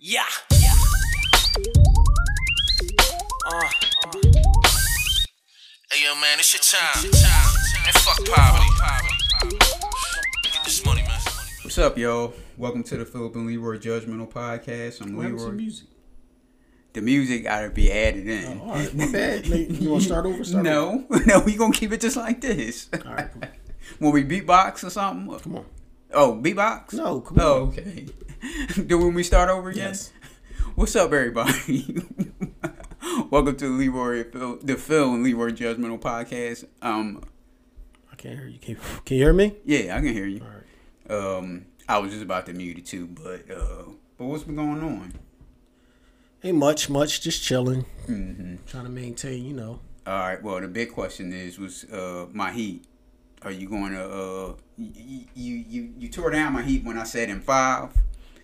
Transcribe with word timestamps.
Yeah. 0.00 0.22
Uh, 3.46 3.68
Hey 5.90 6.04
yo, 6.04 6.14
man, 6.20 6.38
it's 6.38 6.52
your 6.54 6.60
time. 6.62 7.04
And 7.86 7.94
fuck 7.96 8.24
poverty. 8.26 9.58
Get 10.42 10.64
this 10.64 10.84
money, 10.84 11.02
man. 11.02 11.18
What's 11.62 11.78
up, 11.78 11.96
yo? 11.98 12.32
Welcome 12.56 12.82
to 12.84 12.96
the 12.98 13.04
Philip 13.04 13.34
and 13.36 13.46
Leroy 13.46 13.78
Judgmental 13.78 14.30
Podcast. 14.30 15.00
I'm 15.00 15.16
What 15.16 15.22
happened 15.22 15.38
to 15.40 15.44
Leroy. 15.46 15.56
music? 15.56 15.88
The 16.92 17.00
music 17.02 17.44
gotta 17.44 17.70
be 17.70 17.90
added 17.90 18.28
in. 18.28 18.60
Oh, 18.60 18.64
all 18.66 18.74
right, 18.74 18.94
my 18.94 19.10
bad. 19.10 19.46
You 19.46 19.90
want 19.90 20.02
to 20.02 20.06
start 20.08 20.26
over? 20.26 20.44
Start 20.44 20.64
no, 20.64 21.06
no, 21.26 21.40
we 21.40 21.56
gonna 21.56 21.72
keep 21.72 21.92
it 21.92 22.00
just 22.00 22.16
like 22.16 22.40
this. 22.40 22.88
Over. 22.92 23.08
All 23.08 23.14
right, 23.14 23.32
come 23.32 23.42
on. 23.42 23.48
when 23.98 24.12
we 24.12 24.24
beatbox 24.24 24.84
or 24.84 24.90
something. 24.90 25.38
Come 25.40 25.56
on. 25.56 25.64
Oh, 26.12 26.34
beatbox? 26.40 26.92
No, 26.94 27.20
come 27.20 27.38
Oh, 27.40 27.62
on. 27.62 27.68
okay. 27.70 28.06
Do 28.86 28.98
when 28.98 29.14
we 29.14 29.22
start 29.22 29.48
over 29.50 29.70
again? 29.70 29.88
Yes. 29.88 30.12
What's 30.74 30.94
up, 30.96 31.12
everybody? 31.12 32.02
Welcome 33.30 33.56
to 33.56 33.64
the 33.68 33.72
Leroy 33.72 34.24
Phil, 34.30 34.58
the 34.62 34.76
Phil 34.76 35.14
and 35.14 35.24
Leroy 35.24 35.50
Judgmental 35.50 35.98
Podcast. 36.00 36.64
Um, 36.82 37.24
I 38.12 38.16
can't 38.16 38.38
hear 38.38 38.48
you. 38.48 38.58
Can, 38.58 38.76
can 39.04 39.16
you 39.16 39.24
hear 39.24 39.32
me? 39.32 39.56
yeah, 39.64 39.96
I 39.96 40.00
can 40.00 40.12
hear 40.12 40.26
you. 40.26 40.40
All 40.42 40.48
right. 40.48 41.36
Um, 41.38 41.66
I 41.88 41.98
was 41.98 42.10
just 42.12 42.22
about 42.22 42.46
to 42.46 42.52
mute 42.52 42.78
it 42.78 42.86
too, 42.86 43.06
but 43.08 43.50
uh, 43.50 43.84
but 44.16 44.26
what's 44.26 44.44
been 44.44 44.56
going 44.56 44.82
on? 44.82 45.14
Ain't 46.44 46.58
much, 46.58 46.88
much. 46.88 47.20
Just 47.20 47.42
chilling. 47.42 47.82
hmm 48.06 48.56
Trying 48.66 48.84
to 48.84 48.90
maintain, 48.90 49.44
you 49.44 49.54
know. 49.54 49.80
All 50.06 50.18
right. 50.20 50.42
Well, 50.42 50.60
the 50.60 50.68
big 50.68 50.92
question 50.92 51.32
is, 51.32 51.58
was 51.58 51.84
uh, 51.84 52.26
my 52.32 52.52
heat? 52.52 52.84
Are 53.42 53.50
you 53.50 53.68
going 53.68 53.92
to? 53.92 54.04
Uh, 54.04 54.54
you, 54.76 55.24
you 55.34 55.56
you 55.68 55.92
you 55.98 56.08
tore 56.08 56.30
down 56.30 56.52
my 56.52 56.62
heat 56.62 56.84
when 56.84 56.98
I 56.98 57.04
said 57.04 57.30
in 57.30 57.40
five. 57.40 57.90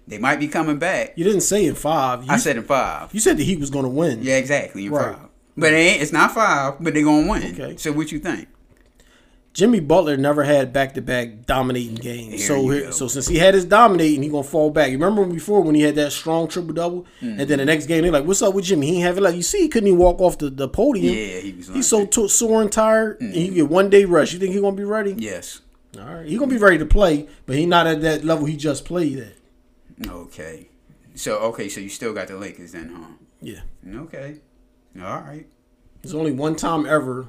They 0.07 0.19
might 0.19 0.39
be 0.39 0.49
coming 0.49 0.79
back. 0.79 1.15
You 1.17 1.25
didn't 1.25 1.41
say 1.43 1.65
in 1.65 1.75
five. 1.75 2.25
You, 2.25 2.31
I 2.31 2.37
said 2.37 2.57
in 2.57 2.65
five. 2.65 3.13
you 3.15 3.21
said 3.21 3.39
the 3.39 3.45
Heat 3.45 3.59
was 3.59 3.71
going 3.71 3.85
to 3.85 3.89
win. 3.91 4.23
Yeah, 4.23 4.37
exactly. 4.37 4.87
In 4.87 4.93
Right. 4.93 5.15
five. 5.17 5.29
But 5.57 5.73
it 5.73 5.77
ain't, 5.77 6.03
it's 6.03 6.13
not 6.13 6.33
five. 6.33 6.75
But 6.81 6.95
they're 6.95 7.05
gonna 7.05 7.31
win. 7.31 7.55
Okay. 7.55 7.77
So 7.77 7.93
what 7.93 8.11
you 8.13 8.19
think? 8.19 8.49
Jimmy 9.53 9.79
Butler 9.79 10.17
never 10.17 10.43
had 10.43 10.73
back 10.73 10.95
to 10.95 11.01
back 11.01 11.47
dominating 11.47 11.95
games. 11.95 12.31
There 12.31 12.39
so 12.59 12.71
you 12.73 12.91
so 12.91 13.07
since 13.07 13.29
he 13.29 13.39
had 13.39 13.55
his 13.55 13.65
dominating, 13.65 14.25
he 14.25 14.29
gonna 14.29 14.43
fall 14.43 14.71
back. 14.71 14.91
You 14.91 14.99
remember 14.99 15.25
before 15.33 15.61
when 15.61 15.77
he 15.77 15.83
had 15.83 15.95
that 15.95 16.11
strong 16.11 16.49
triple 16.49 16.73
double, 16.75 17.07
Mm-hmm. 17.23 17.41
and 17.41 17.49
then 17.49 17.59
the 17.59 17.65
next 17.65 17.87
game 17.87 18.03
they're 18.03 18.11
like, 18.11 18.25
"What's 18.27 18.43
up 18.43 18.53
with 18.53 18.65
Jimmy? 18.65 18.89
He 18.89 18.95
ain't 18.97 19.05
have 19.05 19.17
it 19.17 19.21
like 19.21 19.37
you 19.37 19.43
see. 19.43 19.61
He 19.61 19.69
couldn't 19.69 19.87
even 19.87 20.01
walk 20.01 20.21
off 20.21 20.39
the, 20.39 20.51
the 20.51 20.69
podium. 20.69 21.15
Yeah, 21.15 21.39
he 21.39 21.53
was. 21.53 21.69
He's 21.69 21.87
so 21.87 22.05
t- 22.05 22.27
sore 22.27 22.61
and 22.63 22.73
tired, 22.73 23.21
and 23.21 23.33
he 23.33 23.49
get 23.51 23.69
one 23.69 23.91
day 23.91 24.05
rest. 24.07 24.33
You 24.33 24.41
think 24.41 24.55
he 24.55 24.61
gonna 24.61 24.75
be 24.75 24.83
ready? 24.83 25.15
Yes. 25.17 25.61
All 25.97 26.03
right, 26.17 26.27
he 26.27 26.37
gonna 26.37 26.51
be 26.51 26.59
ready 26.59 26.79
to 26.79 26.87
play, 26.87 27.29
but 27.47 27.55
he 27.55 27.65
not 27.65 27.87
at 27.87 28.01
that 28.01 28.25
level 28.25 28.47
he 28.47 28.57
just 28.57 28.85
played 28.85 29.21
at. 29.21 29.35
Okay. 30.07 30.69
So 31.15 31.39
okay. 31.39 31.69
So 31.69 31.81
you 31.81 31.89
still 31.89 32.13
got 32.13 32.29
the 32.29 32.37
Lakers 32.37 32.73
then, 32.73 32.93
huh? 32.95 33.25
Yeah, 33.41 33.61
Okay. 34.01 34.37
All 35.01 35.21
right. 35.21 35.47
there's 36.03 36.15
only 36.15 36.33
one 36.33 36.57
time 36.57 36.87
ever 36.87 37.27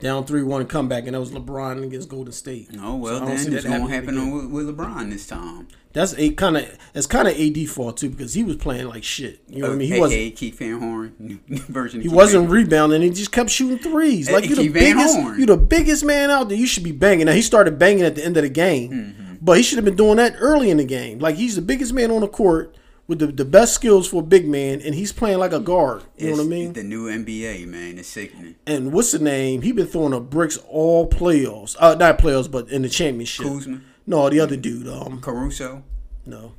down 0.00 0.24
three 0.26 0.42
one 0.42 0.66
comeback, 0.66 1.04
and 1.06 1.14
that 1.14 1.20
was 1.20 1.30
LeBron 1.32 1.82
against 1.84 2.08
Golden 2.08 2.32
State. 2.32 2.68
Oh 2.78 2.96
well, 2.96 3.18
So 3.20 3.50
then 3.50 3.50
that 3.54 3.64
happening 3.64 3.88
happen 3.88 4.50
with, 4.52 4.66
with 4.66 4.76
LeBron 4.76 5.10
this 5.10 5.26
time. 5.26 5.68
That's 5.94 6.14
a 6.18 6.30
kind 6.30 6.56
of 6.58 6.78
it's 6.94 7.06
kind 7.06 7.26
of 7.26 7.38
AD 7.40 7.68
fault 7.70 7.96
too 7.96 8.10
because 8.10 8.34
he 8.34 8.44
was 8.44 8.56
playing 8.56 8.88
like 8.88 9.02
shit. 9.02 9.40
You 9.48 9.62
know 9.62 9.68
what 9.68 9.74
I 9.74 9.78
mean? 9.78 9.92
He 9.92 9.98
wasn't 10.00 10.36
Keith 10.36 10.58
Van 10.58 10.78
Horn 10.78 11.14
new 11.18 11.58
version. 11.58 12.00
he 12.02 12.08
Keith 12.08 12.14
wasn't 12.14 12.50
rebounding. 12.50 13.02
He 13.02 13.10
just 13.10 13.32
kept 13.32 13.50
shooting 13.50 13.78
threes. 13.78 14.30
Like 14.30 14.48
you 14.48 14.54
the 14.54 14.68
biggest, 14.68 15.16
you 15.16 15.46
the 15.46 15.56
biggest 15.56 16.04
man 16.04 16.30
out 16.30 16.48
there. 16.50 16.58
You 16.58 16.66
should 16.66 16.84
be 16.84 16.92
banging. 16.92 17.26
Now 17.26 17.32
he 17.32 17.42
started 17.42 17.78
banging 17.78 18.04
at 18.04 18.14
the 18.16 18.24
end 18.24 18.36
of 18.36 18.42
the 18.42 18.50
game, 18.50 18.90
Mm-hmm. 18.90 19.27
But 19.48 19.56
he 19.56 19.62
should 19.62 19.78
have 19.78 19.84
been 19.86 19.96
doing 19.96 20.16
that 20.16 20.34
early 20.40 20.68
in 20.68 20.76
the 20.76 20.84
game. 20.84 21.20
Like 21.20 21.36
he's 21.36 21.56
the 21.56 21.62
biggest 21.62 21.94
man 21.94 22.10
on 22.10 22.20
the 22.20 22.28
court 22.28 22.76
with 23.06 23.18
the, 23.18 23.28
the 23.28 23.46
best 23.46 23.72
skills 23.72 24.06
for 24.06 24.20
a 24.20 24.22
big 24.22 24.46
man, 24.46 24.82
and 24.82 24.94
he's 24.94 25.10
playing 25.10 25.38
like 25.38 25.54
a 25.54 25.58
guard. 25.58 26.02
You 26.18 26.26
know 26.26 26.36
what 26.36 26.42
I 26.42 26.48
mean? 26.48 26.74
The 26.74 26.82
new 26.82 27.06
NBA, 27.06 27.66
man, 27.66 27.98
it's 27.98 28.08
sickening. 28.08 28.56
And 28.66 28.92
what's 28.92 29.12
the 29.12 29.18
name? 29.18 29.62
He 29.62 29.72
been 29.72 29.86
throwing 29.86 30.12
up 30.12 30.28
bricks 30.28 30.58
all 30.68 31.08
playoffs. 31.08 31.76
Uh, 31.78 31.94
not 31.94 32.18
playoffs, 32.18 32.50
but 32.50 32.68
in 32.68 32.82
the 32.82 32.90
championship. 32.90 33.46
Kuzma, 33.46 33.80
No, 34.06 34.28
the 34.28 34.38
other 34.38 34.56
dude. 34.56 34.86
Um, 34.86 35.22
Caruso, 35.22 35.82
no, 36.26 36.52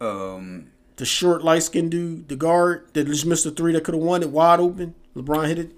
um, 0.00 0.68
the 0.94 1.04
short, 1.04 1.42
light 1.42 1.64
skinned 1.64 1.90
dude, 1.90 2.28
the 2.28 2.36
guard 2.36 2.86
that 2.92 3.08
just 3.08 3.26
missed 3.26 3.42
the 3.42 3.50
three 3.50 3.72
that 3.72 3.82
could 3.82 3.94
have 3.94 4.04
won 4.04 4.22
it 4.22 4.30
wide 4.30 4.60
open. 4.60 4.94
LeBron 5.16 5.48
hit 5.48 5.58
it. 5.58 5.72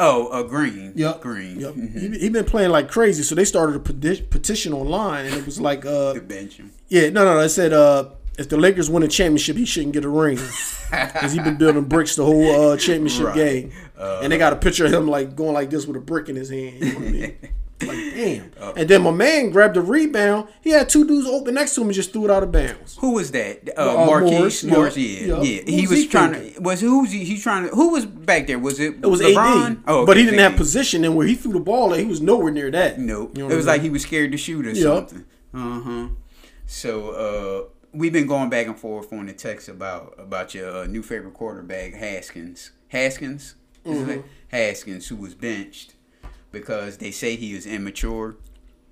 Oh, 0.00 0.26
uh, 0.28 0.42
Green, 0.42 0.92
Yep. 0.96 1.20
Green, 1.20 1.60
Yep. 1.60 1.74
Mhm. 1.74 2.12
He, 2.14 2.18
he 2.18 2.28
been 2.28 2.44
playing 2.44 2.70
like 2.70 2.88
crazy, 2.90 3.22
so 3.22 3.34
they 3.34 3.44
started 3.44 3.76
a 3.76 3.80
peti- 3.80 4.22
petition 4.22 4.72
online, 4.72 5.26
and 5.26 5.34
it 5.34 5.46
was 5.46 5.60
like, 5.60 5.84
uh, 5.86 6.14
bench 6.20 6.54
him. 6.56 6.72
yeah, 6.88 7.08
no, 7.10 7.24
no, 7.24 7.34
no. 7.34 7.40
It 7.40 7.48
said, 7.50 7.72
uh, 7.72 8.10
if 8.38 8.48
the 8.48 8.56
Lakers 8.56 8.90
win 8.90 9.02
a 9.04 9.08
championship, 9.08 9.56
he 9.56 9.64
shouldn't 9.64 9.92
get 9.92 10.04
a 10.04 10.08
ring 10.08 10.38
because 10.90 11.32
he 11.32 11.38
been 11.38 11.56
building 11.56 11.84
bricks 11.84 12.16
the 12.16 12.24
whole 12.24 12.70
uh, 12.72 12.76
championship 12.76 13.26
Right. 13.26 13.34
game, 13.36 13.72
and 13.96 14.32
they 14.32 14.38
got 14.38 14.52
a 14.52 14.56
picture 14.56 14.86
of 14.86 14.92
him 14.92 15.06
like 15.08 15.36
going 15.36 15.52
like 15.54 15.70
this 15.70 15.86
with 15.86 15.96
a 15.96 16.00
brick 16.00 16.28
in 16.28 16.36
his 16.36 16.50
hand. 16.50 16.74
You 16.80 16.92
know 16.92 16.98
what 16.98 17.08
I 17.08 17.10
mean? 17.12 17.36
Like 17.80 17.98
damn. 18.14 18.50
And 18.76 18.88
then 18.88 19.02
my 19.02 19.10
man 19.10 19.50
grabbed 19.50 19.74
the 19.74 19.82
rebound. 19.82 20.48
He 20.62 20.70
had 20.70 20.88
two 20.88 21.04
dudes 21.06 21.26
open 21.26 21.54
next 21.54 21.74
to 21.74 21.80
him 21.82 21.88
and 21.88 21.94
just 21.94 22.12
threw 22.12 22.24
it 22.24 22.30
out 22.30 22.42
of 22.42 22.52
bounds. 22.52 22.96
Who 23.00 23.12
was 23.14 23.30
that? 23.32 23.68
Uh, 23.76 23.80
Uh, 23.82 24.06
Markieff 24.06 24.30
Morris, 24.38 24.64
Morris. 24.64 24.96
yeah, 24.96 25.36
Yeah, 25.36 25.42
yeah. 25.42 25.62
He 25.66 25.86
was 25.86 25.98
he 25.98 26.06
trying 26.08 26.32
thinking? 26.34 26.54
to. 26.54 26.60
Was 26.60 26.80
who's 26.80 27.10
he? 27.10 27.24
He's 27.24 27.42
trying 27.42 27.68
to. 27.68 27.74
Who 27.74 27.90
was 27.90 28.06
back 28.06 28.46
there? 28.46 28.58
Was 28.58 28.78
it? 28.80 28.94
It 29.02 29.06
was 29.06 29.20
LeBron? 29.20 29.70
AD, 29.72 29.78
Oh, 29.88 30.06
but 30.06 30.16
he 30.16 30.22
didn't 30.24 30.38
have 30.40 30.56
position, 30.56 31.04
and 31.04 31.16
where 31.16 31.26
he 31.26 31.34
threw 31.34 31.52
the 31.52 31.60
ball, 31.60 31.92
at, 31.92 31.98
he 32.00 32.06
was 32.06 32.20
nowhere 32.20 32.52
near 32.52 32.70
that. 32.70 32.98
Nope. 33.00 33.36
You 33.36 33.46
know 33.48 33.52
it 33.52 33.56
was 33.56 33.66
I 33.66 33.72
like 33.72 33.82
he 33.82 33.90
was 33.90 34.02
scared 34.02 34.30
to 34.32 34.38
shoot 34.38 34.66
or 34.66 34.70
Yep. 34.70 34.82
something. 35.10 35.24
Uh 35.52 35.80
huh. 35.80 36.08
So 36.66 37.10
uh, 37.10 37.74
we've 37.92 38.12
been 38.12 38.26
going 38.26 38.50
back 38.50 38.66
and 38.66 38.78
forth 38.78 39.12
on 39.12 39.26
the 39.26 39.32
text 39.32 39.68
about 39.68 40.14
about 40.18 40.54
your 40.54 40.70
uh, 40.70 40.86
new 40.86 41.02
favorite 41.02 41.34
quarterback, 41.34 41.94
Haskins. 41.94 42.70
Haskins, 42.88 43.56
Mm-hmm. 43.84 44.20
Haskins, 44.48 45.08
who 45.08 45.16
was 45.16 45.34
benched 45.34 45.93
because 46.54 46.96
they 46.96 47.10
say 47.10 47.36
he 47.36 47.54
is 47.54 47.66
immature. 47.66 48.36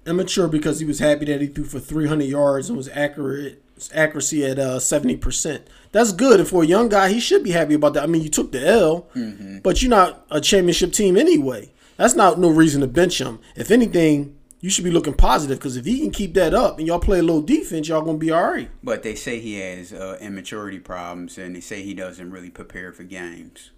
immature 0.07 0.49
because 0.49 0.81
he 0.81 0.85
was 0.85 0.99
happy 0.99 1.25
that 1.27 1.41
he 1.41 1.47
threw 1.47 1.65
for 1.65 1.79
300 1.81 2.25
yards 2.25 2.69
and 2.69 2.77
was 2.77 2.89
accurate 2.89 3.63
accuracy 3.95 4.45
at 4.45 4.59
uh, 4.61 4.79
70%. 4.79 5.63
That's 5.91 6.13
good. 6.13 6.39
And 6.39 6.49
for 6.49 6.63
a 6.63 6.67
young 6.67 6.89
guy, 6.89 7.09
he 7.09 7.19
should 7.19 7.43
be 7.43 7.51
happy 7.51 7.75
about 7.75 7.95
that. 7.95 8.05
I 8.05 8.07
mean, 8.07 8.23
you 8.23 8.29
took 8.29 8.53
the 8.53 8.65
L, 8.65 9.09
Mm-hmm. 9.17 9.59
but 9.61 9.83
you're 9.83 9.91
not 9.91 10.25
a 10.31 10.41
championship 10.41 10.93
team 10.93 11.17
anyway. 11.17 11.73
That's 11.97 12.15
not 12.15 12.39
no 12.39 12.49
reason 12.49 12.81
to 12.83 12.87
bench 12.87 13.21
him. 13.21 13.41
If 13.57 13.71
anything, 13.73 14.37
you 14.61 14.71
should 14.71 14.85
be 14.85 14.93
looking 14.93 15.15
positive 15.15 15.59
because 15.59 15.77
if 15.77 15.85
he 15.85 15.99
can 15.99 16.13
keep 16.13 16.35
that 16.35 16.55
up 16.55 16.79
and 16.79 16.87
y'all 16.87 17.01
play 17.01 17.19
a 17.19 17.23
little 17.23 17.43
defense, 17.43 17.89
y'all 17.89 18.03
going 18.03 18.19
to 18.21 18.25
be 18.25 18.31
all 18.31 18.45
right. 18.53 18.71
But 18.85 19.03
they 19.03 19.17
say 19.17 19.41
he 19.41 19.55
has 19.59 19.93
uh, 19.93 20.17
immaturity 20.21 20.79
problems, 20.79 21.37
and 21.37 21.57
they 21.57 21.61
say 21.61 21.83
he 21.83 21.93
doesn't 21.95 22.31
really 22.31 22.51
prepare 22.51 22.93
for 22.93 23.03
games. 23.03 23.72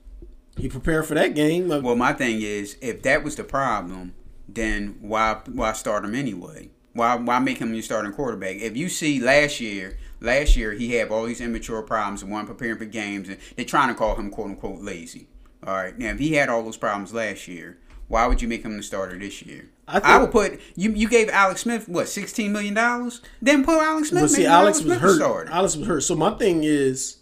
He 0.56 0.68
prepared 0.68 1.06
for 1.06 1.14
that 1.14 1.34
game. 1.34 1.70
Uh, 1.70 1.80
Well, 1.80 1.96
my 1.96 2.12
thing 2.12 2.40
is, 2.40 2.76
if 2.80 3.02
that 3.02 3.24
was 3.24 3.36
the 3.36 3.44
problem, 3.44 4.14
then 4.48 4.96
why 5.00 5.40
why 5.46 5.72
start 5.72 6.04
him 6.04 6.14
anyway? 6.14 6.70
Why 6.92 7.16
why 7.16 7.38
make 7.40 7.58
him 7.58 7.74
your 7.74 7.82
starting 7.82 8.12
quarterback? 8.12 8.56
If 8.56 8.76
you 8.76 8.88
see 8.88 9.18
last 9.20 9.60
year, 9.60 9.98
last 10.20 10.56
year 10.56 10.72
he 10.72 10.92
had 10.94 11.08
all 11.10 11.26
these 11.26 11.40
immature 11.40 11.82
problems 11.82 12.22
and 12.22 12.30
wasn't 12.30 12.48
preparing 12.48 12.78
for 12.78 12.84
games, 12.84 13.28
and 13.28 13.38
they're 13.56 13.64
trying 13.64 13.88
to 13.88 13.94
call 13.94 14.14
him 14.14 14.30
quote 14.30 14.48
unquote 14.50 14.80
lazy. 14.80 15.28
All 15.66 15.74
right, 15.74 15.98
now 15.98 16.10
if 16.10 16.18
he 16.18 16.34
had 16.34 16.48
all 16.48 16.62
those 16.62 16.76
problems 16.76 17.12
last 17.14 17.48
year, 17.48 17.78
why 18.06 18.26
would 18.26 18.40
you 18.42 18.46
make 18.48 18.62
him 18.62 18.76
the 18.76 18.82
starter 18.82 19.18
this 19.18 19.42
year? 19.42 19.70
I 19.88 19.98
I, 19.98 20.18
would 20.18 20.30
put 20.30 20.60
you. 20.76 20.92
You 20.92 21.08
gave 21.08 21.28
Alex 21.30 21.62
Smith 21.62 21.88
what 21.88 22.08
sixteen 22.08 22.52
million 22.52 22.74
dollars? 22.74 23.22
Then 23.42 23.64
put 23.64 23.78
Alex 23.82 24.10
Smith. 24.10 24.22
But 24.24 24.30
see, 24.30 24.46
Alex 24.46 24.78
was 24.78 24.84
Smith 24.86 25.00
hurt. 25.00 25.16
starter. 25.16 25.50
Alex 25.50 25.76
was 25.76 25.86
hurt. 25.86 26.00
So 26.02 26.14
my 26.14 26.30
thing 26.34 26.62
is, 26.64 27.16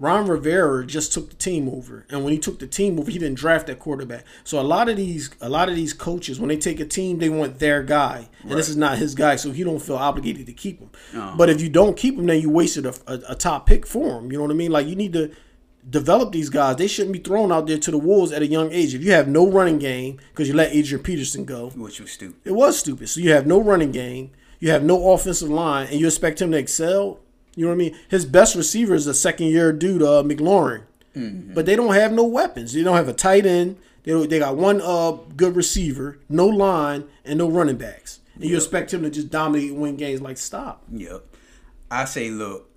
Ron 0.00 0.26
Rivera 0.26 0.86
just 0.86 1.12
took 1.12 1.28
the 1.28 1.36
team 1.36 1.68
over, 1.68 2.06
and 2.08 2.24
when 2.24 2.32
he 2.32 2.38
took 2.38 2.58
the 2.58 2.66
team 2.66 2.98
over, 2.98 3.10
he 3.10 3.18
didn't 3.18 3.38
draft 3.38 3.66
that 3.66 3.78
quarterback. 3.78 4.24
So 4.44 4.58
a 4.58 4.62
lot 4.62 4.88
of 4.88 4.96
these, 4.96 5.28
a 5.42 5.48
lot 5.50 5.68
of 5.68 5.76
these 5.76 5.92
coaches, 5.92 6.40
when 6.40 6.48
they 6.48 6.56
take 6.56 6.80
a 6.80 6.86
team, 6.86 7.18
they 7.18 7.28
want 7.28 7.58
their 7.58 7.82
guy, 7.82 8.30
and 8.42 8.52
this 8.52 8.70
is 8.70 8.78
not 8.78 8.96
his 8.96 9.14
guy, 9.14 9.36
so 9.36 9.50
he 9.50 9.62
don't 9.62 9.78
feel 9.78 9.96
obligated 9.96 10.46
to 10.46 10.54
keep 10.54 10.80
him. 10.80 10.90
Uh-huh. 11.14 11.34
But 11.36 11.50
if 11.50 11.60
you 11.60 11.68
don't 11.68 11.98
keep 11.98 12.18
him, 12.18 12.26
then 12.26 12.40
you 12.40 12.48
wasted 12.48 12.86
a, 12.86 12.94
a, 13.06 13.32
a 13.32 13.34
top 13.34 13.66
pick 13.66 13.86
for 13.86 14.18
him. 14.18 14.32
You 14.32 14.38
know 14.38 14.44
what 14.44 14.50
I 14.50 14.54
mean? 14.54 14.72
Like 14.72 14.86
you 14.86 14.96
need 14.96 15.12
to 15.12 15.32
develop 15.88 16.32
these 16.32 16.48
guys. 16.48 16.76
They 16.76 16.86
shouldn't 16.86 17.12
be 17.12 17.18
thrown 17.18 17.52
out 17.52 17.66
there 17.66 17.78
to 17.78 17.90
the 17.90 17.98
wolves 17.98 18.32
at 18.32 18.42
a 18.42 18.46
young 18.46 18.72
age. 18.72 18.94
If 18.94 19.04
you 19.04 19.12
have 19.12 19.28
no 19.28 19.50
running 19.50 19.78
game 19.78 20.18
because 20.30 20.48
you 20.48 20.54
let 20.54 20.74
Adrian 20.74 21.02
Peterson 21.02 21.44
go, 21.44 21.70
which 21.70 22.00
was 22.00 22.10
stupid. 22.10 22.40
it 22.44 22.52
was 22.52 22.78
stupid. 22.78 23.08
So 23.08 23.20
you 23.20 23.32
have 23.32 23.46
no 23.46 23.60
running 23.60 23.92
game, 23.92 24.30
you 24.58 24.70
have 24.70 24.82
no 24.82 25.12
offensive 25.12 25.48
line, 25.50 25.88
and 25.88 26.00
you 26.00 26.06
expect 26.06 26.40
him 26.40 26.52
to 26.52 26.58
excel. 26.58 27.20
You 27.56 27.64
know 27.64 27.70
what 27.70 27.74
I 27.74 27.78
mean? 27.78 27.98
His 28.08 28.24
best 28.24 28.54
receiver 28.54 28.94
is 28.94 29.06
a 29.06 29.14
second 29.14 29.48
year 29.48 29.72
dude, 29.72 30.02
uh, 30.02 30.22
McLaurin. 30.22 30.82
But 31.54 31.66
they 31.66 31.76
don't 31.76 31.94
have 31.94 32.12
no 32.12 32.24
weapons. 32.24 32.72
They 32.72 32.82
don't 32.82 32.96
have 32.96 33.08
a 33.08 33.12
tight 33.12 33.44
end. 33.44 33.76
They 34.04 34.12
don't, 34.12 34.30
they 34.30 34.38
got 34.38 34.56
one 34.56 34.80
uh 34.80 35.18
good 35.36 35.56
receiver, 35.56 36.18
no 36.28 36.46
line, 36.46 37.04
and 37.24 37.38
no 37.38 37.50
running 37.50 37.76
backs. 37.76 38.20
And 38.36 38.44
you 38.44 38.56
expect 38.56 38.94
him 38.94 39.02
to 39.02 39.10
just 39.10 39.28
dominate 39.28 39.72
and 39.72 39.80
win 39.80 39.96
games. 39.96 40.22
Like 40.22 40.38
stop. 40.38 40.84
Yep. 40.90 41.22
I 41.90 42.04
say, 42.06 42.30
look, 42.30 42.70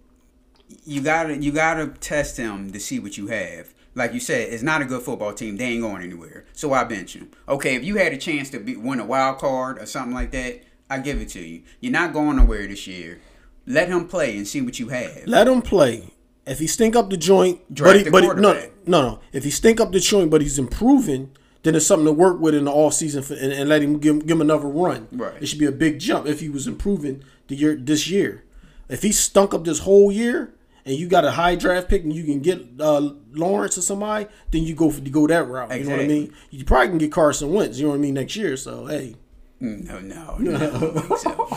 you 0.83 1.01
gotta 1.01 1.37
you 1.37 1.51
gotta 1.51 1.87
test 1.87 2.37
him 2.37 2.71
to 2.71 2.79
see 2.79 2.99
what 2.99 3.17
you 3.17 3.27
have. 3.27 3.73
Like 3.95 4.13
you 4.13 4.19
said, 4.19 4.51
it's 4.51 4.63
not 4.63 4.81
a 4.81 4.85
good 4.85 5.03
football 5.03 5.33
team. 5.33 5.57
They 5.57 5.65
ain't 5.65 5.83
going 5.83 6.01
anywhere. 6.01 6.45
So 6.53 6.69
why 6.69 6.83
bench 6.83 7.15
him? 7.15 7.29
Okay, 7.47 7.75
if 7.75 7.83
you 7.83 7.97
had 7.97 8.11
a 8.11 8.17
chance 8.17 8.49
to 8.49 8.59
be, 8.59 8.75
win 8.75 8.99
a 8.99 9.05
wild 9.05 9.37
card 9.37 9.77
or 9.77 9.85
something 9.85 10.15
like 10.15 10.31
that, 10.31 10.63
I 10.89 10.97
give 10.97 11.21
it 11.21 11.29
to 11.29 11.39
you. 11.39 11.61
You're 11.79 11.91
not 11.91 12.11
going 12.11 12.37
nowhere 12.37 12.65
this 12.65 12.87
year. 12.87 13.21
Let 13.65 13.89
him 13.89 14.07
play 14.07 14.37
and 14.37 14.47
see 14.47 14.61
what 14.61 14.79
you 14.79 14.89
have. 14.89 15.23
Let 15.25 15.47
him 15.47 15.61
play. 15.61 16.09
if 16.45 16.59
he 16.59 16.67
stink 16.67 16.95
up 16.95 17.09
the 17.09 17.17
joint, 17.17 17.73
Draft 17.73 17.89
but, 17.89 17.97
he, 17.97 18.03
the 18.03 18.11
but 18.11 18.23
he- 18.23 18.41
no, 18.41 18.53
no, 18.53 18.69
no. 18.85 19.19
If 19.31 19.43
he 19.43 19.49
stink 19.51 19.79
up 19.79 19.91
the 19.91 19.99
joint, 19.99 20.29
but 20.29 20.41
he's 20.41 20.59
improving, 20.59 21.31
then 21.63 21.75
it's 21.75 21.85
something 21.85 22.05
to 22.05 22.11
work 22.11 22.39
with 22.41 22.53
in 22.53 22.65
the 22.65 22.71
off 22.71 22.93
season 22.93 23.23
for, 23.23 23.35
and, 23.35 23.53
and 23.53 23.69
let 23.69 23.81
him 23.81 23.99
give, 23.99 24.25
give 24.27 24.35
him 24.35 24.41
another 24.41 24.67
run. 24.67 25.07
Right. 25.13 25.41
It 25.41 25.45
should 25.47 25.59
be 25.59 25.65
a 25.65 25.71
big 25.71 25.99
jump 25.99 26.27
if 26.27 26.41
he 26.41 26.49
was 26.49 26.67
improving 26.67 27.23
the 27.47 27.55
year 27.55 27.75
this 27.75 28.09
year. 28.09 28.43
If 28.89 29.01
he 29.01 29.13
stunk 29.13 29.53
up 29.53 29.63
this 29.63 29.79
whole 29.79 30.11
year 30.11 30.53
and 30.85 30.97
you 30.97 31.07
got 31.07 31.23
a 31.23 31.31
high 31.31 31.55
draft 31.55 31.87
pick 31.87 32.03
and 32.03 32.11
you 32.13 32.25
can 32.25 32.41
get 32.41 32.61
uh, 32.81 33.11
Lawrence 33.31 33.77
or 33.77 33.81
somebody, 33.81 34.27
then 34.51 34.63
you 34.63 34.75
go 34.75 34.91
for 34.91 34.99
you 34.99 35.09
go 35.09 35.25
that 35.27 35.47
route. 35.47 35.73
You 35.77 35.85
know 35.85 35.91
what 35.91 36.01
I 36.01 36.07
mean? 36.07 36.33
You 36.49 36.65
probably 36.65 36.89
can 36.89 36.97
get 36.97 37.13
Carson 37.13 37.53
Wentz. 37.53 37.77
You 37.77 37.85
know 37.85 37.91
what 37.91 37.95
I 37.95 37.99
mean 37.99 38.15
next 38.15 38.35
year. 38.35 38.57
So 38.57 38.85
hey, 38.87 39.15
No, 39.63 39.99
no, 39.99 40.35
no. 40.39 40.55
I 40.55 40.59
don't 40.69 40.93
think 40.93 41.19
so. 41.19 41.47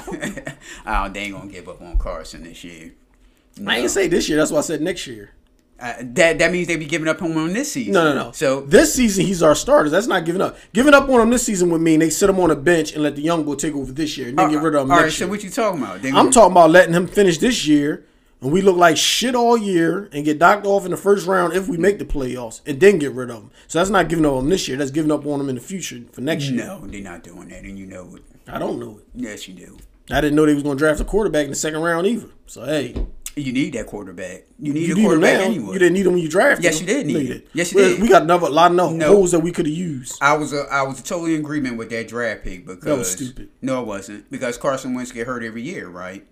oh, 0.86 1.08
they 1.08 1.20
ain't 1.20 1.34
gonna 1.34 1.50
give 1.50 1.68
up 1.68 1.82
on 1.82 1.98
Carson 1.98 2.44
this 2.44 2.62
year. 2.62 2.92
I 3.66 3.78
ain't 3.78 3.90
say 3.90 4.06
this 4.06 4.28
year. 4.28 4.38
That's 4.38 4.50
why 4.52 4.58
I 4.58 4.62
said 4.62 4.80
next 4.80 5.06
year. 5.06 5.30
Uh, 5.78 5.92
that 6.00 6.38
that 6.38 6.52
means 6.52 6.68
they 6.68 6.76
be 6.76 6.86
giving 6.86 7.08
up 7.08 7.20
on 7.20 7.32
him 7.32 7.52
this 7.52 7.72
season. 7.72 7.92
No, 7.94 8.04
no, 8.04 8.14
no. 8.26 8.32
So 8.32 8.60
this 8.62 8.94
season 8.94 9.26
he's 9.26 9.42
our 9.42 9.54
starter. 9.54 9.90
That's 9.90 10.06
not 10.06 10.24
giving 10.24 10.40
up. 10.40 10.56
Giving 10.72 10.94
up 10.94 11.08
on 11.08 11.20
him 11.20 11.30
this 11.30 11.42
season 11.42 11.68
would 11.70 11.80
mean 11.82 11.98
they 12.00 12.08
sit 12.10 12.30
him 12.30 12.38
on 12.40 12.50
a 12.50 12.56
bench 12.56 12.92
and 12.94 13.02
let 13.02 13.16
the 13.16 13.22
young 13.22 13.44
boy 13.44 13.56
take 13.56 13.74
over 13.74 13.92
this 13.92 14.16
year 14.16 14.28
and 14.28 14.38
then 14.38 14.50
get 14.50 14.62
rid 14.62 14.74
of 14.74 14.84
him 14.84 14.90
All 14.90 14.96
right, 14.98 15.02
next 15.04 15.16
so 15.16 15.24
year. 15.24 15.30
what 15.32 15.42
you 15.44 15.50
talking 15.50 15.82
about? 15.82 16.00
They 16.00 16.08
I'm 16.08 16.14
gonna- 16.14 16.32
talking 16.32 16.52
about 16.52 16.70
letting 16.70 16.94
him 16.94 17.06
finish 17.06 17.36
this 17.38 17.66
year 17.66 18.04
and 18.42 18.52
we 18.52 18.60
look 18.62 18.76
like 18.76 18.96
shit 18.96 19.34
all 19.34 19.56
year 19.56 20.08
and 20.12 20.24
get 20.24 20.38
knocked 20.38 20.66
off 20.66 20.84
in 20.84 20.90
the 20.90 20.96
first 20.96 21.26
round 21.26 21.54
if 21.54 21.68
we 21.68 21.76
make 21.76 21.98
the 21.98 22.04
playoffs 22.04 22.60
and 22.66 22.78
then 22.80 22.98
get 22.98 23.12
rid 23.12 23.30
of 23.30 23.36
them. 23.36 23.50
So 23.66 23.78
that's 23.78 23.90
not 23.90 24.08
giving 24.08 24.26
up 24.26 24.32
on 24.32 24.44
him 24.44 24.50
this 24.50 24.68
year. 24.68 24.76
That's 24.76 24.90
giving 24.90 25.10
up 25.12 25.24
on 25.26 25.38
them 25.38 25.48
in 25.48 25.54
the 25.54 25.60
future 25.60 26.00
for 26.12 26.20
next 26.20 26.44
year. 26.50 26.64
No, 26.66 26.80
they're 26.86 27.00
not 27.00 27.22
doing 27.22 27.48
that, 27.48 27.62
and 27.64 27.78
you 27.78 27.86
know 27.86 28.16
it. 28.16 28.22
I 28.48 28.58
don't 28.58 28.78
know 28.78 28.98
it. 28.98 29.04
Yes, 29.14 29.48
you 29.48 29.54
do. 29.54 29.78
I 30.10 30.20
didn't 30.20 30.36
know 30.36 30.46
they 30.46 30.54
was 30.54 30.62
going 30.62 30.76
to 30.76 30.84
draft 30.84 31.00
a 31.00 31.04
quarterback 31.04 31.44
in 31.44 31.50
the 31.50 31.56
second 31.56 31.80
round 31.80 32.06
either. 32.06 32.28
So 32.46 32.64
hey, 32.64 32.94
You 33.34 33.52
need 33.52 33.72
that 33.74 33.86
quarterback. 33.86 34.44
You 34.58 34.72
need 34.72 34.86
you 34.86 34.92
a 34.94 34.96
need 34.96 35.02
quarterback 35.02 35.38
now. 35.40 35.44
anyway. 35.46 35.72
You 35.72 35.78
didn't 35.80 35.94
need 35.94 36.06
him 36.06 36.12
when 36.12 36.22
you 36.22 36.28
drafted. 36.28 36.62
Yes, 36.64 36.78
him. 36.80 36.88
you 36.88 36.94
did 36.94 37.06
need 37.06 37.12
No, 37.14 37.20
didn't. 37.20 37.44
Yes, 37.54 37.72
you 37.72 37.78
We- 37.78 37.82
did. 37.88 38.02
We 38.02 38.08
got 38.08 38.22
another 38.22 38.48
lot 38.48 38.70
of 38.70 38.92
no, 38.94 39.06
holes 39.08 39.32
that 39.32 39.40
we 39.40 39.50
could 39.50 39.66
have 39.66 39.74
used. 39.74 40.16
I 40.22 40.36
was 40.36 40.54
uh, 40.54 40.64
I 40.70 40.82
was 40.84 41.02
totally 41.02 41.34
in 41.34 41.40
agreement 41.40 41.76
with 41.76 41.90
that 41.90 42.06
draft 42.06 42.44
pick 42.44 42.64
because 42.66 42.98
was 42.98 43.10
stupid. 43.10 43.48
No, 43.62 43.80
it 43.80 43.86
wasn't 43.88 44.30
because 44.30 44.56
Carson 44.58 44.94
Wentz 44.94 45.10
get 45.10 45.26
hurt 45.26 45.42
every 45.42 45.62
year, 45.62 45.88
right? 45.88 46.24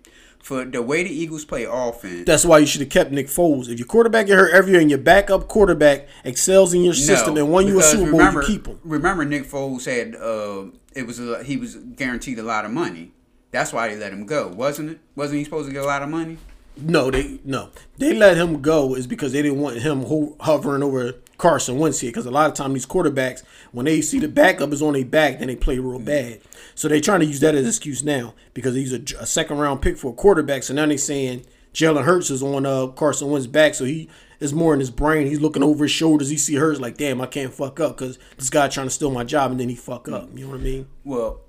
For 0.45 0.63
the 0.63 0.83
way 0.83 1.01
the 1.01 1.09
Eagles 1.09 1.43
play 1.43 1.63
offense, 1.67 2.27
That's 2.27 2.45
why 2.45 2.59
you 2.59 2.67
should 2.67 2.81
have 2.81 2.91
kept 2.91 3.11
Nick 3.11 3.29
Foles. 3.29 3.67
If 3.67 3.79
your 3.79 3.87
quarterback 3.87 4.27
get 4.27 4.37
hurt 4.37 4.53
every 4.53 4.73
year 4.73 4.79
and 4.79 4.91
your 4.91 4.99
backup 4.99 5.47
quarterback 5.47 6.07
excels 6.23 6.71
in 6.75 6.83
your 6.83 6.93
system 6.93 7.35
and 7.35 7.51
won 7.51 7.65
you 7.65 7.79
a 7.79 7.81
Super 7.81 8.11
Bowl, 8.11 8.19
remember, 8.19 8.41
you 8.41 8.47
keep 8.47 8.67
him. 8.67 8.79
Remember, 8.83 9.25
Nick 9.25 9.49
Foles 9.49 9.85
had 9.85 10.15
uh, 10.15 10.65
it 10.93 11.07
was 11.07 11.19
a, 11.19 11.43
he 11.43 11.57
was 11.57 11.77
guaranteed 11.77 12.37
a 12.37 12.43
lot 12.43 12.63
of 12.63 12.69
money. 12.69 13.11
That's 13.49 13.73
why 13.73 13.87
they 13.87 13.95
let 13.95 14.13
him 14.13 14.27
go, 14.27 14.47
wasn't 14.49 14.91
it? 14.91 14.99
Wasn't 15.15 15.35
he 15.35 15.43
supposed 15.45 15.67
to 15.67 15.73
get 15.73 15.81
a 15.81 15.87
lot 15.87 16.03
of 16.03 16.09
money? 16.09 16.37
No, 16.77 17.09
they 17.09 17.39
no. 17.43 17.69
They 17.97 18.13
let 18.13 18.37
him 18.37 18.61
go 18.61 18.93
is 18.93 19.07
because 19.07 19.31
they 19.31 19.41
didn't 19.41 19.59
want 19.59 19.77
him 19.79 20.03
ho- 20.03 20.35
hovering 20.41 20.83
over 20.83 21.13
Carson 21.37 21.77
Wentz 21.77 21.99
here. 21.99 22.09
Because 22.09 22.25
a 22.25 22.31
lot 22.31 22.49
of 22.49 22.55
time 22.55 22.73
these 22.73 22.85
quarterbacks, 22.85 23.43
when 23.71 23.85
they 23.85 24.01
see 24.01 24.19
the 24.19 24.27
backup 24.27 24.71
is 24.71 24.81
on 24.81 24.93
their 24.93 25.05
back, 25.05 25.39
then 25.39 25.47
they 25.47 25.55
play 25.55 25.79
real 25.79 25.99
bad. 25.99 26.41
So 26.75 26.87
they're 26.87 27.01
trying 27.01 27.21
to 27.21 27.25
use 27.25 27.39
that 27.41 27.55
as 27.55 27.61
an 27.61 27.67
excuse 27.67 28.03
now 28.03 28.33
because 28.53 28.75
he's 28.75 28.93
a, 28.93 29.01
a 29.19 29.25
second 29.25 29.57
round 29.57 29.81
pick 29.81 29.97
for 29.97 30.11
a 30.11 30.15
quarterback. 30.15 30.63
So 30.63 30.73
now 30.73 30.85
they're 30.85 30.97
saying 30.97 31.45
Jalen 31.73 32.05
Hurts 32.05 32.29
is 32.29 32.41
on 32.41 32.65
uh, 32.65 32.87
Carson 32.87 33.29
Wentz's 33.29 33.47
back, 33.47 33.75
so 33.75 33.83
he 33.83 34.09
is 34.39 34.53
more 34.53 34.73
in 34.73 34.79
his 34.79 34.91
brain. 34.91 35.27
He's 35.27 35.41
looking 35.41 35.63
over 35.63 35.83
his 35.83 35.91
shoulders. 35.91 36.29
He 36.29 36.37
see 36.37 36.55
Hurts 36.55 36.79
like, 36.79 36.97
damn, 36.97 37.21
I 37.21 37.27
can't 37.27 37.53
fuck 37.53 37.79
up 37.79 37.97
because 37.97 38.17
this 38.37 38.49
guy 38.49 38.67
trying 38.67 38.87
to 38.87 38.91
steal 38.91 39.11
my 39.11 39.23
job, 39.23 39.51
and 39.51 39.59
then 39.59 39.69
he 39.69 39.75
fuck 39.75 40.07
up. 40.07 40.29
You 40.33 40.45
know 40.45 40.51
what 40.51 40.61
I 40.61 40.63
mean? 40.63 40.87
Well, 41.03 41.41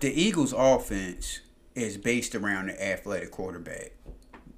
the 0.00 0.10
Eagles' 0.10 0.54
offense 0.56 1.40
is 1.74 1.98
based 1.98 2.34
around 2.34 2.70
an 2.70 2.76
athletic 2.80 3.30
quarterback. 3.30 3.92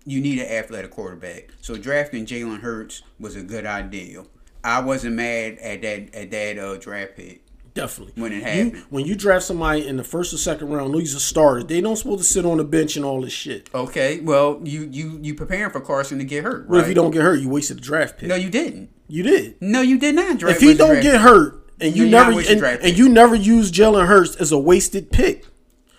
You 0.04 0.20
need 0.20 0.38
an 0.38 0.46
athletic 0.46 0.90
quarterback. 0.90 1.50
So 1.60 1.76
drafting 1.76 2.26
Jalen 2.26 2.60
Hurts 2.60 3.02
was 3.18 3.36
a 3.36 3.42
good 3.42 3.66
idea. 3.66 4.24
I 4.64 4.80
wasn't 4.80 5.16
mad 5.16 5.58
at 5.58 5.82
that 5.82 6.14
at 6.14 6.30
that 6.30 6.58
uh, 6.58 6.76
draft 6.76 7.16
pick. 7.16 7.40
Definitely. 7.74 8.20
When 8.22 8.32
it 8.32 8.36
You- 8.36 8.42
happened. 8.42 8.82
when 8.90 9.06
you 9.06 9.14
draft 9.14 9.44
somebody 9.46 9.86
in 9.88 9.96
the 9.96 10.04
first 10.04 10.34
or 10.34 10.36
second 10.36 10.68
round, 10.68 10.94
these 10.94 11.16
are 11.16 11.18
starters. 11.18 11.64
They 11.64 11.80
don't 11.80 11.96
supposed 11.96 12.18
to 12.18 12.24
sit 12.28 12.44
on 12.44 12.58
the 12.58 12.64
bench 12.64 12.96
and 12.96 13.04
all 13.04 13.22
this 13.22 13.32
shit. 13.32 13.70
Okay, 13.74 14.20
well 14.20 14.60
you 14.62 14.88
you 14.92 15.18
you 15.22 15.34
preparing 15.34 15.70
for 15.70 15.80
Carson 15.80 16.18
to 16.18 16.24
get 16.24 16.44
hurt, 16.44 16.66
right? 16.68 16.82
if 16.82 16.88
you 16.88 16.94
don't 16.94 17.10
get 17.12 17.22
hurt? 17.22 17.40
You 17.40 17.48
wasted 17.48 17.78
the 17.78 17.80
draft 17.80 18.18
pick. 18.18 18.28
No, 18.28 18.34
you 18.34 18.50
didn't. 18.50 18.90
you 19.08 19.22
did. 19.22 19.56
No, 19.60 19.80
you 19.80 19.98
did 19.98 20.14
not. 20.14 20.38
Draft 20.38 20.56
If 20.56 20.62
he 20.62 20.74
don't 20.74 20.90
draft 20.90 21.02
get 21.02 21.12
pick. 21.12 21.20
hurt 21.22 21.58
and 21.80 21.96
you 21.96 22.04
You're 22.04 22.10
never 22.24 22.38
and, 22.40 22.62
and 22.84 22.98
you 22.98 23.08
never 23.08 23.34
use 23.34 23.72
Jalen 23.72 24.06
Hurts 24.06 24.36
as 24.36 24.52
a 24.52 24.58
wasted 24.58 25.10
pick, 25.10 25.46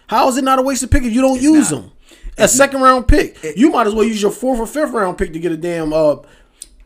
how 0.08 0.30
is 0.30 0.38
it 0.38 0.44
not 0.44 0.60
a 0.60 0.62
wasted 0.62 0.92
pick 0.92 1.02
if 1.04 1.12
you 1.12 1.22
don't 1.22 1.42
use 1.42 1.72
not. 1.72 1.86
him? 1.86 1.92
A 2.38 2.48
second 2.48 2.82
round 2.82 3.08
pick. 3.08 3.38
you 3.58 3.72
might 3.72 3.88
as 3.88 3.94
well 3.96 4.06
use 4.06 4.22
your 4.22 4.32
fourth 4.32 4.60
or 4.60 4.68
fifth 4.68 4.92
round 4.92 5.18
pick 5.18 5.34
to 5.34 5.40
get 5.40 5.52
a 5.52 5.58
damn 5.58 5.92
uh 5.92 6.18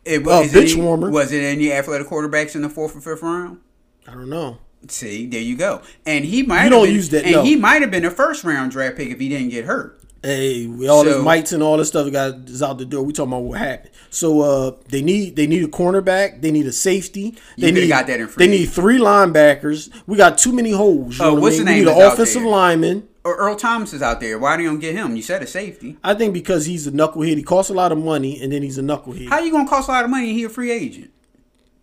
it, 0.08 0.26
uh, 0.26 0.40
bench 0.52 0.72
any- 0.72 0.80
warmer. 0.80 1.10
Was 1.10 1.32
it 1.32 1.40
any 1.42 1.72
athletic 1.72 2.08
quarterbacks 2.08 2.54
in 2.54 2.62
the 2.62 2.68
fourth 2.68 2.96
or 2.96 3.00
fifth 3.00 3.22
round? 3.22 3.58
I 4.06 4.12
don't 4.12 4.28
know. 4.30 4.58
See, 4.88 5.26
there 5.26 5.40
you 5.40 5.56
go. 5.56 5.82
And 6.06 6.24
he 6.24 6.42
might 6.42 6.56
You 6.56 6.62
have 6.62 6.70
don't 6.72 6.84
been, 6.86 6.94
use 6.94 7.08
that, 7.10 7.24
And 7.24 7.32
no. 7.32 7.42
he 7.42 7.56
might 7.56 7.82
have 7.82 7.90
been 7.90 8.04
a 8.04 8.10
first 8.10 8.44
round 8.44 8.70
draft 8.70 8.96
pick 8.96 9.10
if 9.10 9.18
he 9.20 9.28
didn't 9.28 9.50
get 9.50 9.64
hurt. 9.64 10.00
Hey, 10.22 10.66
with 10.66 10.88
all 10.88 11.04
this 11.04 11.14
So- 11.14 11.22
mites 11.22 11.52
and 11.52 11.62
all 11.62 11.76
this 11.76 11.88
stuff 11.88 12.10
got 12.10 12.48
is 12.48 12.62
out 12.62 12.78
the 12.78 12.84
door. 12.84 13.04
We 13.04 13.12
talking 13.12 13.32
about 13.32 13.42
what 13.44 13.58
happened. 13.58 13.90
So 14.10 14.40
uh, 14.40 14.72
they 14.88 15.02
need 15.02 15.36
they 15.36 15.46
need 15.46 15.62
a 15.62 15.68
cornerback. 15.68 16.40
They 16.42 16.50
need 16.50 16.66
a 16.66 16.72
safety. 16.72 17.36
They 17.56 17.70
need 17.70 17.88
got 17.88 18.06
that 18.08 18.18
in 18.20 18.26
free 18.28 18.46
they 18.46 18.50
need 18.50 18.66
three 18.66 18.98
linebackers. 18.98 19.90
We 20.06 20.16
got 20.16 20.38
too 20.38 20.52
many 20.52 20.70
holes. 20.72 21.18
You 21.18 21.24
Oh, 21.24 21.28
know 21.28 21.34
what 21.34 21.42
what's 21.42 21.56
I 21.56 21.58
mean? 21.58 21.64
the 21.66 21.70
name 21.72 21.84
We 21.86 21.92
need 21.94 22.00
an 22.06 22.12
offensive 22.12 22.42
lineman. 22.42 23.08
Earl 23.36 23.56
Thomas 23.56 23.92
is 23.92 24.02
out 24.02 24.20
there. 24.20 24.38
Why 24.38 24.56
do 24.56 24.62
you 24.62 24.68
don't 24.70 24.78
get 24.78 24.94
him? 24.94 25.16
You 25.16 25.22
said 25.22 25.42
a 25.42 25.46
safety. 25.46 25.96
I 26.04 26.14
think 26.14 26.32
because 26.34 26.66
he's 26.66 26.86
a 26.86 26.92
knucklehead. 26.92 27.36
He 27.36 27.42
costs 27.42 27.70
a 27.70 27.74
lot 27.74 27.92
of 27.92 27.98
money, 27.98 28.40
and 28.42 28.52
then 28.52 28.62
he's 28.62 28.78
a 28.78 28.82
knucklehead. 28.82 29.28
How 29.28 29.40
you 29.40 29.50
gonna 29.52 29.68
cost 29.68 29.88
a 29.88 29.92
lot 29.92 30.04
of 30.04 30.10
money 30.10 30.28
and 30.30 30.38
he 30.38 30.44
a 30.44 30.48
free 30.48 30.70
agent? 30.70 31.10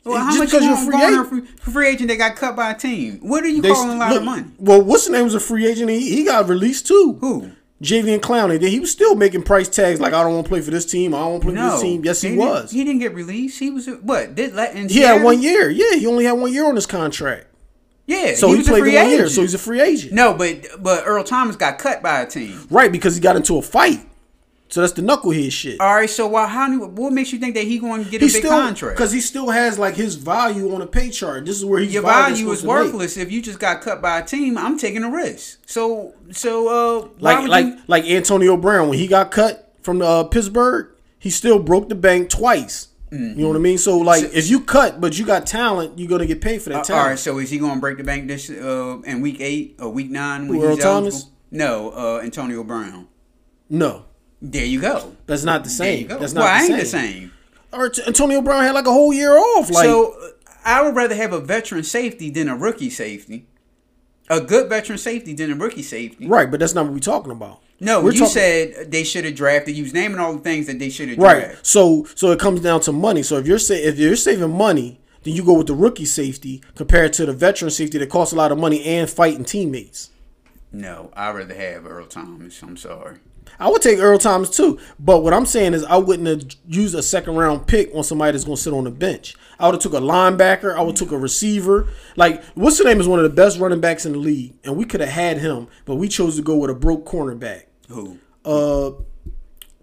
Well, 0.03 0.17
how 0.23 0.27
Just 0.35 0.37
much 0.39 0.47
because 0.51 0.63
you 0.65 0.75
free 0.91 1.01
agent- 1.03 1.27
for- 1.57 1.61
for 1.63 1.71
free 1.71 1.87
agent 1.87 2.09
that 2.09 2.17
got 2.17 2.35
cut 2.35 2.55
by 2.55 2.69
a 2.71 2.75
team? 2.77 3.19
What 3.21 3.43
are 3.43 3.47
you 3.47 3.61
They 3.61 3.69
calling 3.71 3.95
a 3.95 3.99
lot 3.99 4.11
look, 4.11 4.19
of 4.19 4.25
money? 4.25 4.43
Well, 4.59 4.81
what's 4.83 5.07
the 5.07 5.11
name 5.13 5.23
was 5.23 5.33
a 5.33 5.39
free 5.39 5.65
agent. 5.65 5.89
He, 5.89 6.15
he 6.17 6.23
got 6.23 6.47
released 6.47 6.85
too. 6.87 7.17
Who? 7.21 7.51
Jadeveon 7.81 8.19
Clowney. 8.19 8.59
Then 8.59 8.69
he 8.69 8.79
was 8.79 8.91
still 8.91 9.15
making 9.15 9.41
price 9.43 9.67
tags 9.67 9.99
like 9.99 10.13
I 10.13 10.23
don't 10.23 10.33
want 10.33 10.45
to 10.45 10.49
play 10.49 10.61
for 10.61 10.69
this 10.71 10.85
team. 10.85 11.13
I 11.15 11.19
don't 11.19 11.31
want 11.31 11.41
to 11.41 11.47
play 11.47 11.55
for 11.55 11.61
No, 11.61 11.71
this 11.71 11.81
team. 11.81 12.05
Yes, 12.05 12.21
he, 12.21 12.29
didn't- 12.29 12.39
was. 12.45 12.71
He 12.71 12.83
didn't 12.83 12.99
get 13.01 13.15
released. 13.15 13.59
He 13.59 13.71
was 13.71 13.87
what? 13.87 14.35
Did 14.35 14.53
let 14.53 14.75
He 14.91 14.99
had 14.99 15.23
one 15.23 15.41
year. 15.41 15.69
Yeah, 15.71 15.95
he 15.95 16.05
only 16.05 16.25
had 16.25 16.33
one 16.33 16.53
year 16.53 16.67
on 16.67 16.75
his 16.75 16.85
contract. 16.85 17.47
Yeah, 18.07 18.35
So 18.35 18.47
he, 18.47 18.53
he, 18.53 18.57
was 18.59 18.67
a 18.67 18.71
played 18.71 18.81
free 18.81 18.95
one 18.95 19.09
year. 19.09 19.15
agent. 19.21 19.31
So 19.31 19.41
he's 19.41 19.53
a 19.53 19.57
free 19.57 19.81
agent. 19.81 20.13
no, 20.13 20.33
but 20.33 20.65
but 20.79 21.03
Earl 21.05 21.23
Thomas 21.23 21.55
got 21.55 21.79
cut 21.79 22.03
by 22.03 22.21
a 22.21 22.27
team. 22.27 22.67
Right, 22.69 22.91
because 22.91 23.15
he 23.15 23.21
got 23.21 23.35
into 23.35 23.57
a 23.57 23.61
fight. 23.61 24.07
So 24.67 24.81
that's 24.81 24.93
the 24.93 25.03
knucklehead 25.03 25.51
shit. 25.51 25.79
All 25.79 25.93
right, 25.93 26.09
so 26.09 26.27
why? 26.27 26.47
How? 26.47 26.75
What 26.87 27.13
makes 27.13 27.31
you 27.31 27.37
think 27.39 27.53
that 27.55 27.65
he 27.65 27.77
going 27.79 28.03
to 28.03 28.09
get 28.09 28.21
He 28.21 28.27
a 28.27 28.29
big 28.31 28.37
still 28.37 28.49
contract? 28.51 28.97
because 28.97 29.11
he 29.11 29.21
still 29.21 29.49
has 29.51 29.77
like 29.79 29.95
his 29.95 30.15
value 30.15 30.73
on 30.73 30.81
a 30.81 30.87
pay 30.87 31.11
chart. 31.11 31.45
This 31.45 31.55
is 31.57 31.63
where 31.65 31.79
he's 31.79 31.93
Your 31.93 32.01
value 32.03 32.49
is 32.51 32.63
worthless 32.63 33.15
if 33.15 33.31
you 33.31 33.41
just 33.43 33.59
got 33.59 33.81
cut 33.81 34.01
by 34.01 34.19
a 34.19 34.25
team. 34.25 34.57
I'm 34.57 34.77
taking 34.77 35.03
a 35.03 35.09
risk. 35.11 35.59
So 35.67 36.15
so 36.31 36.67
uh, 37.03 37.07
Like 37.19 37.47
like 37.47 37.65
you- 37.65 37.77
like 37.87 38.05
Antonio 38.05 38.57
Brown 38.57 38.89
when 38.89 38.97
he 38.97 39.07
got 39.07 39.29
cut 39.31 39.71
from 39.81 40.01
uh, 40.01 40.23
Pittsburgh, 40.25 40.89
he 41.19 41.29
still 41.29 41.59
broke 41.59 41.87
the 41.89 41.95
bank 41.95 42.29
twice. 42.29 42.87
You 43.11 43.19
know 43.35 43.47
what 43.49 43.55
I 43.55 43.59
mean? 43.59 43.77
So 43.77 43.97
like, 43.97 44.21
So- 44.25 44.29
if 44.33 44.49
you 44.49 44.59
cut 44.61 44.99
but 44.99 45.17
you 45.17 45.25
got 45.25 45.45
talent, 45.45 45.97
you're 45.97 46.09
gonna 46.09 46.25
get 46.25 46.41
paid 46.41 46.61
for 46.61 46.69
that 46.69 46.79
Uh, 46.79 46.83
talent. 46.83 47.03
all 47.03 47.09
right, 47.11 47.19
so 47.19 47.37
is 47.39 47.49
he 47.49 47.57
going 47.59 47.75
to 47.75 47.79
break 47.79 47.97
the 47.97 48.03
bank 48.03 48.27
this 48.27 48.49
uh, 48.49 48.97
in 49.05 49.21
week 49.21 49.37
eight 49.39 49.75
or 49.79 49.89
week 49.89 50.09
nine 50.09 50.47
when 50.47 50.61
Earl 50.61 50.75
Thomas? 50.77 51.13
eligible? 51.13 51.31
No, 51.51 51.91
uh, 51.91 52.21
Antonio 52.23 52.63
Brown. 52.63 53.07
No, 53.69 54.05
There 54.41 54.65
you 54.65 54.81
go. 54.81 55.15
that's 55.27 55.43
not 55.43 55.63
the 55.63 55.69
There 55.69 55.91
you 55.91 55.97
same. 55.99 56.07
go. 56.07 56.19
That's 56.19 56.33
not 56.33 56.41
well, 56.41 56.49
the, 56.53 56.55
I 56.57 56.61
same. 56.63 56.71
ain't 56.71 56.79
the 56.81 56.85
same. 56.87 57.31
Or 57.71 57.91
Antonio 58.07 58.41
Brown 58.41 58.63
had 58.63 58.73
like 58.73 58.87
a 58.87 58.91
whole 58.91 59.13
year 59.13 59.37
off. 59.37 59.69
Like 59.69 59.85
so 59.85 60.15
I 60.65 60.81
would 60.81 60.95
rather 60.95 61.15
have 61.15 61.31
a 61.31 61.39
veteran 61.39 61.83
safety 61.83 62.29
than 62.29 62.49
a 62.49 62.55
rookie 62.55 62.89
safety. 62.89 63.47
A 64.29 64.41
good 64.41 64.69
veteran 64.69 64.97
safety 64.97 65.33
than 65.33 65.51
a 65.51 65.55
rookie 65.55 65.83
safety. 65.83 66.27
right, 66.27 66.49
but 66.49 66.59
that's 66.59 66.73
not 66.73 66.85
what 66.85 66.93
we're 66.93 66.99
talking 66.99 67.31
about. 67.31 67.59
No, 67.79 68.01
We're 68.01 68.13
you 68.13 68.19
talking- 68.19 68.33
said 68.33 68.91
they 68.91 69.03
should 69.03 69.25
have 69.25 69.35
drafted. 69.35 69.75
You 69.75 69.83
was 69.83 69.93
naming 69.93 70.17
all 70.19 70.33
the 70.33 70.39
things 70.39 70.65
that 70.67 70.79
they 70.79 70.89
should 70.89 71.09
have 71.09 71.17
Right. 71.17 71.39
drafted. 71.41 71.65
So 71.65 72.07
so 72.15 72.31
it 72.31 72.39
comes 72.39 72.61
down 72.61 72.79
to 72.81 72.91
money. 72.91 73.21
So 73.21 73.37
if 73.37 73.45
you're 73.45 73.59
sa- 73.59 73.73
if 73.73 73.99
you're 73.99 74.15
saving 74.15 74.51
money, 74.57 74.99
then 75.23 75.33
you 75.35 75.43
go 75.43 75.53
with 75.53 75.67
the 75.67 75.73
rookie 75.73 76.05
safety 76.05 76.61
compared 76.75 77.11
to 77.13 77.25
the 77.25 77.33
veteran 77.33 77.69
safety 77.71 77.97
that 77.97 78.09
costs 78.09 78.33
a 78.33 78.37
lot 78.37 78.51
of 78.51 78.57
money 78.57 78.83
and 78.83 79.09
fighting 79.09 79.43
teammates. 79.43 80.09
No, 80.71 81.09
I'd 81.15 81.35
rather 81.35 81.53
have 81.53 81.85
Earl 81.85 82.05
Thomas. 82.05 82.59
I'm 82.61 82.77
sorry. 82.77 83.17
I 83.59 83.69
would 83.69 83.81
take 83.81 83.99
Earl 83.99 84.17
Thomas 84.17 84.49
too, 84.49 84.79
but 84.99 85.21
what 85.23 85.33
I'm 85.33 85.45
saying 85.45 85.73
is 85.73 85.83
I 85.85 85.97
wouldn't 85.97 86.27
have 86.27 86.41
used 86.67 86.95
a 86.95 87.03
second 87.03 87.35
round 87.35 87.67
pick 87.67 87.91
on 87.93 88.03
somebody 88.03 88.31
that's 88.33 88.43
going 88.43 88.57
to 88.57 88.61
sit 88.61 88.73
on 88.73 88.83
the 88.85 88.91
bench. 88.91 89.35
I 89.59 89.65
would 89.67 89.75
have 89.75 89.81
took 89.81 89.93
a 89.93 89.99
linebacker. 89.99 90.75
I 90.75 90.81
would 90.81 90.97
have 90.97 91.07
took 91.07 91.11
a 91.11 91.17
receiver. 91.17 91.87
Like 92.15 92.43
what's 92.55 92.77
the 92.77 92.83
name 92.83 92.99
is 92.99 93.07
one 93.07 93.19
of 93.19 93.23
the 93.23 93.35
best 93.35 93.59
running 93.59 93.81
backs 93.81 94.05
in 94.05 94.13
the 94.13 94.19
league, 94.19 94.53
and 94.63 94.75
we 94.75 94.85
could 94.85 94.99
have 95.01 95.09
had 95.09 95.37
him, 95.39 95.67
but 95.85 95.95
we 95.95 96.07
chose 96.07 96.35
to 96.37 96.41
go 96.41 96.55
with 96.55 96.69
a 96.69 96.75
broke 96.75 97.05
cornerback. 97.05 97.63
Who? 97.89 98.19
Uh, 98.43 98.91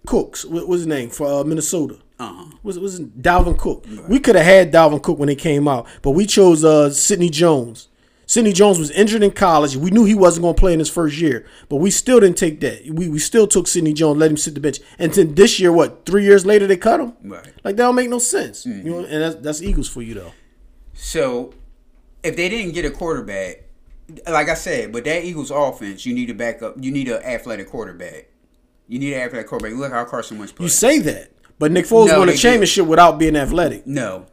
Cooks. 0.07 0.45
What 0.45 0.67
was 0.67 0.81
his 0.81 0.87
name 0.87 1.11
for 1.11 1.27
uh, 1.27 1.45
Minnesota? 1.45 1.99
Uh-huh. 2.19 2.45
was 2.63 2.77
it 2.77 2.83
was 2.83 3.01
Dalvin 3.01 3.59
Cook. 3.59 3.85
We 4.09 4.21
could 4.21 4.37
have 4.37 4.45
had 4.45 4.73
Dalvin 4.73 5.03
Cook 5.03 5.19
when 5.19 5.29
he 5.29 5.35
came 5.35 5.67
out, 5.67 5.89
but 6.03 6.13
we 6.13 6.25
chose 6.25 6.65
uh 6.65 6.91
Sidney 6.91 7.29
Jones. 7.29 7.89
Sidney 8.33 8.55
Jones 8.55 8.79
was 8.79 8.91
injured 8.93 9.23
in 9.23 9.33
college. 9.33 9.77
We 9.77 9.91
knew 9.91 10.07
he 10.07 10.15
wasn't 10.15 10.45
going 10.45 10.55
to 10.55 10.59
play 10.59 10.73
in 10.73 10.79
his 10.79 10.89
first 10.89 11.19
year, 11.19 11.45
but 11.69 11.77
we 11.77 11.91
still 11.91 12.19
didn't 12.19 12.39
take 12.39 12.61
that. 12.61 12.89
We, 12.89 13.07
we 13.07 13.19
still 13.19 13.47
took 13.47 13.69
Sidney 13.69 13.93
Jones, 13.93 14.19
let 14.19 14.31
him 14.31 14.39
sit 14.39 14.55
the 14.55 14.61
bench, 14.61 14.81
and 14.99 15.13
then 15.13 15.35
this 15.35 15.61
year, 15.61 15.71
what? 15.71 16.07
Three 16.07 16.25
years 16.25 16.47
later, 16.47 16.67
they 16.67 16.79
cut 16.79 16.99
him. 16.99 17.13
Right. 17.23 17.53
Like 17.63 17.77
that 17.77 17.83
don't 17.83 17.95
make 17.95 18.09
no 18.09 18.19
sense. 18.19 18.65
You 18.65 18.73
mm-hmm. 18.73 18.89
know, 18.89 18.99
and 19.01 19.23
that's 19.23 19.35
that's 19.35 19.61
Eagles 19.61 19.87
for 19.87 20.01
you 20.01 20.15
though. 20.15 20.33
So, 20.95 21.53
if 22.23 22.35
they 22.35 22.49
didn't 22.49 22.73
get 22.73 22.87
a 22.87 22.91
quarterback, 22.91 23.65
like 24.27 24.49
I 24.49 24.55
said, 24.55 24.93
but 24.93 25.05
that 25.05 25.25
Eagles 25.25 25.51
offense, 25.51 26.07
you 26.07 26.15
need 26.15 26.31
a 26.31 26.35
backup. 26.35 26.77
You 26.83 26.91
need 26.91 27.09
an 27.09 27.23
athletic 27.23 27.69
quarterback. 27.69 28.31
You 28.89 28.99
need 28.99 29.13
an 29.13 29.21
athletic 29.21 29.47
quarterback. 29.47 29.79
Look 29.79 29.93
how 29.93 30.07
Carson 30.07 30.39
Wentz 30.39 30.55
You 30.59 30.69
say 30.69 31.01
that, 31.01 31.33
but 31.59 31.71
Nick 31.71 31.85
Foles 31.85 32.07
No, 32.07 32.21
won 32.21 32.31
a 32.31 32.35
championship 32.35 32.87
without 32.87 33.19
being 33.19 33.37
athletic. 33.37 33.87
no, 33.87 34.25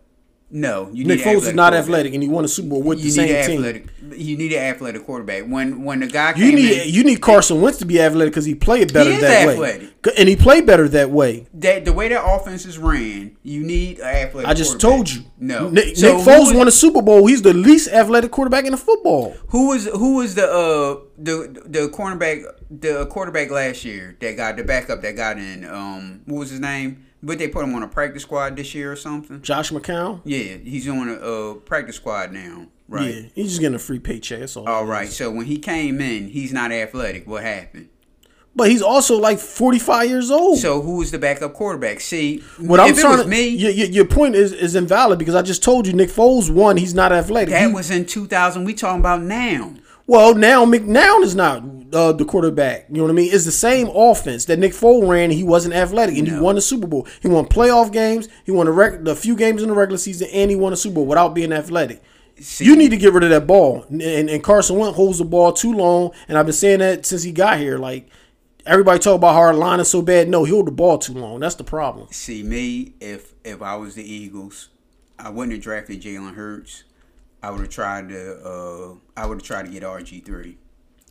no. 0.52 0.90
You 0.92 1.06
Nick 1.06 1.20
Foles 1.22 1.48
is 1.48 1.54
not 1.54 1.74
athletic, 1.74 2.14
and 2.14 2.24
he 2.24 2.30
won 2.30 2.44
a 2.46 2.48
Super 2.48 2.70
Bowl 2.70 2.82
with 2.82 3.00
You 3.00 3.12
the 3.12 3.22
need 3.22 3.28
same 3.30 3.36
an 3.36 3.46
team. 3.46 3.60
athletic. 3.60 3.88
You 4.20 4.38
need 4.38 4.52
an 4.54 4.64
athletic 4.64 5.06
quarterback. 5.06 5.44
When 5.46 5.84
when 5.84 6.00
the 6.00 6.08
guy 6.08 6.34
You 6.36 6.52
need 6.54 6.82
in, 6.88 6.94
you 6.94 7.04
need 7.04 7.22
Carson 7.22 7.62
Wentz 7.62 7.78
to 7.80 7.86
be 7.86 8.02
athletic 8.02 8.34
because 8.34 8.46
he 8.46 8.56
played 8.56 8.92
better 8.92 9.12
He 9.12 9.18
that 9.20 9.48
way, 9.48 9.54
athletic. 9.54 9.90
C- 10.06 10.12
and 10.18 10.28
he 10.28 10.36
played 10.36 10.66
better 10.66 10.88
that 10.90 11.12
way. 11.12 11.46
that 11.54 11.86
the 11.86 11.94
way 11.94 12.08
that 12.10 12.24
offense 12.26 12.66
is 12.66 12.78
ran, 12.80 13.36
you 13.44 13.62
need 13.64 14.00
an 14.00 14.06
athletic. 14.08 14.50
I 14.50 14.54
just 14.56 14.80
told 14.80 15.10
you. 15.12 15.24
No. 15.38 15.70
Nick, 15.70 15.96
So 15.96 16.18
Nick 16.18 16.26
Foles 16.28 16.56
won 16.56 16.68
a 16.68 16.72
Super 16.72 17.02
Bowl. 17.02 17.28
He's 17.28 17.42
the 17.44 17.54
least 17.54 17.88
athletic 17.90 18.32
quarterback 18.32 18.66
in 18.66 18.72
the 18.72 18.78
football. 18.78 19.36
Who 19.50 19.68
was 19.70 19.86
who 19.86 20.16
was 20.18 20.36
the 20.36 20.46
uh 20.52 21.00
the 21.18 21.62
the 21.66 21.90
cornerback 21.90 22.44
the 22.72 23.06
quarterback 23.08 23.52
last 23.52 23.86
year 23.86 24.16
that 24.22 24.36
got 24.38 24.58
the 24.58 24.64
backup 24.64 25.02
that 25.04 25.16
got 25.16 25.38
in 25.38 25.66
um 25.66 26.22
what 26.26 26.40
was 26.40 26.50
his 26.50 26.60
name? 26.60 27.06
But 27.22 27.38
they 27.38 27.48
put 27.50 27.64
him 27.66 27.76
on 27.76 27.84
a 27.84 27.88
practice 27.88 28.24
squad 28.24 28.56
this 28.56 28.74
year 28.74 28.92
or 28.92 28.96
something. 28.96 29.42
Josh 29.42 29.72
McCown. 29.72 30.22
Yeah, 30.24 30.56
he's 30.58 30.88
on 30.88 31.10
a 31.10 31.14
uh, 31.16 31.54
practice 31.56 31.98
squad 31.98 32.32
now, 32.32 32.68
right? 32.88 33.14
Yeah, 33.14 33.22
he's 33.36 33.50
just 33.50 33.60
getting 33.60 33.76
a 33.76 33.80
free 33.80 34.00
paycheck. 34.00 34.40
That's 34.40 34.56
all. 34.56 34.68
All 34.70 34.86
right. 34.86 35.10
So 35.10 35.30
when 35.30 35.46
he 35.46 35.58
came 35.58 36.00
in, 36.00 36.30
he's 36.30 36.54
not 36.54 36.72
athletic. 36.72 37.28
What 37.28 37.44
happened? 37.44 37.90
But 38.56 38.70
he's 38.70 38.82
also 38.82 39.18
like 39.20 39.38
45 39.38 40.10
years 40.10 40.32
old. 40.32 40.58
So 40.60 40.82
who 40.82 40.98
was 40.98 41.12
the 41.12 41.20
backup 41.20 41.54
quarterback? 41.54 42.00
See, 42.00 42.40
what 42.58 42.80
if 42.80 42.86
I'm 42.86 42.92
it 42.98 43.02
trying 43.02 43.12
was 43.18 43.24
to, 43.24 43.28
me, 43.30 43.48
your, 43.50 43.72
your, 43.72 43.88
your 43.88 44.06
point 44.06 44.36
is, 44.36 44.52
is 44.54 44.76
invalid 44.76 45.20
because 45.20 45.36
I 45.36 45.42
just 45.44 45.62
told 45.64 45.88
you 45.88 45.94
Nick 45.94 46.10
Foles 46.10 46.50
won. 46.50 46.76
He's 46.78 46.94
not 46.94 47.12
athletic. 47.12 47.50
that 47.50 47.68
He- 47.68 47.74
was 47.74 47.92
in 47.92 48.06
2000. 48.06 48.64
We 48.64 48.74
talking 48.74 49.00
about 49.02 49.22
now. 49.22 49.76
Well, 50.10 50.34
now 50.34 50.66
McCown 50.66 51.22
is 51.22 51.36
not 51.36 51.64
uh, 51.94 52.14
the 52.14 52.26
quarterback. 52.26 52.88
You 52.90 52.96
know 52.96 53.04
what 53.04 53.12
I 53.12 53.14
mean? 53.14 53.32
It's 53.32 53.46
the 53.46 53.52
same 53.52 53.90
offense 53.94 54.46
that 54.46 54.58
Nick 54.58 54.72
Foles 54.72 55.08
ran. 55.08 55.26
And 55.26 55.34
he 55.34 55.44
wasn't 55.44 55.76
athletic, 55.76 56.18
and 56.18 56.28
he 56.28 56.40
won 56.40 56.56
the 56.56 56.62
Super 56.62 56.88
Bowl. 56.88 57.08
He 57.22 57.28
won 57.28 57.46
playoff 57.46 57.92
games. 57.92 58.28
He 58.44 58.52
won 58.52 58.66
the, 58.66 58.72
rec- 58.72 59.04
the 59.04 59.16
few 59.16 59.36
games 59.36 59.62
in 59.62 59.70
the 59.70 59.76
regular 59.76 60.00
season, 60.00 60.28
and 60.34 60.50
he 60.50 60.56
won 60.56 60.74
a 60.74 60.76
Super 60.76 60.96
Bowl 60.96 61.06
without 61.06 61.36
being 61.36 61.54
athletic. 61.54 62.02
See, 62.40 62.66
You 62.66 62.76
need 62.76 62.90
to 62.90 62.98
get 62.98 63.14
rid 63.14 63.24
of 63.24 63.30
that 63.30 63.46
ball. 63.46 63.86
And, 63.90 64.02
and 64.02 64.44
Carson 64.44 64.78
Wentz 64.78 64.96
holds 64.96 65.20
the 65.20 65.26
ball 65.26 65.54
too 65.54 65.74
long, 65.74 66.12
and 66.28 66.40
I've 66.40 66.48
been 66.48 66.54
saying 66.54 66.80
that 66.80 67.06
since 67.06 67.22
he 67.22 67.32
got 67.32 67.60
here. 67.60 67.78
Like 67.78 68.10
everybody 68.66 68.98
talk 68.98 69.16
about 69.16 69.34
how 69.34 69.42
our 69.42 69.54
line 69.54 69.80
is 69.80 69.90
so 69.90 70.02
bad. 70.02 70.28
No, 70.28 70.44
he 70.44 70.52
hold 70.52 70.66
the 70.68 70.72
ball 70.72 70.98
too 70.98 71.14
long. 71.14 71.40
That's 71.42 71.56
the 71.56 71.64
problem. 71.64 72.08
See 72.12 72.42
me 72.42 72.94
if 73.00 73.36
if 73.44 73.62
I 73.62 73.76
was 73.76 73.94
the 73.94 74.12
Eagles, 74.12 74.70
I 75.20 75.30
wouldn't 75.30 75.54
have 75.54 75.62
drafted 75.62 76.02
Jalen 76.02 76.34
Hurts. 76.36 76.84
I 77.42 77.52
would 77.52 77.62
have 77.62 77.70
tried 77.70 78.10
to. 78.10 78.40
Uh, 78.44 78.96
I 79.16 79.26
would 79.26 79.40
have 79.40 79.44
tried 79.44 79.66
to 79.66 79.72
get 79.72 79.84
RG 79.84 80.26
three. 80.26 80.58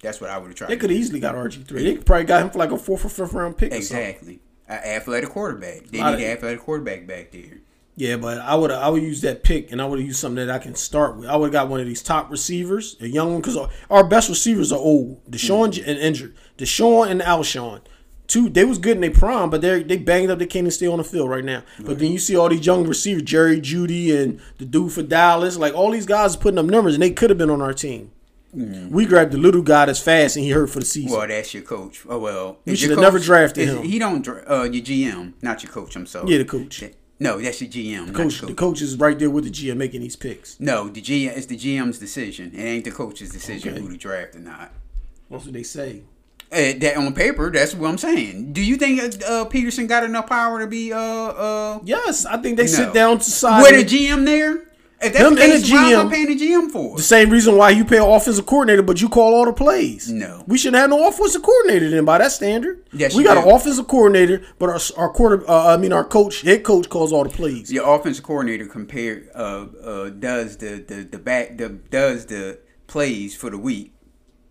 That's 0.03 0.21
what 0.21 0.31
I 0.31 0.39
would 0.39 0.49
have 0.49 0.57
tried. 0.57 0.71
They 0.71 0.77
could 0.77 0.89
do. 0.91 0.95
easily 0.95 1.21
got 1.21 1.35
RG 1.35 1.67
three. 1.67 1.83
They 1.85 1.97
probably 1.97 2.25
got 2.27 2.43
him 2.43 2.51
for 2.51 2.59
like 2.59 2.71
a 2.71 2.79
fourth 2.79 3.05
or 3.05 3.09
fifth 3.09 3.33
round 3.33 3.57
pick. 3.57 3.73
Exactly 3.73 4.41
an 4.69 4.79
athletic 4.85 5.31
quarterback. 5.31 5.87
They 5.87 6.03
need 6.03 6.15
an 6.15 6.21
athletic 6.23 6.61
quarterback 6.61 7.07
back 7.07 7.33
there. 7.33 7.59
Yeah, 7.97 8.17
but 8.17 8.39
I 8.39 8.55
would 8.55 8.71
I 8.71 8.89
would 8.91 9.03
use 9.03 9.23
that 9.23 9.43
pick 9.43 9.73
and 9.73 9.83
I 9.83 9.87
would 9.87 9.99
have 9.99 10.07
used 10.07 10.21
something 10.21 10.47
that 10.47 10.55
I 10.55 10.59
can 10.63 10.75
start 10.77 11.17
with. 11.17 11.27
I 11.29 11.37
would 11.37 11.47
have 11.47 11.53
got 11.53 11.69
one 11.69 11.81
of 11.81 11.87
these 11.87 12.03
top 12.03 12.31
receivers, 12.31 12.97
a 13.01 13.09
young 13.09 13.33
one, 13.33 13.41
because 13.41 13.57
our, 13.57 13.71
our 13.91 14.05
best 14.05 14.29
receivers 14.29 14.71
are 14.71 14.79
old. 14.79 15.25
DeSean 15.31 15.71
Mm-hmm. 15.73 15.89
and 15.91 15.99
injured. 15.99 16.37
DeSean 16.59 17.11
and 17.11 17.21
Alshon. 17.21 17.81
Two, 18.29 18.49
they 18.51 18.65
was 18.65 18.79
good 18.79 18.97
in 18.97 19.01
their 19.01 19.11
prime, 19.11 19.49
but 19.51 19.63
they 19.63 19.83
they 19.83 19.97
banged 19.97 20.31
up. 20.31 20.39
They 20.39 20.47
can't 20.47 20.63
even 20.65 20.71
stay 20.71 20.87
on 20.87 20.99
the 20.99 21.05
field 21.05 21.29
right 21.31 21.45
now. 21.45 21.63
But 21.81 21.99
then 21.99 22.13
you 22.13 22.19
see 22.19 22.37
all 22.37 22.49
these 22.51 22.65
young 22.65 22.87
receivers, 22.87 23.23
Jerry 23.23 23.59
Jeudy 23.61 24.15
and 24.15 24.39
the 24.59 24.67
dude 24.67 24.93
for 24.93 25.03
Dallas, 25.03 25.57
like 25.57 25.75
all 25.75 25.91
these 25.91 26.07
guys 26.07 26.37
are 26.37 26.39
putting 26.39 26.59
up 26.59 26.67
numbers, 26.67 26.93
and 26.95 27.03
they 27.03 27.11
could 27.11 27.31
have 27.31 27.39
been 27.39 27.49
on 27.51 27.63
our 27.63 27.73
team. 27.73 28.13
We 28.53 29.05
grabbed 29.07 29.33
the 29.33 29.39
little 29.39 29.61
guy 29.63 29.85
that's 29.87 30.01
fast 30.01 30.37
and 30.37 30.45
he 30.45 30.51
hurt 30.53 30.71
for 30.71 30.79
the 30.81 30.85
season. 30.87 31.13
Well, 31.17 31.27
that's 31.29 31.53
your 31.53 31.63
coach. 31.63 32.03
Oh 32.09 32.19
well, 32.19 32.59
you 32.65 32.77
should 32.77 32.91
have 32.91 32.99
never 33.01 33.19
drafted 33.19 33.69
him. 33.69 33.83
He 33.83 33.99
don't. 33.99 34.23
dra- 34.23 34.45
Uh, 34.49 34.63
your 34.65 34.83
GM, 34.85 35.33
not 35.43 35.63
your 35.63 35.73
coach. 35.73 35.97
I'm 35.97 36.07
sorry. 36.07 36.31
Yeah, 36.33 36.39
the 36.39 36.45
coach. 36.45 36.83
No, 37.21 37.39
that's 37.41 37.61
your 37.61 37.71
GM. 37.71 38.07
not 38.07 38.15
coach, 38.15 38.41
your 38.41 38.49
the 38.51 38.55
coach 38.55 38.81
is 38.81 38.97
right 38.97 39.19
there 39.19 39.29
with 39.29 39.45
the 39.45 39.51
GM 39.51 39.77
making 39.77 40.01
these 40.03 40.17
picks. 40.17 40.59
No, 40.61 40.89
the 40.89 41.01
GM. 41.03 41.37
It's 41.37 41.47
the 41.47 41.57
GM's 41.57 41.99
decision. 41.99 42.53
It 42.55 42.63
ain't 42.63 42.85
the 42.85 42.91
coach's 42.91 43.31
decision 43.31 43.73
Okay. 43.75 43.81
who 43.83 43.91
to 43.91 43.97
draft 43.97 44.35
or 44.37 44.41
not. 44.41 44.73
That's 45.31 45.45
what 45.45 45.53
they 45.55 45.63
say. 45.63 46.03
Uh, 46.51 46.73
that 46.79 46.97
on 46.97 47.13
paper, 47.13 47.51
that's 47.51 47.75
what 47.75 47.91
I'm 47.91 47.99
saying. 47.99 48.55
Do 48.55 48.63
you 48.63 48.77
think 48.77 49.01
uh, 49.03 49.05
uh, 49.27 49.45
Pederson 49.51 49.87
got 49.87 50.03
enough 50.03 50.29
power 50.29 50.61
to 50.61 50.67
be 50.67 50.93
uh 50.95 50.99
uh 50.99 51.79
Yes, 51.85 52.25
I 52.25 52.39
think 52.39 52.57
they 52.57 52.63
No. 52.65 52.69
sit 52.69 52.95
down 52.95 53.19
to 53.19 53.25
decide. 53.25 53.61
with 53.63 53.73
a 53.83 53.85
GM 53.85 54.25
there? 54.25 54.63
If 55.01 55.13
that's 55.13 55.19
Him 55.19 55.35
the 55.37 55.43
and 55.45 55.53
case, 55.53 55.71
a 55.71 55.75
why 55.75 55.93
am 55.93 56.07
GM. 56.07 56.09
I 56.09 56.11
paying 56.11 56.27
the 56.27 56.37
GM 56.37 56.71
for? 56.73 56.97
The 56.97 57.03
same 57.05 57.29
reason 57.31 57.55
why 57.57 57.71
you 57.71 57.85
pay 57.85 57.99
an 57.99 58.03
offensive 58.11 58.47
coordinator, 58.47 58.83
but 58.83 59.01
you 59.01 59.09
call 59.11 59.35
all 59.35 59.45
the 59.45 59.53
plays. 59.53 60.11
No. 60.11 60.43
we 60.49 60.57
should 60.59 60.73
have 60.75 60.89
no 60.91 61.07
offensive 61.07 61.43
coordinator 61.43 61.91
then 61.91 62.05
by 62.07 62.17
that 62.19 62.33
standard. 62.33 62.83
Yes, 62.95 63.15
we 63.15 63.23
got 63.25 63.35
do. 63.35 63.49
an 63.49 63.55
offensive 63.55 63.87
coordinator, 63.87 64.41
but 64.59 64.71
our 64.71 64.81
our 64.97 65.11
quarter, 65.13 65.49
uh, 65.49 65.75
I 65.75 65.77
mean 65.77 65.93
our 65.93 66.03
coach, 66.03 66.41
head 66.41 66.65
coach 66.65 66.89
calls 66.89 67.13
all 67.13 67.25
the 67.25 67.31
plays. 67.31 67.71
Your 67.71 67.95
offensive 67.95 68.25
coordinator 68.25 68.65
compare 68.67 69.25
uh 69.35 69.67
uh 69.85 70.09
does 70.09 70.57
the 70.57 70.83
the 70.89 71.05
the 71.05 71.19
back 71.19 71.59
the 71.59 71.69
does 71.69 72.25
the 72.27 72.59
plays 72.89 73.37
for 73.37 73.51
the 73.51 73.59
week, 73.59 73.93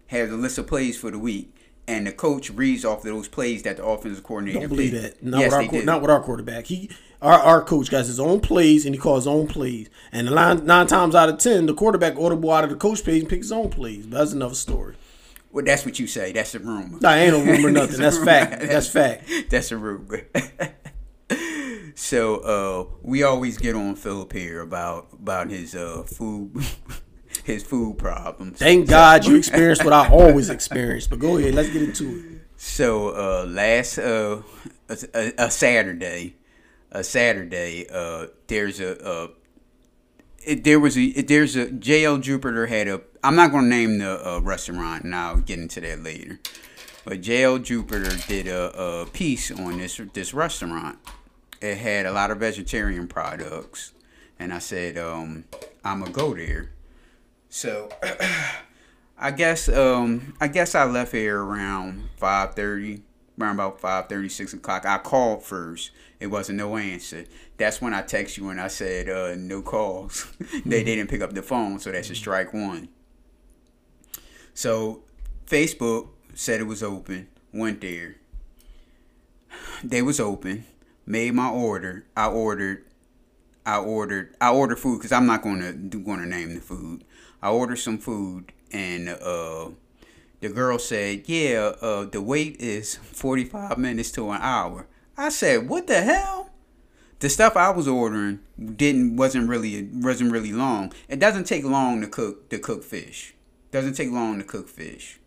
has 0.06 0.30
a 0.32 0.36
list 0.38 0.58
of 0.60 0.68
plays 0.68 0.96
for 0.98 1.12
the 1.12 1.20
week, 1.20 1.54
and 1.88 2.06
the 2.06 2.12
coach 2.12 2.50
reads 2.50 2.84
off 2.84 3.01
those 3.03 3.27
plays 3.27 3.63
that 3.63 3.77
the 3.77 3.86
offensive 3.86 4.24
coordinator. 4.24 4.60
Don't 4.60 4.70
believe 4.70 4.91
picked. 4.91 5.22
that. 5.22 5.24
Not 5.24 5.39
yes, 5.39 5.46
with 5.48 5.53
our 5.53 5.62
they 5.62 5.67
quar- 5.67 5.79
do. 5.82 5.86
not 5.86 6.01
with 6.01 6.12
our 6.12 6.22
quarterback. 6.22 6.65
He 6.65 6.89
our, 7.22 7.39
our 7.39 7.63
coach 7.63 7.89
got 7.89 8.06
his 8.06 8.20
own 8.20 8.41
plays 8.41 8.86
and 8.86 8.94
he 8.94 9.00
calls 9.00 9.22
his 9.24 9.27
own 9.27 9.48
plays. 9.48 9.89
And 10.12 10.29
nine 10.29 10.65
nine 10.65 10.88
times 10.88 11.15
out 11.15 11.29
of 11.29 11.38
ten, 11.38 11.65
the 11.65 11.74
quarterback 11.74 12.17
audible 12.17 12.51
out 12.51 12.63
of 12.63 12.70
the 12.70 12.75
coach 12.75 13.03
page 13.03 13.22
and 13.22 13.29
picks 13.29 13.46
his 13.46 13.51
own 13.51 13.70
plays. 13.70 14.06
But 14.06 14.17
that's 14.20 14.34
another 14.34 14.56
story. 14.56 14.96
Well, 15.51 15.63
that's 15.65 15.86
what 15.86 15.98
you 15.98 16.08
say. 16.08 16.34
That's 16.34 16.53
a 16.56 16.60
rumor. 16.60 17.00
Nah, 17.00 17.13
ain't 17.13 17.34
no 17.34 17.44
rumor, 17.44 17.72
nothing. 17.79 18.00
That's 18.01 18.17
a 18.17 18.25
fact. 18.25 18.62
That's 18.62 18.88
fact. 18.88 19.29
That's 19.50 19.72
a 19.72 19.77
rumor. 19.77 20.27
so 21.96 22.36
uh, 22.38 22.96
we 23.01 23.24
always 23.24 23.58
get 23.58 23.75
on 23.75 23.96
Philip 23.96 24.34
here 24.34 24.62
about 24.62 25.08
about 25.13 25.50
his 25.50 25.74
uh, 25.74 26.03
food 26.03 26.51
his 27.48 27.63
food 27.63 27.98
problems. 27.98 28.60
Thank 28.60 28.89
God 28.89 29.25
you 29.25 29.36
experienced 29.44 29.86
what 29.86 29.94
I 29.94 30.10
always 30.10 30.50
experienced. 30.50 31.10
But 31.10 31.20
go 31.20 31.38
ahead, 31.38 31.56
let's 31.56 31.70
get 31.70 31.82
into 31.82 32.20
it. 32.20 32.42
So 32.58 33.16
uh, 33.16 33.46
last 33.46 33.98
uh, 33.98 34.42
a, 34.89 34.98
a, 35.13 35.34
a 35.46 35.51
Saturday, 35.51 36.36
a 36.92 37.06
Saturday, 37.06 37.88
uh, 37.89 38.27
there's 38.48 38.82
a, 38.82 39.01
uh 39.01 39.27
it, 40.46 40.66
there 40.66 40.80
was 40.80 40.98
a 40.98 41.04
it, 41.04 41.30
there's 41.30 41.56
a 41.56 41.68
JL 41.68 42.22
Jupiter 42.22 42.68
had 42.68 42.89
a 42.89 43.01
I'm 43.24 43.36
not 43.36 43.51
gonna 43.51 43.68
name 43.68 44.00
the 44.00 44.27
uh, 44.27 44.39
restaurant 44.39 45.06
and 45.06 45.16
I'll 45.16 45.38
get 45.38 45.58
into 45.58 45.80
that 45.82 46.04
later, 46.04 46.42
but 47.06 47.22
JL 47.22 47.63
Jupiter 47.63 48.18
did 48.27 48.48
a, 48.48 48.77
a 48.77 49.06
piece 49.06 49.51
on 49.51 49.77
this 49.77 50.01
this 50.13 50.34
restaurant. 50.34 51.00
It 51.62 51.77
had 51.77 52.06
a 52.06 52.12
lot 52.12 52.30
of 52.30 52.39
vegetarian 52.39 53.08
products, 53.08 53.94
and 54.38 54.54
I 54.54 54.60
said 54.60 54.98
um, 54.98 55.46
I'm 55.86 56.01
gonna 56.01 56.12
go 56.12 56.34
there. 56.34 56.72
So 57.50 57.89
I 59.18 59.32
guess 59.32 59.70
um 59.70 60.34
I 60.39 60.48
guess 60.48 60.75
I 60.75 60.86
left 60.86 61.12
here 61.12 61.42
around 61.42 62.10
five 62.18 62.54
thirty, 62.56 63.01
around 63.39 63.56
about 63.56 63.80
five 63.80 64.08
thirty, 64.08 64.30
six 64.30 64.54
o'clock. 64.54 64.86
I 64.86 64.98
called 64.98 65.44
first. 65.44 65.92
It 66.20 66.27
wasn't 66.27 66.58
no 66.58 66.77
answer. 66.77 67.25
That's 67.58 67.82
when 67.82 67.94
I 67.94 68.01
text 68.01 68.38
you 68.38 68.50
and 68.50 68.60
I 68.60 68.68
said 68.68 69.10
uh 69.10 69.36
no 69.36 69.62
calls. 69.62 70.27
they, 70.66 70.84
they 70.84 70.96
didn't 70.96 71.10
pick 71.10 71.22
up 71.22 71.34
the 71.34 71.42
phone, 71.42 71.80
so 71.80 71.92
that's 71.92 72.10
a 72.10 72.16
strike 72.16 72.54
one. 72.54 72.89
So 74.54 75.04
Facebook 75.46 76.10
said 76.34 76.60
it 76.60 76.66
was 76.66 76.84
open. 76.84 77.27
Went 77.54 77.82
there. 77.82 78.18
They 79.84 80.01
was 80.01 80.20
open. 80.20 80.66
Made 81.06 81.36
my 81.36 81.50
order. 81.50 82.06
I 82.16 82.27
ordered 82.27 82.84
I 83.68 83.80
ordered 83.80 84.36
I 84.39 84.51
ordered 84.51 84.80
food 84.80 85.00
because 85.00 85.12
I'm 85.12 85.25
not 85.25 85.42
gonna 85.42 85.74
do 85.74 86.00
gonna 86.00 86.25
name 86.25 86.56
the 86.56 86.62
food. 86.62 87.04
I 87.48 87.50
ordered 87.50 87.77
some 87.77 87.98
food 87.98 88.51
and 88.74 89.08
uh 89.08 89.70
the 90.42 90.50
girl 90.50 90.77
said, 90.77 91.24
"Yeah, 91.27 91.75
uh 91.82 92.04
the 92.04 92.22
wait 92.22 92.60
is 92.60 92.96
45 92.96 93.77
minutes 93.77 94.12
to 94.12 94.32
an 94.32 94.42
hour." 94.42 94.86
I 95.16 95.30
said, 95.30 95.70
"What 95.70 95.88
the 95.88 96.01
hell?" 96.01 96.50
The 97.20 97.30
stuff 97.30 97.56
I 97.56 97.70
was 97.70 97.88
ordering 97.88 98.39
didn't 98.60 99.16
wasn't 99.16 99.48
really 99.48 99.89
wasn't 99.94 100.34
really 100.34 100.51
long. 100.51 100.92
It 101.08 101.20
doesn't 101.20 101.46
take 101.46 101.63
long 101.63 102.01
to 102.01 102.08
cook 102.08 102.50
to 102.50 102.60
cook 102.60 102.84
fish. 102.84 103.34
Doesn't 103.72 103.94
take 103.94 104.12
long 104.12 104.39
to 104.39 104.44
cook 104.44 104.68
fish. 104.68 105.18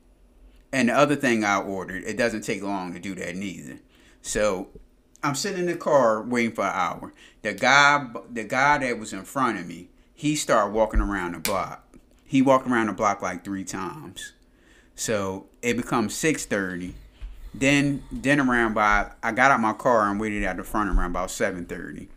And 0.70 0.90
the 0.90 0.92
other 0.92 1.16
thing 1.16 1.42
I 1.42 1.58
ordered, 1.58 2.04
it 2.04 2.18
doesn't 2.18 2.42
take 2.42 2.62
long 2.62 2.92
to 2.92 3.00
do 3.00 3.14
that 3.14 3.34
neither. 3.34 3.78
So 4.20 4.68
I'm 5.22 5.34
sitting 5.34 5.60
in 5.60 5.66
the 5.66 5.76
car 5.76 6.22
waiting 6.22 6.52
for 6.52 6.64
an 6.64 6.74
hour. 6.74 7.14
The 7.40 7.54
guy, 7.54 8.10
the 8.30 8.44
guy 8.44 8.76
that 8.76 8.98
was 8.98 9.14
in 9.14 9.24
front 9.24 9.58
of 9.58 9.66
me, 9.66 9.88
he 10.14 10.36
started 10.36 10.74
walking 10.74 11.00
around 11.00 11.32
the 11.32 11.38
block. 11.38 11.89
He 12.30 12.42
walked 12.42 12.68
around 12.68 12.86
the 12.86 12.92
block 12.92 13.22
like 13.22 13.44
three 13.44 13.64
times. 13.64 14.34
So 14.94 15.46
it 15.62 15.76
becomes 15.76 16.14
six 16.14 16.46
thirty. 16.46 16.94
Then 17.52 18.04
then 18.12 18.38
around 18.38 18.74
by 18.74 19.10
I 19.20 19.32
got 19.32 19.50
out 19.50 19.58
my 19.58 19.72
car 19.72 20.08
and 20.08 20.20
waited 20.20 20.44
at 20.44 20.56
the 20.56 20.62
front 20.62 20.90
around 20.90 21.10
about 21.10 21.32
seven 21.32 21.66
thirty. 21.66 22.08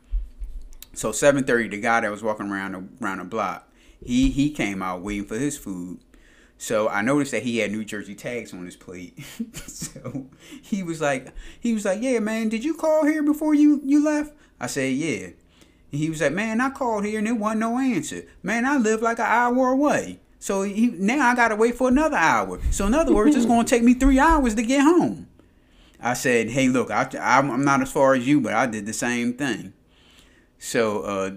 So 0.93 1.11
seven 1.11 1.45
thirty, 1.45 1.67
the 1.67 1.81
guy 1.81 2.01
that 2.01 2.11
was 2.11 2.21
walking 2.21 2.51
around 2.51 2.95
around 3.01 3.17
the 3.17 3.23
block, 3.23 3.67
he 4.05 4.29
he 4.29 4.51
came 4.51 4.83
out 4.83 5.01
waiting 5.01 5.25
for 5.25 5.35
his 5.35 5.57
food. 5.57 5.97
So 6.59 6.87
I 6.87 7.01
noticed 7.01 7.31
that 7.31 7.41
he 7.41 7.57
had 7.57 7.71
New 7.71 7.83
Jersey 7.83 8.13
tags 8.13 8.53
on 8.53 8.65
his 8.65 8.75
plate. 8.75 9.17
so 9.65 10.27
he 10.61 10.83
was 10.83 11.01
like, 11.01 11.33
he 11.59 11.73
was 11.73 11.85
like, 11.85 12.03
yeah, 12.03 12.19
man, 12.19 12.49
did 12.49 12.63
you 12.63 12.75
call 12.75 13.03
here 13.03 13.23
before 13.23 13.55
you 13.55 13.81
you 13.83 14.05
left? 14.05 14.35
I 14.59 14.67
said, 14.67 14.93
yeah. 14.93 15.29
And 15.93 16.01
he 16.01 16.09
was 16.09 16.21
like, 16.21 16.33
man, 16.33 16.59
I 16.59 16.71
called 16.71 17.05
here 17.05 17.19
and 17.19 17.27
there 17.27 17.35
wasn't 17.35 17.59
no 17.59 17.77
answer. 17.77 18.25
Man, 18.41 18.65
I 18.65 18.77
live 18.77 19.03
like 19.03 19.19
an 19.19 19.27
hour 19.27 19.69
away. 19.69 20.19
So 20.39 20.63
he, 20.63 20.87
now 20.87 21.29
I 21.29 21.35
gotta 21.35 21.55
wait 21.55 21.75
for 21.75 21.87
another 21.87 22.17
hour. 22.17 22.59
So 22.71 22.87
in 22.87 22.95
other 22.95 23.13
words, 23.13 23.35
it's 23.35 23.45
gonna 23.45 23.63
take 23.63 23.83
me 23.83 23.93
three 23.93 24.17
hours 24.17 24.55
to 24.55 24.63
get 24.63 24.81
home. 24.81 25.27
I 26.01 26.15
said, 26.15 26.49
hey, 26.49 26.67
look, 26.67 26.89
I, 26.89 27.07
I'm 27.21 27.51
I'm 27.51 27.63
not 27.63 27.83
as 27.83 27.91
far 27.91 28.15
as 28.15 28.27
you, 28.27 28.41
but 28.41 28.53
I 28.53 28.65
did 28.65 28.87
the 28.87 28.91
same 28.91 29.33
thing. 29.33 29.73
So 30.57 31.03
uh, 31.03 31.31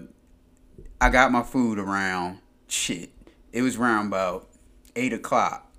I 0.99 1.11
got 1.11 1.31
my 1.31 1.43
food 1.43 1.77
around 1.77 2.39
shit. 2.67 3.11
It 3.53 3.61
was 3.61 3.77
around 3.77 4.07
about 4.07 4.49
eight 4.95 5.13
o'clock. 5.13 5.71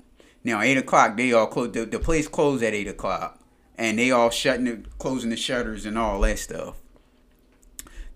Now 0.44 0.61
eight 0.61 0.78
o'clock, 0.78 1.16
they 1.16 1.32
all 1.32 1.49
close. 1.49 1.73
The, 1.73 1.85
the 1.85 1.99
place 1.99 2.28
closed 2.28 2.62
at 2.62 2.75
eight 2.75 2.87
o'clock, 2.87 3.40
and 3.76 3.99
they 3.99 4.12
all 4.12 4.30
shutting, 4.30 4.66
the, 4.66 4.85
closing 4.99 5.30
the 5.30 5.37
shutters 5.37 5.85
and 5.85 5.99
all 5.99 6.20
that 6.20 6.38
stuff. 6.38 6.76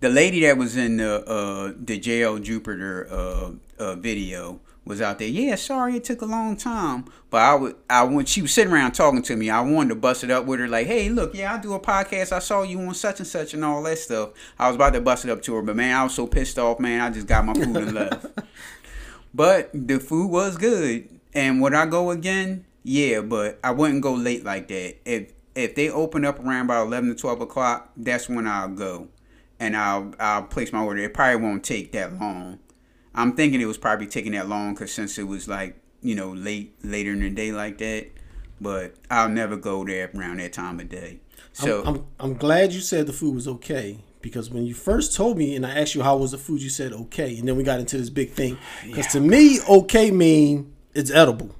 The 0.03 0.09
lady 0.09 0.41
that 0.41 0.59
was 0.59 0.77
in 0.77 0.97
the 0.97 1.25
uh, 1.25 1.75
the 1.79 1.97
JL 1.97 2.43
Jupiter 2.43 3.07
uh, 3.09 3.53
uh, 3.79 3.95
video 3.95 4.59
was 4.85 5.01
out 5.01 5.21
there. 5.21 5.29
Yeah, 5.29 5.55
sorry 5.55 5.95
it 5.95 6.03
took 6.03 6.23
a 6.23 6.27
long 6.27 6.57
time, 6.57 7.05
but 7.31 7.41
I 7.41 7.55
would 7.55 7.77
I 7.89 8.03
when 8.03 8.25
she 8.25 8.43
was 8.43 8.53
sitting 8.53 8.73
around 8.73 8.95
talking 8.95 9.23
to 9.23 9.37
me, 9.37 9.49
I 9.49 9.61
wanted 9.61 9.91
to 9.91 9.95
bust 9.95 10.25
it 10.25 10.31
up 10.33 10.45
with 10.45 10.59
her 10.59 10.67
like, 10.67 10.89
hey, 10.89 11.09
look, 11.09 11.37
yeah, 11.37 11.55
I 11.55 11.59
do 11.61 11.75
a 11.75 11.79
podcast. 11.79 12.33
I 12.33 12.41
saw 12.41 12.63
you 12.63 12.81
on 12.81 12.95
such 12.95 13.21
and 13.21 13.27
such 13.29 13.55
and 13.55 13.65
all 13.65 13.81
that 13.85 13.97
stuff. 13.97 14.31
I 14.59 14.67
was 14.67 14.75
about 14.75 14.93
to 14.95 15.01
bust 15.01 15.25
it 15.25 15.31
up 15.31 15.41
to 15.43 15.55
her, 15.55 15.63
but 15.63 15.77
man, 15.77 15.97
I 15.97 16.03
was 16.03 16.15
so 16.17 16.27
pissed 16.27 16.59
off, 16.59 16.81
man. 16.81 17.01
I 17.01 17.09
just 17.11 17.29
got 17.29 17.45
my 17.45 17.55
food 17.55 17.77
and 17.77 17.93
left. 17.93 18.27
But 19.33 19.71
the 19.73 20.01
food 20.01 20.33
was 20.33 20.59
good, 20.59 21.09
and 21.33 21.63
would 21.63 21.75
I 21.75 21.87
go 21.87 22.11
again? 22.11 22.65
Yeah, 22.83 23.21
but 23.21 23.61
I 23.63 23.71
wouldn't 23.71 24.03
go 24.03 24.15
late 24.15 24.45
like 24.45 24.67
that. 24.67 24.97
If 25.05 25.33
if 25.55 25.77
they 25.77 25.91
open 25.91 26.25
up 26.25 26.41
around 26.41 26.65
about 26.65 26.89
eleven 26.89 27.09
to 27.11 27.15
twelve 27.15 27.41
o'clock, 27.41 27.93
that's 27.97 28.29
when 28.29 28.49
I'll 28.49 28.69
go, 28.69 29.09
and 29.63 29.77
I'll 29.77 30.13
I'll 30.19 30.43
place 30.43 30.73
my 30.73 30.83
order. 30.83 31.01
It 31.01 31.15
probably 31.15 31.37
won't 31.37 31.63
take 31.63 31.93
that 31.93 32.19
long. 32.19 32.59
I'm 33.15 33.35
thinking 33.37 33.61
it 33.61 33.67
was 33.67 33.79
probably 33.79 34.07
taking 34.09 34.33
that 34.33 34.49
long 34.49 34.75
because 34.75 34.93
since 34.93 35.19
it 35.19 35.29
was 35.29 35.47
like 35.47 35.77
you 36.03 36.17
know 36.17 36.33
late 36.33 36.75
later 36.83 37.13
in 37.13 37.21
the 37.21 37.31
day 37.31 37.53
like 37.53 37.79
that. 37.79 38.09
But 38.61 38.95
I'll 39.11 39.29
never 39.29 39.57
go 39.57 39.85
there 39.85 40.11
around 40.15 40.39
that 40.39 40.53
time 40.53 40.81
of 40.81 40.89
day. 40.89 41.21
So 41.53 41.83
I'm, 41.83 41.87
I'm 41.87 42.07
I'm 42.19 42.35
glad 42.35 42.73
you 42.73 42.81
said 42.81 43.07
the 43.07 43.13
food 43.13 43.35
was 43.35 43.47
okay 43.47 43.99
because 44.21 44.51
when 44.51 44.65
you 44.65 44.75
first 44.75 45.15
told 45.15 45.39
me 45.39 45.55
and 45.55 45.65
I 45.65 45.79
asked 45.79 45.95
you 45.95 46.03
how 46.03 46.17
was 46.17 46.33
the 46.33 46.39
food, 46.39 46.61
you 46.61 46.69
said 46.69 46.93
okay, 46.93 47.39
and 47.39 47.47
then 47.47 47.57
we 47.57 47.63
got 47.63 47.79
into 47.79 47.97
this 47.99 48.11
big 48.11 48.33
thing. 48.33 48.59
Because 48.85 49.07
to 49.09 49.21
me, 49.21 49.61
okay 49.69 50.11
mean 50.11 50.75
it's 50.93 51.11
edible. 51.11 51.55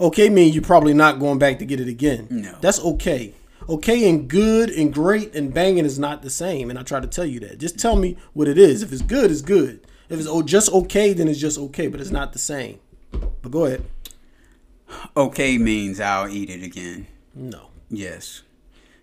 Okay 0.00 0.30
mean 0.30 0.54
you're 0.54 0.62
probably 0.62 0.94
not 0.94 1.20
going 1.20 1.38
back 1.38 1.58
to 1.58 1.66
get 1.66 1.80
it 1.80 1.88
again. 1.88 2.28
No. 2.30 2.56
that's 2.62 2.80
okay. 2.80 3.34
Okay 3.68 4.08
and 4.08 4.28
good 4.28 4.70
and 4.70 4.92
great 4.92 5.34
and 5.34 5.52
banging 5.54 5.84
is 5.84 5.98
not 5.98 6.22
the 6.22 6.30
same, 6.30 6.70
and 6.70 6.78
I 6.78 6.82
try 6.82 7.00
to 7.00 7.06
tell 7.06 7.24
you 7.26 7.40
that. 7.40 7.58
Just 7.58 7.78
tell 7.78 7.96
me 7.96 8.16
what 8.32 8.48
it 8.48 8.58
is. 8.58 8.82
If 8.82 8.92
it's 8.92 9.02
good, 9.02 9.30
it's 9.30 9.42
good. 9.42 9.86
If 10.08 10.18
it's 10.18 10.28
oh, 10.28 10.42
just 10.42 10.70
okay, 10.72 11.12
then 11.12 11.28
it's 11.28 11.38
just 11.40 11.58
okay, 11.58 11.86
but 11.88 12.00
it's 12.00 12.10
not 12.10 12.32
the 12.32 12.38
same. 12.38 12.80
But 13.10 13.50
go 13.50 13.64
ahead. 13.66 13.84
okay 15.16 15.58
means 15.58 16.00
I'll 16.00 16.28
eat 16.28 16.50
it 16.50 16.62
again. 16.62 17.06
No. 17.34 17.68
Yes. 17.88 18.42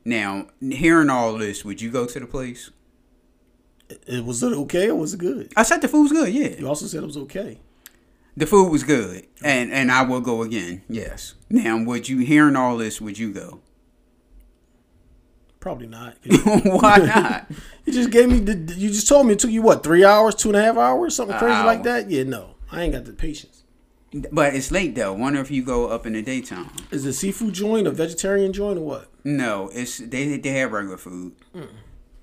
Now, 0.06 0.48
hearing 0.62 1.10
all 1.10 1.38
this, 1.38 1.64
would 1.66 1.82
you 1.82 1.92
go 1.92 2.06
to 2.06 2.20
the 2.20 2.26
place? 2.28 2.70
It 4.08 4.24
was 4.24 4.44
it 4.44 4.54
okay 4.54 4.90
or 4.90 4.96
was 4.96 5.14
it 5.14 5.20
good? 5.20 5.52
I 5.58 5.64
said 5.64 5.82
the 5.82 5.88
food 5.88 6.04
was 6.04 6.12
good. 6.12 6.34
Yeah, 6.34 6.50
You 6.60 6.68
also 6.68 6.86
said 6.86 7.02
it 7.04 7.08
was 7.08 7.18
okay. 7.18 7.60
the 8.38 8.46
food 8.46 8.70
was 8.72 8.84
good, 8.84 9.26
and 9.44 9.72
and 9.72 9.92
I 9.92 10.04
will 10.04 10.22
go 10.22 10.44
again. 10.44 10.84
Yes. 10.88 11.34
Now, 11.50 11.84
would 11.84 12.08
you 12.08 12.20
hearing 12.20 12.56
all 12.56 12.78
this? 12.78 13.02
Would 13.02 13.18
you 13.18 13.32
go? 13.34 13.62
Probably 15.60 15.88
not. 15.88 16.16
Why 16.64 16.98
not? 16.98 17.52
You 17.86 17.94
just 17.94 18.12
gave 18.12 18.30
me. 18.30 18.38
The, 18.38 18.76
you 18.76 18.90
just 18.90 19.08
told 19.08 19.26
me 19.26 19.34
it 19.34 19.40
took 19.40 19.50
you 19.50 19.64
what 19.64 19.84
three 19.84 20.06
hours, 20.06 20.36
two 20.36 20.50
and 20.50 20.56
a 20.56 20.62
half 20.62 20.78
hours, 20.78 21.16
something 21.16 21.36
crazy 21.40 21.64
like 21.64 21.82
that. 21.84 22.08
Yeah, 22.08 22.22
no, 22.22 22.52
I 22.72 22.84
ain't 22.84 22.94
got 22.94 23.06
the 23.06 23.14
patience. 23.14 23.64
But 24.32 24.54
it's 24.54 24.70
late 24.70 24.94
though. 24.94 25.12
Wonder 25.14 25.40
if 25.40 25.50
you 25.50 25.64
go 25.64 25.88
up 25.88 26.06
in 26.06 26.14
the 26.14 26.22
daytime. 26.22 26.70
Is 26.92 27.04
it 27.06 27.14
seafood 27.14 27.54
joint 27.54 27.88
a 27.88 27.92
vegetarian 27.92 28.54
joint 28.54 28.78
or 28.78 28.84
what? 28.84 29.10
No, 29.24 29.72
it's 29.74 29.98
they 29.98 30.38
they 30.38 30.50
have 30.52 30.72
regular 30.72 30.98
food. 30.98 31.34
Mm. 31.56 31.68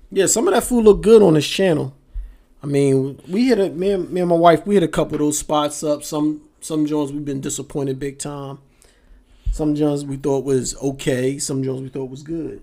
Yeah, 0.09 0.27
some 0.27 0.47
of 0.47 0.53
that 0.53 0.63
food 0.63 0.85
look 0.85 1.01
good 1.01 1.21
on 1.21 1.33
this 1.33 1.47
channel. 1.47 1.93
I 2.63 2.65
mean, 2.67 3.19
we 3.27 3.47
hit 3.49 3.59
a 3.59 3.69
me 3.69 3.91
and, 3.91 4.09
me 4.09 4.21
and 4.21 4.29
my 4.29 4.35
wife. 4.35 4.65
We 4.65 4.75
hit 4.75 4.83
a 4.83 4.87
couple 4.87 5.15
of 5.15 5.19
those 5.19 5.37
spots 5.37 5.83
up. 5.83 6.03
Some 6.03 6.43
some 6.61 6.85
joints 6.85 7.11
we've 7.11 7.25
been 7.25 7.41
disappointed 7.41 7.99
big 7.99 8.19
time. 8.19 8.59
Some 9.51 9.75
joints 9.75 10.03
we 10.03 10.15
thought 10.17 10.43
was 10.45 10.75
okay. 10.81 11.39
Some 11.39 11.61
joints 11.63 11.81
we 11.81 11.89
thought 11.89 12.09
was 12.09 12.23
good. 12.23 12.61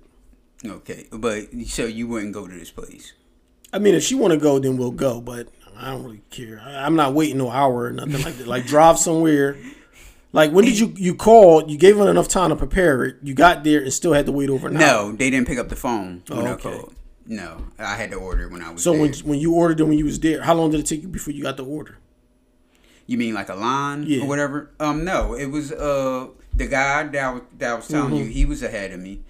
Okay, 0.67 1.07
but 1.11 1.49
so 1.67 1.85
you 1.87 2.07
wouldn't 2.09 2.33
go 2.33 2.47
to 2.47 2.55
this 2.59 2.71
place? 2.71 3.13
I 3.73 3.79
mean, 3.79 3.95
if 3.95 4.03
she 4.03 4.15
want 4.15 4.33
to 4.33 4.39
go, 4.39 4.59
then 4.59 4.77
we'll 4.77 4.91
go. 4.93 5.21
But 5.21 5.49
I 5.77 5.91
don't 5.91 6.05
really 6.05 6.23
care. 6.31 6.63
I, 6.65 6.85
I'm 6.87 6.97
not 6.97 7.13
waiting 7.13 7.39
no 7.39 7.51
hour 7.51 7.85
or 7.85 7.91
nothing 7.93 8.23
like 8.23 8.37
that. 8.39 8.47
Like 8.47 8.67
drive 8.67 8.99
somewhere. 8.99 9.57
Like 10.33 10.53
when 10.53 10.65
did 10.65 10.79
you 10.79 10.93
you 10.97 11.15
called? 11.15 11.71
You 11.71 11.77
gave 11.79 11.97
her 11.99 12.09
enough 12.11 12.29
time 12.29 12.51
to 12.51 12.57
prepare 12.57 13.05
it. 13.05 13.17
You 13.23 13.35
got 13.35 13.63
there 13.65 13.83
and 13.83 13.93
still 13.93 14.13
had 14.15 14.27
to 14.27 14.33
wait 14.33 14.49
over 14.51 14.69
an 14.69 14.77
hour. 14.77 14.81
No, 14.81 15.13
they 15.13 15.31
didn't 15.31 15.47
pick 15.47 15.59
up 15.59 15.69
the 15.69 15.77
phone 15.77 16.23
when 16.29 16.47
I 16.47 16.53
okay. 16.53 16.63
called. 16.77 16.95
No, 17.27 17.67
I 17.79 17.95
had 17.97 18.11
to 18.11 18.17
order 18.17 18.45
it 18.45 18.53
when 18.53 18.61
I 18.63 18.71
was 18.73 18.83
So 18.83 18.93
there. 18.93 19.01
when 19.03 19.13
when 19.25 19.39
you 19.39 19.55
ordered 19.55 19.81
it 19.81 19.85
when 19.85 19.99
you 19.99 20.05
was 20.05 20.19
there, 20.21 20.43
how 20.43 20.55
long 20.55 20.71
did 20.71 20.81
it 20.81 20.87
take 20.87 21.03
you 21.03 21.09
before 21.09 21.33
you 21.33 21.43
got 21.43 21.57
the 21.57 21.65
order? 21.65 21.99
You 23.07 23.19
mean 23.19 23.35
like 23.35 23.49
a 23.49 23.55
line 23.55 24.05
Yeah. 24.07 24.23
or 24.23 24.29
whatever? 24.29 24.71
Um, 24.81 25.05
no, 25.05 25.35
it 25.35 25.47
was 25.47 25.73
uh 25.73 26.29
the 26.55 26.67
guy 26.67 27.05
that 27.05 27.33
was, 27.35 27.43
that 27.59 27.71
I 27.71 27.75
was 27.75 27.89
telling 27.89 28.15
Mm-hmm. 28.15 28.17
you. 28.17 28.25
He 28.27 28.45
was 28.45 28.63
ahead 28.63 28.93
of 28.93 29.01
me, 29.01 29.21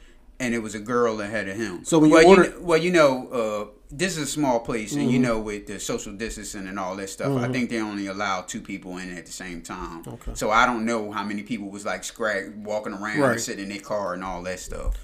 and 0.40 0.54
it 0.54 0.58
was 0.58 0.74
a 0.74 0.80
girl 0.80 1.20
ahead 1.20 1.48
of 1.48 1.56
him. 1.56 1.84
So 1.84 1.98
when 1.98 2.10
you 2.10 2.16
well, 2.16 2.26
ordered- 2.28 2.52
kn- 2.54 2.64
well, 2.64 2.78
you 2.78 2.90
know, 2.90 3.28
uh, 3.28 3.70
this 3.90 4.16
is 4.16 4.24
a 4.24 4.26
small 4.26 4.58
place, 4.60 4.92
and 4.94 5.02
Mm-hmm. 5.02 5.10
you 5.10 5.18
know, 5.20 5.38
with 5.38 5.66
the 5.68 5.78
social 5.78 6.12
distancing 6.12 6.66
and 6.66 6.78
all 6.78 6.96
that 6.96 7.08
stuff, 7.10 7.40
I 7.40 7.48
think 7.48 7.70
they 7.70 7.80
only 7.80 8.08
allow 8.08 8.40
two 8.42 8.60
people 8.60 8.98
in 8.98 9.16
at 9.16 9.26
the 9.26 9.32
same 9.32 9.62
time. 9.62 10.02
Okay. 10.06 10.32
So 10.34 10.50
I 10.50 10.66
don't 10.66 10.84
know 10.84 11.12
how 11.12 11.22
many 11.22 11.42
people 11.44 11.68
was 11.70 11.84
like 11.84 12.02
scrag 12.02 12.52
walking 12.64 12.92
around, 12.92 13.20
Right. 13.20 13.32
and 13.32 13.40
sitting 13.40 13.64
in 13.64 13.68
their 13.70 13.78
car, 13.80 14.14
and 14.14 14.24
all 14.24 14.42
that 14.42 14.58
stuff. 14.58 14.94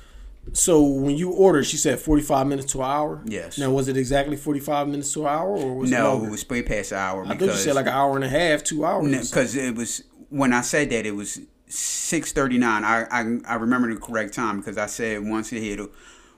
So 0.52 0.82
when 0.82 1.16
you 1.16 1.30
ordered, 1.30 1.64
she 1.66 1.76
said 1.76 2.00
forty 2.00 2.22
five 2.22 2.46
minutes 2.48 2.72
to 2.72 2.78
an 2.80 2.90
hour. 2.90 3.22
Yes. 3.26 3.58
Now 3.58 3.70
was 3.70 3.86
it 3.88 3.96
exactly 3.96 4.36
forty 4.36 4.58
five 4.58 4.88
minutes 4.88 5.12
to 5.12 5.20
an 5.22 5.28
hour, 5.28 5.50
or 5.56 5.74
was 5.76 5.90
it 5.90 5.94
No, 5.94 6.12
longer? 6.14 6.26
it 6.28 6.30
was 6.30 6.48
way 6.48 6.62
past 6.62 6.90
an 6.92 6.98
hour 6.98 7.22
I 7.24 7.28
thought 7.28 7.38
because 7.38 7.56
you 7.58 7.62
said 7.64 7.74
like 7.76 7.86
an 7.86 7.92
hour 7.92 8.16
and 8.16 8.24
a 8.24 8.28
half, 8.28 8.64
two 8.64 8.84
hours. 8.84 9.30
because 9.30 9.54
it 9.54 9.76
was 9.76 10.02
when 10.30 10.52
I 10.52 10.62
said 10.62 10.90
that 10.90 11.06
it 11.06 11.14
was 11.14 11.38
six 11.70 12.32
thirty 12.32 12.58
nine. 12.58 12.84
I, 12.84 13.04
I 13.10 13.38
I 13.46 13.54
remember 13.56 13.92
the 13.92 14.00
correct 14.00 14.34
time 14.34 14.58
because 14.58 14.76
I 14.78 14.86
said 14.86 15.26
once 15.26 15.52
it 15.52 15.60
hit 15.62 15.80
a, 15.80 15.88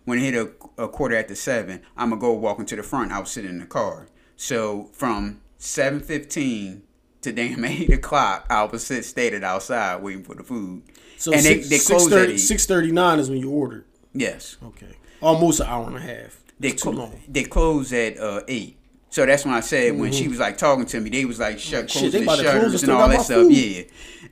when 0.04 0.18
it 0.18 0.22
hit 0.22 0.34
a, 0.34 0.82
a 0.84 0.88
quarter 0.88 1.16
after 1.16 1.34
seven, 1.34 1.80
I'm 1.96 2.10
gonna 2.10 2.20
go 2.20 2.32
walking 2.32 2.66
to 2.66 2.76
the 2.76 2.82
front. 2.82 3.12
I 3.12 3.18
was 3.20 3.30
sitting 3.30 3.50
in 3.50 3.58
the 3.60 3.66
car. 3.66 4.08
So 4.36 4.90
from 4.92 5.40
seven 5.58 6.00
fifteen 6.00 6.82
to 7.22 7.32
damn 7.32 7.64
eight 7.64 7.92
o'clock, 7.92 8.46
I 8.50 8.64
was 8.64 8.84
sit 8.86 9.04
stated 9.04 9.42
outside 9.44 10.02
waiting 10.02 10.24
for 10.24 10.34
the 10.34 10.42
food. 10.42 10.82
so 11.16 11.32
and 11.32 11.42
six, 11.42 11.68
they, 11.68 11.78
they 11.78 11.82
closed 11.84 12.12
at 12.12 12.38
six 12.40 12.66
thirty 12.66 12.92
nine 12.92 13.18
is 13.18 13.30
when 13.30 13.38
you 13.38 13.50
ordered. 13.50 13.84
Yes, 14.14 14.56
Okay, 14.62 14.96
almost 15.22 15.60
an 15.60 15.66
hour 15.66 15.86
and 15.86 15.96
a 15.96 16.00
half. 16.00 16.38
they 16.60 16.70
That's 16.70 16.82
too 16.82 16.90
long. 16.90 17.18
they 17.28 17.44
closed 17.44 17.92
at 17.94 18.18
uh, 18.18 18.42
eight. 18.48 18.76
So 19.12 19.26
that's 19.26 19.44
when 19.44 19.52
I 19.52 19.60
said 19.60 19.98
when 19.98 20.10
she 20.10 20.26
was 20.26 20.38
like 20.38 20.56
talking 20.56 20.86
to 20.86 20.98
me, 20.98 21.10
they 21.10 21.26
was 21.26 21.38
like 21.38 21.58
shut 21.58 21.84
Mm-hmm. 21.86 21.98
Shit, 21.98 22.12
closing 22.12 22.12
the 22.12 22.18
to 22.18 22.24
close 22.24 22.38
and 22.38 22.62
shutters 22.62 22.82
and 22.82 22.92
all 22.92 23.08
that 23.10 23.20
stuff. 23.20 23.42
food. 23.42 23.52
Yeah. 23.52 23.82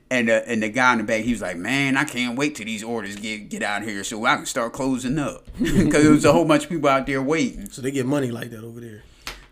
And 0.09 0.27
uh, 0.27 0.41
and 0.47 0.63
the 0.63 0.69
guy 0.69 0.91
in 0.93 0.97
the 0.97 1.03
back, 1.03 1.21
he 1.21 1.31
was 1.31 1.41
like, 1.41 1.55
"Man, 1.55 1.97
I 1.97 2.03
can't 2.03 2.35
wait 2.35 2.55
till 2.55 2.65
these 2.65 2.83
orders 2.83 3.15
get 3.15 3.47
get 3.49 3.61
out 3.61 3.83
here 3.83 4.03
so 4.03 4.25
I 4.25 4.37
can 4.37 4.45
start 4.47 4.73
closing 4.73 5.19
up." 5.19 5.45
Because 5.59 6.03
there 6.03 6.11
was 6.11 6.25
a 6.25 6.33
whole 6.33 6.45
bunch 6.45 6.63
of 6.63 6.69
people 6.71 6.89
out 6.89 7.05
there 7.05 7.21
waiting. 7.21 7.69
So 7.69 7.83
they 7.83 7.91
get 7.91 8.07
money 8.07 8.31
like 8.31 8.49
that 8.49 8.63
over 8.63 8.79
there. 8.79 9.03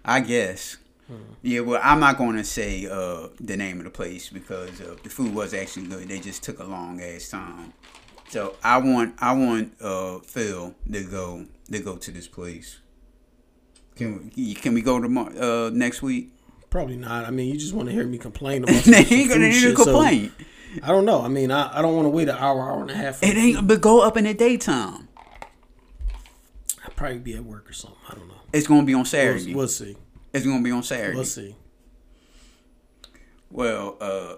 I 0.04 0.22
guess. 0.22 0.78
Hmm. 1.08 1.16
Yeah, 1.44 1.60
well, 1.60 1.80
I'm 1.84 2.00
not 2.00 2.18
going 2.18 2.36
to 2.38 2.44
say 2.44 2.88
uh, 2.88 3.28
the 3.40 3.56
name 3.56 3.78
of 3.78 3.84
the 3.84 3.92
place 3.92 4.30
because 4.30 4.82
uh, 4.82 4.96
the 5.04 5.10
food 5.10 5.36
was 5.36 5.54
actually 5.54 5.88
good. 5.88 6.08
They 6.10 6.20
just 6.20 6.42
took 6.44 6.60
a 6.60 6.64
long 6.66 7.02
ass 7.02 7.30
time. 7.30 7.74
So 8.30 8.56
I 8.64 8.78
want 8.80 9.14
I 9.20 9.34
want 9.34 9.74
uh, 9.80 10.20
Phil 10.20 10.74
to 10.92 11.04
go 11.04 11.46
to 11.72 11.80
go 11.80 11.98
to 11.98 12.12
this 12.12 12.28
place. 12.28 12.80
Can 14.00 14.32
we, 14.34 14.54
can 14.54 14.74
we 14.74 14.82
go 14.82 14.98
tomorrow 15.02 15.68
uh, 15.68 15.70
next 15.74 16.02
week? 16.02 16.32
Probably 16.70 16.96
not. 16.96 17.26
I 17.26 17.32
mean, 17.32 17.52
you 17.52 17.60
just 17.60 17.74
want 17.74 17.90
to 17.90 17.94
hear 17.94 18.06
me 18.06 18.18
complain 18.18 18.64
about 18.64 18.76
some, 18.84 18.94
ain't 18.94 19.30
gonna 19.30 19.50
need 19.50 19.62
to 19.62 19.76
so 19.76 19.84
complain. 19.84 20.32
I 20.82 20.88
don't 20.88 21.04
know. 21.04 21.22
I 21.22 21.28
mean, 21.28 21.52
I, 21.52 21.78
I 21.78 21.82
don't 21.82 21.94
want 21.98 22.06
to 22.06 22.10
wait 22.10 22.30
an 22.30 22.38
hour, 22.38 22.62
hour 22.62 22.82
and 22.82 22.92
a 22.92 22.96
half. 22.96 23.22
It 23.22 23.36
ain't, 23.36 23.68
but 23.68 23.82
go 23.82 24.02
up 24.02 24.16
in 24.16 24.24
the 24.24 24.34
daytime. 24.34 25.10
I'd 26.86 26.96
probably 26.96 27.20
be 27.20 27.36
at 27.36 27.44
work 27.44 27.70
or 27.70 27.74
something. 27.74 28.00
I 28.08 28.16
don't 28.16 28.30
know. 28.30 28.36
It's 28.54 28.68
gonna 28.68 28.84
be 28.84 28.94
on 28.94 29.00
We'll, 29.00 29.06
Saturday. 29.06 29.54
we'll 29.54 29.68
see. 29.68 29.98
It's 30.32 30.46
gonna 30.46 30.64
be 30.64 30.72
on 30.72 30.84
Saturday. 30.84 31.16
We'll 31.16 31.26
see. 31.26 31.58
Well, 33.52 33.98
uh, 34.00 34.36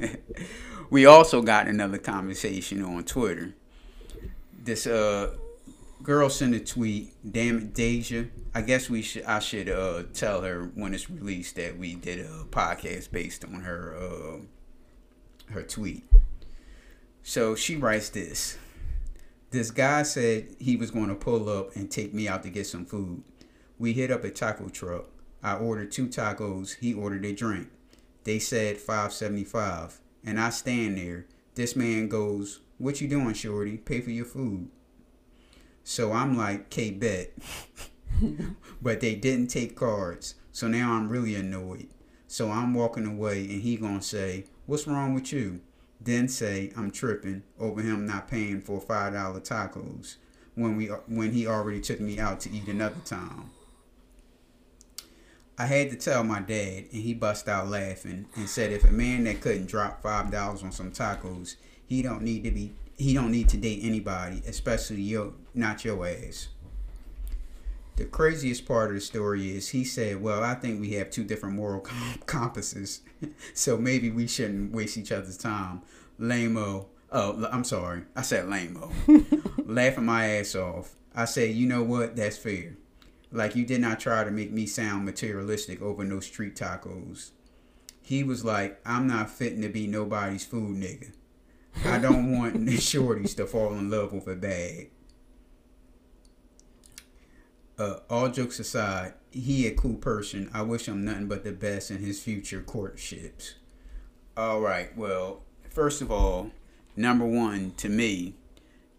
we 0.90 1.04
also 1.04 1.42
got 1.42 1.68
another 1.68 1.98
conversation 1.98 2.82
on 2.82 3.04
Twitter. 3.04 3.54
This 4.58 4.86
uh, 4.86 5.32
girl 6.02 6.30
sent 6.30 6.54
a 6.54 6.60
tweet. 6.60 7.14
Damn 7.30 7.58
it, 7.58 7.74
Deja. 7.74 8.26
I 8.54 8.62
guess 8.62 8.88
we 8.88 9.02
should. 9.02 9.24
I 9.24 9.38
should 9.38 9.68
uh, 9.68 10.04
tell 10.14 10.42
her 10.42 10.70
when 10.74 10.94
it's 10.94 11.10
released 11.10 11.56
that 11.56 11.78
we 11.78 11.94
did 11.94 12.20
a 12.20 12.44
podcast 12.50 13.10
based 13.10 13.44
on 13.44 13.60
her 13.62 13.96
uh, 13.96 15.52
her 15.52 15.62
tweet. 15.62 16.04
So 17.22 17.54
she 17.54 17.76
writes 17.76 18.08
this. 18.10 18.56
This 19.50 19.70
guy 19.70 20.02
said 20.02 20.56
he 20.58 20.76
was 20.76 20.90
going 20.90 21.08
to 21.08 21.14
pull 21.14 21.48
up 21.48 21.74
and 21.74 21.90
take 21.90 22.12
me 22.12 22.28
out 22.28 22.42
to 22.42 22.50
get 22.50 22.66
some 22.66 22.84
food. 22.84 23.22
We 23.78 23.92
hit 23.92 24.10
up 24.10 24.24
a 24.24 24.30
taco 24.30 24.68
truck. 24.68 25.06
I 25.42 25.56
ordered 25.56 25.92
two 25.92 26.08
tacos. 26.08 26.76
He 26.80 26.92
ordered 26.92 27.24
a 27.24 27.32
drink. 27.32 27.68
They 28.24 28.38
said 28.38 28.76
575 28.76 30.00
and 30.24 30.38
I 30.38 30.50
stand 30.50 30.98
there. 30.98 31.26
This 31.54 31.74
man 31.74 32.08
goes, 32.08 32.60
"What 32.76 33.00
you 33.00 33.08
doing, 33.08 33.34
shorty? 33.34 33.78
Pay 33.78 34.00
for 34.00 34.10
your 34.10 34.26
food." 34.26 34.68
So 35.88 36.12
I'm 36.12 36.36
like, 36.36 36.68
"K 36.68 36.90
bet." 36.90 37.32
but 38.82 39.00
they 39.00 39.14
didn't 39.14 39.46
take 39.46 39.74
cards. 39.74 40.34
So 40.52 40.68
now 40.68 40.92
I'm 40.92 41.08
really 41.08 41.34
annoyed. 41.34 41.88
So 42.26 42.50
I'm 42.50 42.74
walking 42.74 43.06
away 43.06 43.40
and 43.48 43.62
he 43.62 43.78
to 43.78 44.02
say, 44.02 44.44
"What's 44.66 44.86
wrong 44.86 45.14
with 45.14 45.32
you?" 45.32 45.62
Then 45.98 46.28
say 46.28 46.74
I'm 46.76 46.90
tripping 46.90 47.42
over 47.58 47.80
him 47.80 48.06
not 48.06 48.28
paying 48.28 48.60
for 48.60 48.82
$5 48.82 49.40
tacos 49.40 50.16
when 50.54 50.76
we 50.76 50.88
when 50.88 51.32
he 51.32 51.46
already 51.46 51.80
took 51.80 52.00
me 52.00 52.18
out 52.18 52.40
to 52.40 52.50
eat 52.50 52.68
another 52.68 53.00
time. 53.06 53.50
I 55.56 55.64
had 55.64 55.88
to 55.88 55.96
tell 55.96 56.22
my 56.22 56.40
dad, 56.40 56.84
and 56.92 57.02
he 57.02 57.14
bust 57.14 57.48
out 57.48 57.70
laughing 57.70 58.26
and 58.36 58.46
said, 58.46 58.72
"If 58.72 58.84
a 58.84 58.92
man 58.92 59.24
that 59.24 59.40
couldn't 59.40 59.68
drop 59.68 60.02
five 60.02 60.30
dollars 60.30 60.62
on 60.62 60.70
some 60.70 60.92
tacos, 60.92 61.56
he 61.86 62.02
don't 62.02 62.20
need 62.20 62.44
to 62.44 62.50
be, 62.50 62.74
he 62.98 63.14
don't 63.14 63.32
need 63.32 63.48
to 63.50 63.56
date 63.56 63.80
anybody, 63.82 64.42
especially 64.46 65.00
your, 65.00 65.32
not 65.54 65.84
your 65.84 66.06
ass." 66.06 66.48
The 67.96 68.04
craziest 68.04 68.66
part 68.66 68.90
of 68.90 68.94
the 68.94 69.00
story 69.00 69.56
is 69.56 69.70
he 69.70 69.84
said, 69.84 70.22
"Well, 70.22 70.44
I 70.44 70.54
think 70.54 70.80
we 70.80 70.92
have 70.92 71.10
two 71.10 71.24
different 71.24 71.56
moral 71.56 71.80
compasses, 72.26 73.00
so 73.54 73.76
maybe 73.76 74.10
we 74.10 74.26
shouldn't 74.26 74.72
waste 74.72 74.98
each 74.98 75.12
other's 75.12 75.38
time." 75.38 75.82
Lameo. 76.20 76.86
Oh, 77.10 77.48
I'm 77.50 77.64
sorry, 77.64 78.02
I 78.14 78.22
said 78.22 78.44
lameo. 78.46 78.92
Laughing 79.66 80.04
my 80.04 80.26
ass 80.26 80.54
off. 80.54 80.94
I 81.14 81.24
said, 81.24 81.54
"You 81.54 81.66
know 81.66 81.82
what? 81.82 82.14
That's 82.16 82.36
fair." 82.36 82.76
Like 83.30 83.54
you 83.56 83.64
did 83.64 83.80
not 83.80 84.00
try 84.00 84.24
to 84.24 84.30
make 84.30 84.52
me 84.52 84.66
sound 84.66 85.04
materialistic 85.04 85.82
over 85.82 86.02
no 86.04 86.20
street 86.20 86.56
tacos. 86.56 87.30
He 88.00 88.22
was 88.22 88.44
like, 88.44 88.80
I'm 88.86 89.06
not 89.06 89.28
fitting 89.28 89.60
to 89.62 89.68
be 89.68 89.86
nobody's 89.86 90.44
food 90.44 90.76
nigga. 90.76 91.12
I 91.84 91.98
don't 91.98 92.38
want 92.38 92.56
shorties 92.66 93.36
to 93.36 93.46
fall 93.46 93.72
in 93.74 93.90
love 93.90 94.12
with 94.12 94.26
a 94.26 94.36
bag. 94.36 94.90
Uh, 97.78 98.00
all 98.10 98.28
jokes 98.28 98.58
aside, 98.58 99.14
he 99.30 99.66
a 99.66 99.74
cool 99.74 99.94
person. 99.94 100.50
I 100.52 100.62
wish 100.62 100.88
him 100.88 101.04
nothing 101.04 101.28
but 101.28 101.44
the 101.44 101.52
best 101.52 101.90
in 101.90 101.98
his 101.98 102.20
future 102.20 102.60
courtships. 102.60 103.54
All 104.36 104.60
right, 104.60 104.96
well, 104.96 105.42
first 105.70 106.02
of 106.02 106.10
all, 106.10 106.50
number 106.96 107.24
one, 107.24 107.72
to 107.76 107.88
me, 107.88 108.34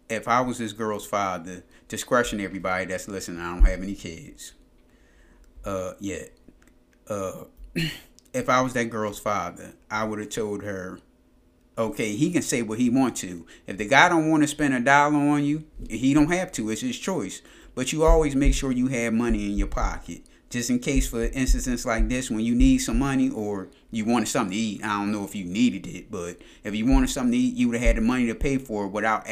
if 0.10 0.27
I 0.27 0.41
was 0.41 0.58
this 0.58 0.73
girl's 0.73 1.05
father, 1.05 1.63
discretion, 1.88 2.39
everybody 2.39 2.86
that's 2.86 3.08
listening, 3.08 3.41
I 3.41 3.53
don't 3.53 3.65
have 3.65 3.84
any 3.84 3.95
kids 3.95 4.53
uh, 5.65 5.93
yet. 5.99 6.32
Uh, 7.08 7.43
if 8.34 8.49
I 8.49 8.62
was 8.62 8.73
that 8.73 8.89
girl's 8.89 9.19
father, 9.19 9.73
I 9.91 10.03
would 10.03 10.19
have 10.19 10.29
told 10.29 10.63
her, 10.63 10.99
okay, 11.79 12.15
he 12.15 12.31
can 12.31 12.41
say 12.41 12.61
what 12.61 12.77
he 12.77 12.89
want 12.89 13.15
to. 13.17 13.47
If 13.65 13.77
the 13.77 13.87
guy 13.87 14.09
don't 14.09 14.29
want 14.29 14.43
to 14.43 14.47
spend 14.47 14.73
a 14.73 14.79
dollar 14.81 15.15
on 15.15 15.43
you, 15.43 15.63
he 15.89 16.13
don't 16.13 16.31
have 16.31 16.51
to. 16.53 16.69
It's 16.69 16.81
his 16.81 16.99
choice. 16.99 17.41
But 17.73 17.93
you 17.93 18.03
always 18.03 18.35
make 18.35 18.53
sure 18.53 18.71
you 18.71 18.87
have 18.87 19.13
money 19.13 19.45
in 19.45 19.57
your 19.57 19.67
pocket. 19.67 20.21
Just 20.49 20.69
in 20.69 20.79
case 20.79 21.07
for 21.07 21.23
instances 21.23 21.85
like 21.85 22.09
this 22.09 22.29
when 22.29 22.41
you 22.41 22.55
need 22.55 22.79
some 22.79 22.99
money 22.99 23.29
or 23.29 23.69
you 23.91 24.03
wanted 24.03 24.27
something 24.27 24.51
to 24.51 24.57
eat. 24.57 24.83
I 24.83 24.99
don't 24.99 25.11
know 25.11 25.23
if 25.23 25.35
you 25.35 25.45
needed 25.45 25.87
it, 25.87 26.11
but 26.11 26.37
if 26.63 26.75
you 26.75 26.85
wanted 26.85 27.09
something 27.09 27.31
to 27.31 27.37
eat, 27.37 27.55
you 27.55 27.69
would 27.69 27.77
have 27.77 27.87
had 27.87 27.97
the 27.97 28.01
money 28.01 28.25
to 28.27 28.35
pay 28.35 28.57
for 28.57 28.85
it 28.85 28.89
without 28.89 29.27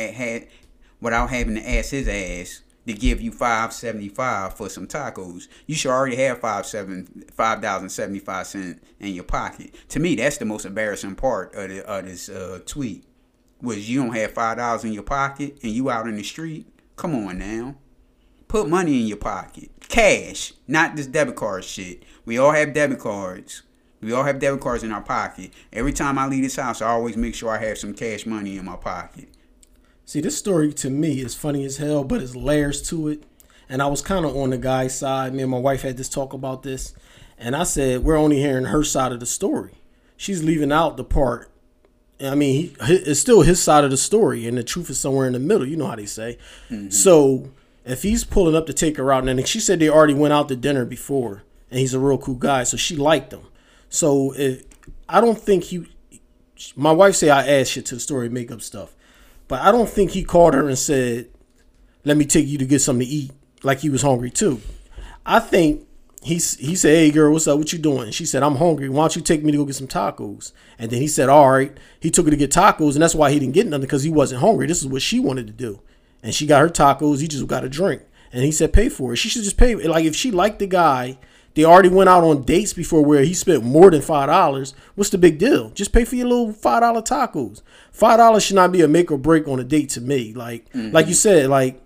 without 1.02 1.30
having 1.30 1.56
to 1.56 1.70
ask 1.70 1.92
his 1.92 2.08
ass 2.08 2.62
to 2.88 2.94
give 2.94 3.22
you 3.22 3.32
five 3.32 3.72
seventy 3.74 4.10
five 4.10 4.56
for 4.56 4.70
some 4.70 4.88
tacos. 4.88 5.48
You 5.66 5.76
should 5.76 5.92
already 5.92 6.16
have 6.16 6.40
five 6.40 6.66
seven 6.66 7.26
five 7.34 7.62
thousand 7.62 7.90
seventy 7.90 8.20
five 8.20 8.48
cent 8.48 8.84
in 9.00 9.14
your 9.14 9.26
pocket. 9.26 9.76
To 9.90 10.00
me, 10.00 10.16
that's 10.16 10.38
the 10.38 10.46
most 10.46 10.66
embarrassing 10.66 11.16
part 11.16 11.54
of, 11.54 11.70
the, 11.70 11.86
of 11.86 12.06
this 12.06 12.30
uh, 12.30 12.60
tweet. 12.66 13.04
Was 13.62 13.90
you 13.90 14.04
don't 14.04 14.16
have 14.16 14.32
five 14.32 14.58
dollars 14.58 14.84
in 14.84 14.94
your 14.94 15.04
pocket 15.04 15.58
and 15.64 15.72
you 15.72 15.90
out 15.90 16.08
in 16.08 16.16
the 16.16 16.24
street? 16.24 16.68
Come 16.96 17.14
on 17.14 17.38
now, 17.38 17.76
put 18.48 18.68
money 18.68 19.02
in 19.02 19.08
your 19.08 19.18
pocket, 19.18 19.70
cash, 19.88 20.54
not 20.68 20.96
this 20.96 21.08
debit 21.08 21.36
card 21.36 21.64
shit. 21.64 22.04
We 22.26 22.38
all 22.38 22.52
have 22.52 22.74
debit 22.74 23.00
cards. 23.00 23.64
We 24.02 24.14
all 24.14 24.24
have 24.24 24.40
debit 24.40 24.62
cards 24.62 24.84
in 24.84 24.92
our 24.92 25.02
pocket. 25.02 25.52
Every 25.74 25.92
time 25.92 26.20
I 26.20 26.28
leave 26.28 26.44
this 26.44 26.56
house, 26.56 26.82
I 26.82 26.90
always 26.90 27.18
make 27.18 27.34
sure 27.34 27.50
I 27.50 27.58
have 27.58 27.78
some 27.80 27.94
cash 27.96 28.26
money 28.28 28.58
in 28.58 28.66
my 28.66 28.76
pocket. 28.76 29.30
See, 30.08 30.22
this 30.22 30.38
story 30.38 30.72
to 30.72 30.90
me 30.90 31.20
is 31.20 31.36
funny 31.36 31.66
as 31.66 31.78
hell, 31.78 32.06
but 32.06 32.22
it's 32.22 32.34
layers 32.34 32.82
to 32.84 33.10
it. 33.10 33.24
And 33.68 33.82
I 33.82 33.88
was 33.88 34.02
kind 34.02 34.26
of 34.26 34.38
on 34.38 34.52
the 34.52 34.58
guy's 34.58 34.98
side. 34.98 35.34
Me 35.34 35.44
and 35.44 35.52
my 35.52 35.60
wife 35.60 35.82
had 35.82 35.98
this 35.98 36.08
talk 36.08 36.32
about 36.32 36.64
this. 36.64 36.94
And 37.38 37.54
I 37.54 37.64
said, 37.64 38.06
we're 38.06 38.16
only 38.16 38.38
hearing 38.38 38.66
her 38.66 38.86
side 38.86 39.12
of 39.12 39.20
the 39.20 39.26
story. 39.26 39.74
She's 40.16 40.42
leaving 40.42 40.72
out 40.72 40.96
the 40.96 41.04
part. 41.04 41.52
I 42.24 42.36
mean, 42.36 42.74
he, 42.86 42.96
it's 42.96 43.20
still 43.20 43.42
his 43.42 43.62
side 43.62 43.84
of 43.84 43.92
the 43.92 43.98
story, 43.98 44.48
and 44.48 44.58
the 44.58 44.64
truth 44.64 44.90
is 44.90 44.98
somewhere 44.98 45.28
in 45.28 45.34
the 45.34 45.40
middle. 45.40 45.68
You 45.68 45.76
know 45.76 45.88
how 45.88 45.98
they 45.98 46.06
say. 46.06 46.38
Mm-hmm. 46.70 46.90
So 46.90 47.52
if 47.84 48.04
he's 48.04 48.24
pulling 48.24 48.56
up 48.56 48.66
to 48.68 48.74
take 48.74 48.96
her 48.96 49.12
out, 49.12 49.28
and 49.28 49.46
she 49.46 49.60
said 49.60 49.82
they 49.82 49.90
already 49.90 50.14
went 50.14 50.34
out 50.34 50.48
to 50.48 50.56
dinner 50.56 50.86
before, 50.86 51.44
and 51.70 51.82
he's 51.82 51.94
a 51.94 52.00
real 52.00 52.18
cool 52.18 52.36
guy, 52.36 52.64
so 52.64 52.78
she 52.78 52.96
liked 52.96 53.34
him. 53.34 53.46
So 53.90 54.34
if, 54.38 54.64
I 55.10 55.20
don't 55.20 55.38
think 55.38 55.66
he. 55.66 55.86
My 56.78 56.94
wife 56.94 57.16
say 57.16 57.30
I 57.30 57.46
add 57.46 57.68
shit 57.68 57.86
to 57.88 57.96
the 57.96 58.02
story, 58.02 58.30
make 58.30 58.52
up 58.52 58.62
stuff. 58.62 58.96
But 59.48 59.62
I 59.62 59.72
don't 59.72 59.90
think 59.90 60.12
he 60.12 60.24
called 60.24 60.54
her 60.54 60.68
and 60.68 60.78
said, 60.78 61.28
"Let 62.04 62.18
me 62.18 62.26
take 62.26 62.48
you 62.48 62.58
to 62.58 62.66
get 62.66 62.82
something 62.82 63.08
to 63.08 63.14
eat," 63.14 63.32
like 63.64 63.80
he 63.80 63.90
was 63.90 64.02
hungry 64.02 64.30
too. 64.30 64.62
I 65.26 65.40
think 65.40 65.88
he 66.22 66.36
he 66.36 66.76
said, 66.76 66.96
"Hey 66.96 67.12
girl, 67.12 67.32
what's 67.32 67.48
up? 67.48 67.58
What 67.58 67.72
you 67.72 67.80
doing?" 67.80 68.12
She 68.12 68.26
said, 68.26 68.44
"I'm 68.44 68.56
hungry. 68.56 68.90
Why 68.90 69.04
don't 69.04 69.16
you 69.16 69.22
take 69.22 69.44
me 69.44 69.52
to 69.52 69.58
go 69.58 69.66
get 69.66 69.76
some 69.76 69.88
tacos?" 69.88 70.52
And 70.78 70.92
then 70.92 71.02
he 71.02 71.08
said, 71.08 71.30
"All 71.30 71.50
right." 71.50 71.72
He 72.00 72.10
took 72.10 72.26
her 72.26 72.32
to 72.32 72.38
get 72.38 72.52
tacos, 72.52 72.94
and 72.94 73.02
that's 73.02 73.16
why 73.16 73.32
he 73.32 73.40
didn't 73.40 73.54
get 73.54 73.68
nothing 73.68 73.82
because 73.82 74.04
he 74.04 74.10
wasn't 74.10 74.42
hungry. 74.42 74.68
This 74.68 74.82
is 74.82 74.88
what 74.88 75.02
she 75.02 75.20
wanted 75.20 75.48
to 75.48 75.54
do, 75.54 75.80
and 76.22 76.34
she 76.34 76.46
got 76.46 76.62
her 76.62 76.70
tacos. 76.70 77.22
He 77.22 77.28
just 77.28 77.48
got 77.48 77.64
a 77.64 77.70
drink, 77.70 78.02
and 78.34 78.44
he 78.44 78.52
said, 78.52 78.74
"Pay 78.74 78.90
for 78.90 79.14
it." 79.14 79.18
She 79.18 79.30
should 79.30 79.44
just 79.44 79.58
pay. 79.58 79.76
Like 79.76 80.06
if 80.06 80.16
she 80.16 80.32
liked 80.32 80.60
the 80.60 80.68
guy 80.68 81.18
they 81.58 81.66
already 81.66 81.90
went 81.90 82.08
out 82.08 82.24
on 82.24 82.44
dates 82.44 82.72
before 82.72 83.04
where 83.04 83.24
he 83.24 83.34
spent 83.34 83.64
more 83.64 83.90
than 83.90 84.04
five 84.04 84.28
dollars. 84.28 84.76
What's 84.94 85.10
the 85.10 85.18
big 85.18 85.40
deal? 85.40 85.72
Just 85.72 85.92
pay 85.92 86.06
for 86.06 86.16
your 86.16 86.28
little 86.28 86.54
five 86.54 86.82
dollar 86.82 87.02
tacos. 87.02 87.64
Five 87.92 88.20
dollars 88.20 88.44
should 88.44 88.58
not 88.58 88.72
be 88.72 88.84
a 88.84 88.88
make 88.88 89.10
or 89.10 89.18
break 89.18 89.48
on 89.48 89.60
a 89.60 89.64
date 89.64 89.90
to 89.90 90.02
me. 90.02 90.36
Like 90.36 90.72
mm-hmm. 90.72 90.94
like 90.94 91.08
you 91.08 91.16
said, 91.16 91.50
like 91.50 91.82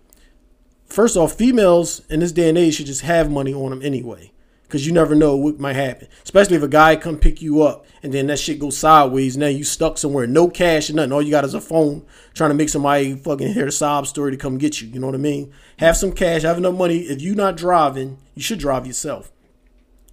first 0.87 1.15
off, 1.15 1.31
females 1.31 2.01
in 2.09 2.19
this 2.19 2.33
day 2.33 2.49
and 2.49 2.57
age 2.57 2.75
should 2.75 2.85
just 2.85 3.03
have 3.03 3.31
money 3.31 3.53
on 3.53 3.69
them 3.69 3.81
anyway. 3.81 4.33
Cause 4.67 4.85
you 4.85 4.91
never 4.91 5.15
know 5.15 5.37
what 5.37 5.57
might 5.57 5.77
happen. 5.77 6.09
Especially 6.23 6.57
if 6.57 6.63
a 6.63 6.67
guy 6.67 6.97
come 6.97 7.17
pick 7.17 7.41
you 7.41 7.61
up 7.61 7.85
and 8.03 8.13
then 8.13 8.27
that 8.27 8.39
shit 8.39 8.59
goes 8.59 8.77
sideways. 8.77 9.37
Now 9.37 9.47
you 9.47 9.63
stuck 9.63 9.97
somewhere, 9.97 10.27
no 10.27 10.49
cash 10.49 10.89
and 10.89 10.97
nothing. 10.97 11.13
All 11.13 11.21
you 11.21 11.31
got 11.31 11.45
is 11.45 11.53
a 11.53 11.61
phone 11.61 12.05
trying 12.33 12.49
to 12.49 12.55
make 12.55 12.69
somebody 12.69 13.15
fucking 13.15 13.53
hear 13.53 13.67
a 13.67 13.71
sob 13.71 14.05
story 14.05 14.31
to 14.31 14.37
come 14.37 14.57
get 14.57 14.81
you. 14.81 14.89
You 14.89 14.99
know 14.99 15.07
what 15.07 15.15
I 15.15 15.19
mean? 15.19 15.53
Have 15.77 15.95
some 15.95 16.11
cash, 16.11 16.41
have 16.41 16.57
enough 16.57 16.75
money. 16.75 16.99
If 16.99 17.21
you're 17.21 17.35
not 17.35 17.55
driving, 17.55 18.17
you 18.35 18.41
should 18.41 18.59
drive 18.59 18.85
yourself. 18.85 19.31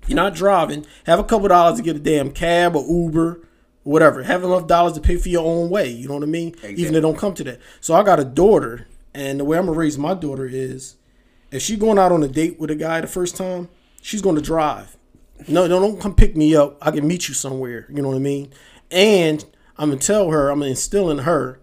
You're 0.09 0.16
not 0.16 0.35
driving. 0.35 0.87
Have 1.05 1.18
a 1.18 1.25
couple 1.25 1.49
dollars 1.49 1.77
to 1.77 1.83
get 1.83 1.97
a 1.97 2.01
damn 2.01 2.31
cab 2.31 2.75
or 2.75 2.85
Uber, 2.85 3.31
or 3.31 3.42
whatever. 3.83 4.23
Have 4.23 4.42
enough 4.42 4.66
dollars 4.66 4.94
to 4.94 5.01
pay 5.01 5.16
for 5.16 5.29
your 5.29 5.44
own 5.44 5.71
way. 5.71 5.88
You 5.90 6.09
know 6.09 6.14
what 6.14 6.23
I 6.23 6.27
mean? 6.27 6.49
Exactly. 6.49 6.75
Even 6.75 6.94
if 6.94 6.99
it 6.99 7.03
don't 7.03 7.18
come 7.18 7.35
to 7.35 7.44
that. 7.44 7.61
So 7.81 7.94
I 7.94 8.03
got 8.03 8.18
a 8.18 8.25
daughter, 8.25 8.88
and 9.14 9.38
the 9.38 9.44
way 9.44 9.59
I'm 9.59 9.66
gonna 9.66 9.79
raise 9.79 9.99
my 9.99 10.14
daughter 10.14 10.47
is, 10.47 10.97
if 11.51 11.62
she's 11.62 11.79
going 11.79 11.99
out 11.99 12.11
on 12.11 12.23
a 12.23 12.29
date 12.29 12.59
with 12.59 12.71
a 12.71 12.75
guy 12.75 13.01
the 13.01 13.07
first 13.07 13.37
time, 13.37 13.68
she's 14.01 14.23
gonna 14.23 14.40
drive. 14.40 14.97
No, 15.47 15.66
no, 15.66 15.79
don't 15.79 16.01
come 16.01 16.14
pick 16.14 16.37
me 16.37 16.57
up. 16.57 16.79
I 16.81 16.90
can 16.90 17.07
meet 17.07 17.29
you 17.29 17.35
somewhere. 17.35 17.87
You 17.90 18.03
know 18.03 18.09
what 18.09 18.16
I 18.16 18.21
mean? 18.21 18.53
And 18.90 19.44
I'm 19.77 19.90
gonna 19.90 20.01
tell 20.01 20.31
her, 20.31 20.51
I'm 20.51 20.61
gonna 20.61 20.71
instill 20.71 21.11
in 21.11 21.18
her, 21.18 21.61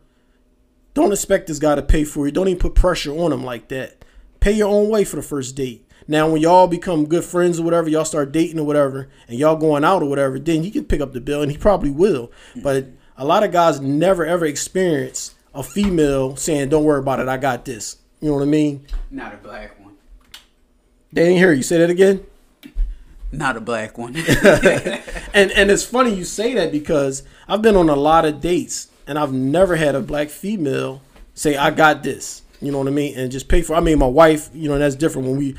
don't 0.94 1.12
expect 1.12 1.48
this 1.48 1.60
guy 1.60 1.76
to 1.76 1.82
pay 1.82 2.06
for 2.06 2.26
you. 2.26 2.32
Don't 2.32 2.48
even 2.48 2.60
put 2.60 2.74
pressure 2.74 3.12
on 3.12 3.34
him 3.34 3.44
like 3.44 3.68
that. 3.68 4.06
Pay 4.40 4.54
your 4.54 4.70
own 4.70 4.90
way 4.90 5.04
for 5.04 5.18
the 5.18 5.22
first 5.22 5.56
date. 5.56 5.85
Now, 6.08 6.30
when 6.30 6.42
y'all 6.42 6.68
become 6.68 7.06
good 7.06 7.24
friends 7.24 7.60
or 7.60 7.64
whatever, 7.64 7.90
y'all 7.90 8.06
start 8.06 8.32
dating 8.32 8.60
or 8.60 8.66
whatever, 8.66 9.10
and 9.28 9.40
y'all 9.40 9.56
going 9.56 9.84
out 9.84 10.04
or 10.04 10.10
whatever, 10.10 10.38
then 10.38 10.64
he 10.64 10.70
can 10.70 10.86
pick 10.86 11.02
up 11.02 11.14
the 11.14 11.22
bill, 11.22 11.42
and 11.42 11.52
he 11.52 11.58
probably 11.58 11.90
will. 11.90 12.32
But 12.62 12.88
a 13.18 13.26
lot 13.26 13.44
of 13.44 13.52
guys 13.52 13.80
never 13.80 14.26
ever 14.26 14.46
experience 14.46 15.36
a 15.54 15.64
female 15.64 16.36
saying, 16.36 16.70
"Don't 16.70 16.84
worry 16.84 17.00
about 17.00 17.20
it, 17.20 17.28
I 17.28 17.38
got 17.38 17.66
this." 17.66 17.98
You 18.22 18.30
know 18.30 18.36
what 18.36 18.44
I 18.44 18.48
mean? 18.48 18.86
Not 19.10 19.34
a 19.34 19.38
black 19.38 19.80
one. 19.80 19.94
They 21.12 21.24
didn't 21.24 21.38
hear 21.38 21.54
you. 21.54 21.64
Say 21.64 21.78
that 21.80 21.90
again. 21.90 22.26
Not 23.32 23.58
a 23.58 23.62
black 23.62 23.98
one. 23.98 24.16
and 25.34 25.52
and 25.52 25.72
it's 25.72 25.84
funny 25.84 26.14
you 26.14 26.24
say 26.24 26.54
that 26.54 26.72
because 26.72 27.24
I've 27.48 27.62
been 27.62 27.76
on 27.76 27.90
a 27.90 27.96
lot 27.96 28.26
of 28.26 28.42
dates 28.42 28.90
and 29.08 29.18
I've 29.18 29.34
never 29.34 29.76
had 29.76 29.96
a 29.96 30.02
black 30.02 30.30
female 30.30 31.02
say 31.34 31.56
I 31.56 31.72
got 31.72 32.04
this. 32.04 32.44
You 32.62 32.72
know 32.72 32.80
what 32.80 32.88
I 32.88 32.92
mean? 32.92 33.18
And 33.18 33.32
just 33.32 33.48
pay 33.48 33.62
for. 33.62 33.76
I 33.76 33.80
mean, 33.80 34.00
my 34.00 34.08
wife. 34.08 34.50
You 34.54 34.70
know, 34.70 34.78
that's 34.78 34.96
different 34.96 35.28
when 35.28 35.38
we 35.38 35.56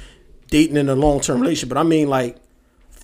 dating 0.49 0.77
in 0.77 0.89
a 0.89 0.95
long 0.95 1.21
term 1.21 1.41
relationship. 1.41 1.69
But 1.69 1.79
I 1.79 1.83
mean, 1.83 2.09
like 2.09 2.37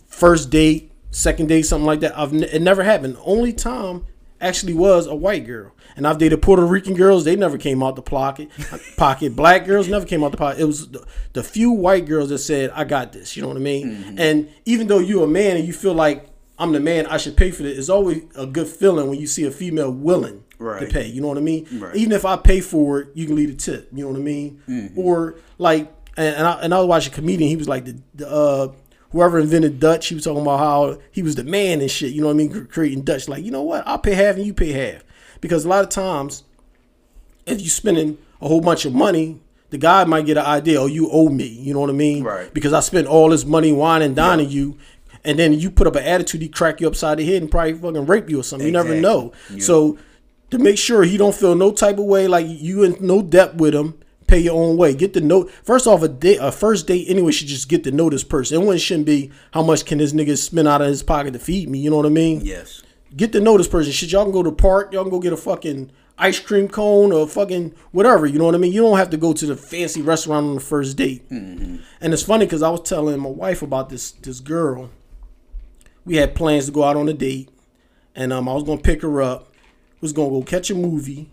first 0.06 0.50
date, 0.50 0.92
second 1.10 1.48
date, 1.48 1.62
something 1.62 1.86
like 1.86 2.00
that. 2.00 2.18
I've 2.18 2.32
n- 2.32 2.44
it 2.44 2.62
never 2.62 2.82
happened. 2.82 3.16
Only 3.24 3.52
time 3.52 4.06
actually 4.40 4.74
was 4.74 5.06
a 5.06 5.14
white 5.14 5.46
girl. 5.46 5.72
And 5.94 6.06
I've 6.06 6.18
dated 6.18 6.40
Puerto 6.42 6.64
Rican 6.64 6.94
girls. 6.94 7.24
They 7.24 7.36
never 7.36 7.58
came 7.58 7.82
out 7.82 7.96
the 7.96 8.02
pocket. 8.02 8.48
Pocket 8.96 9.36
black 9.36 9.66
girls 9.66 9.88
never 9.88 10.06
came 10.06 10.24
out 10.24 10.32
the 10.32 10.38
pocket. 10.38 10.60
It 10.60 10.64
was 10.64 10.88
the, 10.88 11.06
the 11.34 11.42
few 11.42 11.70
white 11.70 12.06
girls 12.06 12.30
that 12.30 12.38
said, 12.38 12.70
"I 12.70 12.84
got 12.84 13.12
this." 13.12 13.36
You 13.36 13.42
know 13.42 13.48
what 13.48 13.58
I 13.58 13.60
mean? 13.60 13.90
Mm-hmm. 13.90 14.18
And 14.18 14.48
even 14.64 14.86
though 14.86 14.98
you're 15.00 15.24
a 15.24 15.28
man 15.28 15.58
and 15.58 15.66
you 15.66 15.72
feel 15.74 15.92
like 15.94 16.26
I'm 16.58 16.72
the 16.72 16.80
man, 16.80 17.06
I 17.06 17.18
should 17.18 17.36
pay 17.36 17.50
for 17.50 17.64
it. 17.64 17.78
It's 17.78 17.88
always 17.88 18.22
a 18.34 18.46
good 18.46 18.68
feeling 18.68 19.10
when 19.10 19.18
you 19.18 19.26
see 19.26 19.44
a 19.44 19.50
female 19.50 19.90
willing 19.90 20.44
to 20.58 20.86
pay. 20.92 21.06
You 21.08 21.20
know 21.20 21.28
what 21.28 21.38
I 21.38 21.42
mean? 21.42 21.66
Right. 21.72 21.94
Even 21.96 22.12
if 22.12 22.24
I 22.24 22.36
pay 22.36 22.60
for 22.60 23.00
it, 23.00 23.08
you 23.14 23.26
can 23.26 23.36
leave 23.36 23.50
a 23.50 23.54
tip. 23.54 23.88
You 23.92 24.04
know 24.04 24.10
what 24.12 24.18
I 24.18 24.22
mean? 24.22 24.62
Mm-hmm. 24.68 24.98
Or 24.98 25.36
like, 25.58 25.92
and, 26.16 26.36
and 26.36 26.46
I, 26.46 26.52
and 26.60 26.74
I 26.74 26.78
was 26.78 26.86
watching 26.86 27.12
a 27.12 27.16
comedian. 27.16 27.48
He 27.48 27.56
was 27.56 27.68
like 27.68 27.84
the, 27.84 27.98
the 28.14 28.30
uh, 28.30 28.72
whoever 29.10 29.38
invented 29.38 29.80
Dutch. 29.80 30.08
He 30.08 30.14
was 30.14 30.24
talking 30.24 30.42
about 30.42 30.58
how 30.58 30.98
he 31.10 31.22
was 31.22 31.34
the 31.34 31.44
man 31.44 31.80
and 31.80 31.90
shit. 31.90 32.12
You 32.12 32.20
know 32.20 32.28
what 32.28 32.34
I 32.34 32.36
mean? 32.36 32.66
Creating 32.66 33.02
Dutch. 33.02 33.28
Like, 33.28 33.44
you 33.44 33.50
know 33.50 33.62
what? 33.62 33.86
I'll 33.86 33.98
pay 33.98 34.14
half 34.14 34.36
and 34.36 34.46
you 34.46 34.54
pay 34.54 34.72
half 34.72 35.04
because 35.40 35.64
a 35.64 35.68
lot 35.68 35.84
of 35.84 35.90
times, 35.90 36.44
if 37.46 37.60
you're 37.60 37.68
spending 37.68 38.18
a 38.42 38.48
whole 38.48 38.60
bunch 38.60 38.84
of 38.84 38.92
money. 38.92 39.40
The 39.70 39.78
guy 39.78 40.04
might 40.04 40.26
get 40.26 40.36
an 40.36 40.44
idea, 40.44 40.78
oh, 40.78 40.84
you 40.84 41.08
owe 41.10 41.30
me. 41.30 41.46
You 41.46 41.72
know 41.72 41.80
what 41.80 41.88
I 41.88 41.94
mean? 41.94 42.22
Right. 42.22 42.52
Because 42.52 42.74
I 42.74 42.80
spent 42.80 43.06
all 43.06 43.30
this 43.30 43.46
money 43.46 43.72
wine 43.72 44.02
and 44.02 44.14
dining 44.14 44.50
you, 44.50 44.76
and 45.24 45.38
then 45.38 45.54
you 45.54 45.70
put 45.70 45.86
up 45.86 45.96
an 45.96 46.04
attitude, 46.04 46.42
he 46.42 46.48
crack 46.50 46.82
you 46.82 46.88
upside 46.88 47.16
the 47.16 47.24
head 47.24 47.40
and 47.40 47.50
probably 47.50 47.72
fucking 47.74 48.04
rape 48.04 48.28
you 48.28 48.40
or 48.40 48.42
something. 48.42 48.66
You 48.66 48.72
never 48.72 48.94
know. 48.94 49.32
Yeah. 49.50 49.62
So 49.62 49.98
to 50.50 50.58
make 50.58 50.76
sure 50.76 51.04
he 51.04 51.16
don't 51.16 51.34
feel 51.34 51.54
no 51.54 51.72
type 51.72 51.96
of 51.96 52.04
way 52.04 52.28
like 52.28 52.46
you 52.46 52.82
in 52.82 52.98
no 53.00 53.22
debt 53.22 53.54
with 53.54 53.74
him 53.74 53.98
pay 54.32 54.40
your 54.40 54.54
own 54.54 54.78
way. 54.78 54.94
Get 54.94 55.12
the 55.12 55.20
note. 55.20 55.50
First 55.50 55.86
off 55.86 56.02
a 56.02 56.08
date 56.08 56.38
a 56.40 56.50
first 56.50 56.86
date 56.86 57.06
anyway 57.08 57.32
should 57.32 57.48
just 57.48 57.68
get 57.68 57.84
to 57.84 57.90
know 57.90 58.08
this 58.08 58.24
person 58.24 58.62
it 58.62 58.66
one 58.66 58.78
shouldn't 58.78 59.06
be 59.06 59.30
how 59.52 59.62
much 59.62 59.84
can 59.84 59.98
this 59.98 60.12
nigga 60.12 60.38
spend 60.38 60.66
out 60.66 60.80
of 60.80 60.88
his 60.88 61.02
pocket 61.02 61.32
to 61.34 61.38
feed 61.38 61.68
me? 61.68 61.78
You 61.80 61.90
know 61.90 61.98
what 61.98 62.06
i 62.06 62.10
mean? 62.10 62.40
Yes. 62.42 62.82
get 63.14 63.32
to 63.32 63.40
know 63.40 63.58
this 63.58 63.68
person 63.68 63.92
shit. 63.92 64.10
Y'all 64.10 64.24
can 64.24 64.32
go 64.32 64.42
to 64.42 64.50
the 64.50 64.56
park. 64.56 64.92
Y'all 64.92 65.04
can 65.04 65.10
go 65.10 65.20
get 65.20 65.34
a 65.34 65.36
fucking 65.36 65.92
ice 66.16 66.40
cream 66.40 66.68
cone 66.68 67.12
or 67.12 67.26
fucking 67.28 67.74
whatever. 67.90 68.26
You 68.26 68.38
know 68.38 68.46
what 68.46 68.54
i 68.54 68.58
mean? 68.58 68.72
You 68.72 68.80
don't 68.80 68.96
have 68.96 69.10
to 69.10 69.18
go 69.18 69.34
to 69.34 69.46
the 69.46 69.56
fancy 69.56 70.00
restaurant 70.00 70.46
on 70.46 70.54
the 70.54 70.60
first 70.60 70.96
date. 70.96 71.28
And 71.30 71.82
it's 72.00 72.22
funny 72.22 72.46
because 72.46 72.62
i 72.62 72.70
was 72.70 72.82
telling 72.82 73.20
my 73.20 73.28
wife 73.28 73.60
about 73.60 73.90
this 73.90 74.12
this 74.12 74.40
girl. 74.40 74.90
We 76.04 76.16
had 76.16 76.34
plans 76.34 76.66
to 76.66 76.72
go 76.72 76.84
out 76.84 76.96
on 76.96 77.08
a 77.08 77.14
date 77.14 77.50
and 78.14 78.32
um, 78.32 78.48
i 78.48 78.54
was 78.54 78.64
gonna 78.64 78.80
pick 78.80 79.02
her 79.02 79.20
up. 79.20 79.52
Was 80.00 80.12
gonna 80.12 80.30
go 80.30 80.42
catch 80.42 80.68
a 80.70 80.74
movie 80.74 81.30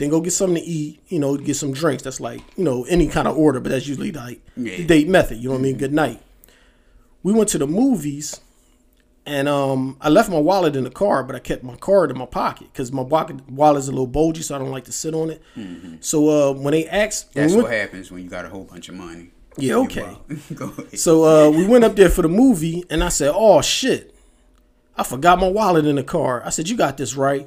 then 0.00 0.08
go 0.10 0.20
get 0.20 0.32
something 0.32 0.60
to 0.62 0.68
eat 0.68 1.00
you 1.08 1.18
know 1.20 1.36
get 1.36 1.54
some 1.54 1.72
drinks 1.72 2.02
that's 2.02 2.18
like 2.20 2.40
you 2.56 2.64
know 2.64 2.84
any 2.88 3.06
kind 3.06 3.28
of 3.28 3.36
order 3.36 3.60
but 3.60 3.68
that's 3.70 3.86
usually 3.86 4.10
like 4.10 4.40
Yeah. 4.56 4.76
the 4.78 4.84
date 4.86 5.08
method 5.08 5.38
you 5.38 5.48
know 5.48 5.54
what 5.54 5.60
i 5.60 5.62
mean 5.62 5.76
good 5.78 5.92
night 5.92 6.20
we 7.22 7.32
went 7.32 7.48
to 7.50 7.58
the 7.58 7.66
movies 7.66 8.40
and 9.26 9.48
um, 9.48 9.98
I 10.00 10.08
left 10.08 10.30
my 10.30 10.38
wallet 10.38 10.74
in 10.74 10.82
the 10.84 10.90
car, 10.90 11.22
but 11.22 11.36
I 11.36 11.40
kept 11.40 11.62
my 11.62 11.76
card 11.76 12.10
in 12.10 12.16
my 12.16 12.24
pocket 12.24 12.68
because 12.72 12.90
my 12.90 13.02
wallet 13.02 13.48
wallet's 13.50 13.86
a 13.86 13.90
little 13.90 14.06
bulgy, 14.06 14.40
so 14.42 14.56
I 14.56 14.58
don't 14.58 14.70
like 14.70 14.84
to 14.86 14.92
sit 14.92 15.14
on 15.14 15.30
it. 15.30 15.42
So 16.00 16.16
uh, 16.30 16.52
when 16.54 16.72
they 16.72 16.88
asked, 16.88 17.34
That's 17.34 17.52
we 17.52 17.58
went- 17.58 17.68
what 17.68 17.78
happens 17.78 18.10
when 18.10 18.24
you 18.24 18.30
got 18.30 18.46
a 18.46 18.48
whole 18.48 18.64
bunch 18.64 18.88
of 18.88 18.94
money. 18.94 19.30
yeah, 19.58 19.74
okay. 19.74 20.16
So 20.96 21.24
uh, 21.24 21.50
we 21.50 21.66
went 21.66 21.84
up 21.84 21.96
there 21.96 22.08
for 22.08 22.22
the 22.22 22.28
movie, 22.30 22.82
and 22.88 23.04
I 23.04 23.10
said, 23.10 23.30
"Oh 23.34 23.60
shit, 23.60 24.14
I 24.96 25.04
forgot 25.04 25.38
my 25.38 25.48
wallet 25.48 25.84
in 25.84 25.96
the 25.96 26.02
car." 26.02 26.42
I 26.44 26.48
said, 26.48 26.68
"You 26.70 26.76
got 26.76 26.96
this 26.96 27.14
right." 27.14 27.46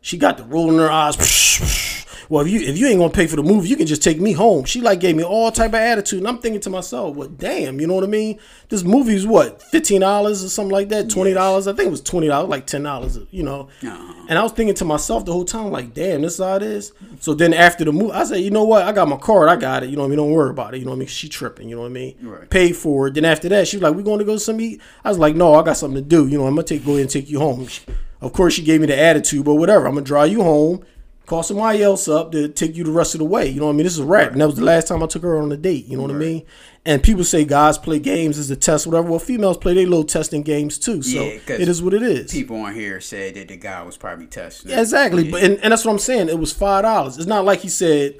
She 0.00 0.16
got 0.16 0.36
the 0.36 0.44
roll 0.44 0.70
in 0.70 0.78
her 0.78 0.90
eyes. 0.90 1.16
Well, 2.30 2.44
if 2.44 2.52
you 2.52 2.60
if 2.60 2.76
you 2.76 2.86
ain't 2.88 2.98
gonna 2.98 3.10
pay 3.10 3.26
for 3.26 3.36
the 3.36 3.42
movie, 3.42 3.68
you 3.68 3.76
can 3.76 3.86
just 3.86 4.02
take 4.02 4.20
me 4.20 4.32
home. 4.32 4.64
She 4.66 4.82
like 4.82 5.00
gave 5.00 5.16
me 5.16 5.22
all 5.24 5.50
type 5.50 5.70
of 5.70 5.76
attitude, 5.76 6.18
and 6.18 6.28
I'm 6.28 6.38
thinking 6.38 6.60
to 6.60 6.70
myself, 6.70 7.16
"Well, 7.16 7.28
damn, 7.28 7.80
you 7.80 7.86
know 7.86 7.94
what 7.94 8.04
I 8.04 8.08
mean? 8.08 8.38
This 8.68 8.84
movie's 8.84 9.26
what 9.26 9.62
fifteen 9.62 10.02
dollars 10.02 10.44
or 10.44 10.50
something 10.50 10.72
like 10.72 10.90
that, 10.90 11.08
twenty 11.08 11.32
dollars. 11.32 11.66
I 11.66 11.72
think 11.72 11.86
it 11.86 11.90
was 11.90 12.02
twenty 12.02 12.26
dollars, 12.26 12.50
like 12.50 12.66
ten 12.66 12.82
dollars, 12.82 13.18
you 13.30 13.42
know." 13.42 13.68
Uh-huh. 13.82 14.26
And 14.28 14.38
I 14.38 14.42
was 14.42 14.52
thinking 14.52 14.74
to 14.74 14.84
myself 14.84 15.24
the 15.24 15.32
whole 15.32 15.46
time, 15.46 15.70
like, 15.70 15.94
"Damn, 15.94 16.20
this 16.20 16.34
is 16.34 16.44
how 16.44 16.56
it 16.56 16.62
is." 16.62 16.92
So 17.20 17.32
then 17.32 17.54
after 17.54 17.86
the 17.86 17.92
movie, 17.92 18.12
I 18.12 18.24
said, 18.24 18.40
"You 18.42 18.50
know 18.50 18.64
what? 18.64 18.82
I 18.82 18.92
got 18.92 19.08
my 19.08 19.16
card. 19.16 19.48
I 19.48 19.56
got 19.56 19.82
it. 19.84 19.88
You 19.88 19.96
know 19.96 20.02
what 20.02 20.08
I 20.08 20.10
mean? 20.10 20.18
Don't 20.18 20.30
worry 20.32 20.50
about 20.50 20.74
it. 20.74 20.80
You 20.80 20.84
know 20.84 20.90
what 20.90 20.96
I 20.96 21.00
mean? 21.00 21.08
She 21.08 21.30
tripping. 21.30 21.70
You 21.70 21.76
know 21.76 21.82
what 21.82 21.88
I 21.88 21.92
mean? 21.92 22.14
Right. 22.20 22.50
Paid 22.50 22.76
for 22.76 23.06
it. 23.08 23.14
Then 23.14 23.24
after 23.24 23.48
that, 23.48 23.68
she 23.68 23.78
was 23.78 23.82
like, 23.84 23.94
"We 23.94 24.02
going 24.02 24.18
to 24.18 24.26
go 24.26 24.36
some 24.36 24.60
eat?" 24.60 24.82
I 25.02 25.08
was 25.08 25.18
like, 25.18 25.34
"No, 25.34 25.54
I 25.54 25.62
got 25.62 25.78
something 25.78 26.02
to 26.02 26.06
do. 26.06 26.28
You 26.28 26.36
know, 26.36 26.46
I'm 26.46 26.54
gonna 26.54 26.64
take 26.64 26.84
go 26.84 26.90
ahead 26.92 27.02
and 27.02 27.10
take 27.10 27.30
you 27.30 27.38
home." 27.38 27.66
She- 27.68 27.84
of 28.20 28.32
course, 28.32 28.54
she 28.54 28.62
gave 28.62 28.80
me 28.80 28.86
the 28.86 28.98
attitude, 28.98 29.44
but 29.44 29.54
whatever. 29.54 29.86
I'm 29.86 29.94
gonna 29.94 30.04
drive 30.04 30.30
you 30.32 30.42
home. 30.42 30.84
Call 31.26 31.42
somebody 31.42 31.82
else 31.82 32.08
up 32.08 32.32
to 32.32 32.48
take 32.48 32.74
you 32.74 32.84
the 32.84 32.90
rest 32.90 33.14
of 33.14 33.18
the 33.18 33.26
way. 33.26 33.46
You 33.46 33.60
know 33.60 33.66
what 33.66 33.72
I 33.72 33.76
mean? 33.76 33.84
This 33.84 33.92
is 33.92 33.98
a 33.98 34.04
wrap. 34.06 34.32
And 34.32 34.40
that 34.40 34.46
was 34.46 34.56
the 34.56 34.64
last 34.64 34.88
time 34.88 35.02
I 35.02 35.06
took 35.06 35.22
her 35.22 35.38
on 35.38 35.52
a 35.52 35.58
date. 35.58 35.84
You 35.84 35.98
know 35.98 36.04
what 36.04 36.10
I 36.10 36.14
mean? 36.14 36.46
And 36.86 37.02
people 37.02 37.22
say 37.22 37.44
guys 37.44 37.76
play 37.76 37.98
games 37.98 38.38
as 38.38 38.50
a 38.50 38.56
test, 38.56 38.86
whatever. 38.86 39.10
Well, 39.10 39.18
females 39.18 39.58
play 39.58 39.74
their 39.74 39.84
little 39.86 40.04
testing 40.04 40.42
games 40.42 40.78
too. 40.78 41.02
So 41.02 41.22
Yeah, 41.22 41.38
it 41.48 41.68
is 41.68 41.82
what 41.82 41.92
it 41.92 42.02
is. 42.02 42.32
People 42.32 42.56
on 42.62 42.74
here 42.74 42.98
said 43.02 43.34
that 43.34 43.48
the 43.48 43.58
guy 43.58 43.82
was 43.82 43.98
probably 43.98 44.26
testing. 44.26 44.70
Yeah, 44.70 44.80
exactly. 44.80 45.30
But 45.30 45.42
and, 45.42 45.58
and 45.58 45.70
that's 45.70 45.84
what 45.84 45.92
I'm 45.92 45.98
saying. 45.98 46.30
It 46.30 46.38
was 46.38 46.50
five 46.50 46.84
dollars. 46.84 47.18
It's 47.18 47.26
not 47.26 47.44
like 47.44 47.60
he 47.60 47.68
said, 47.68 48.14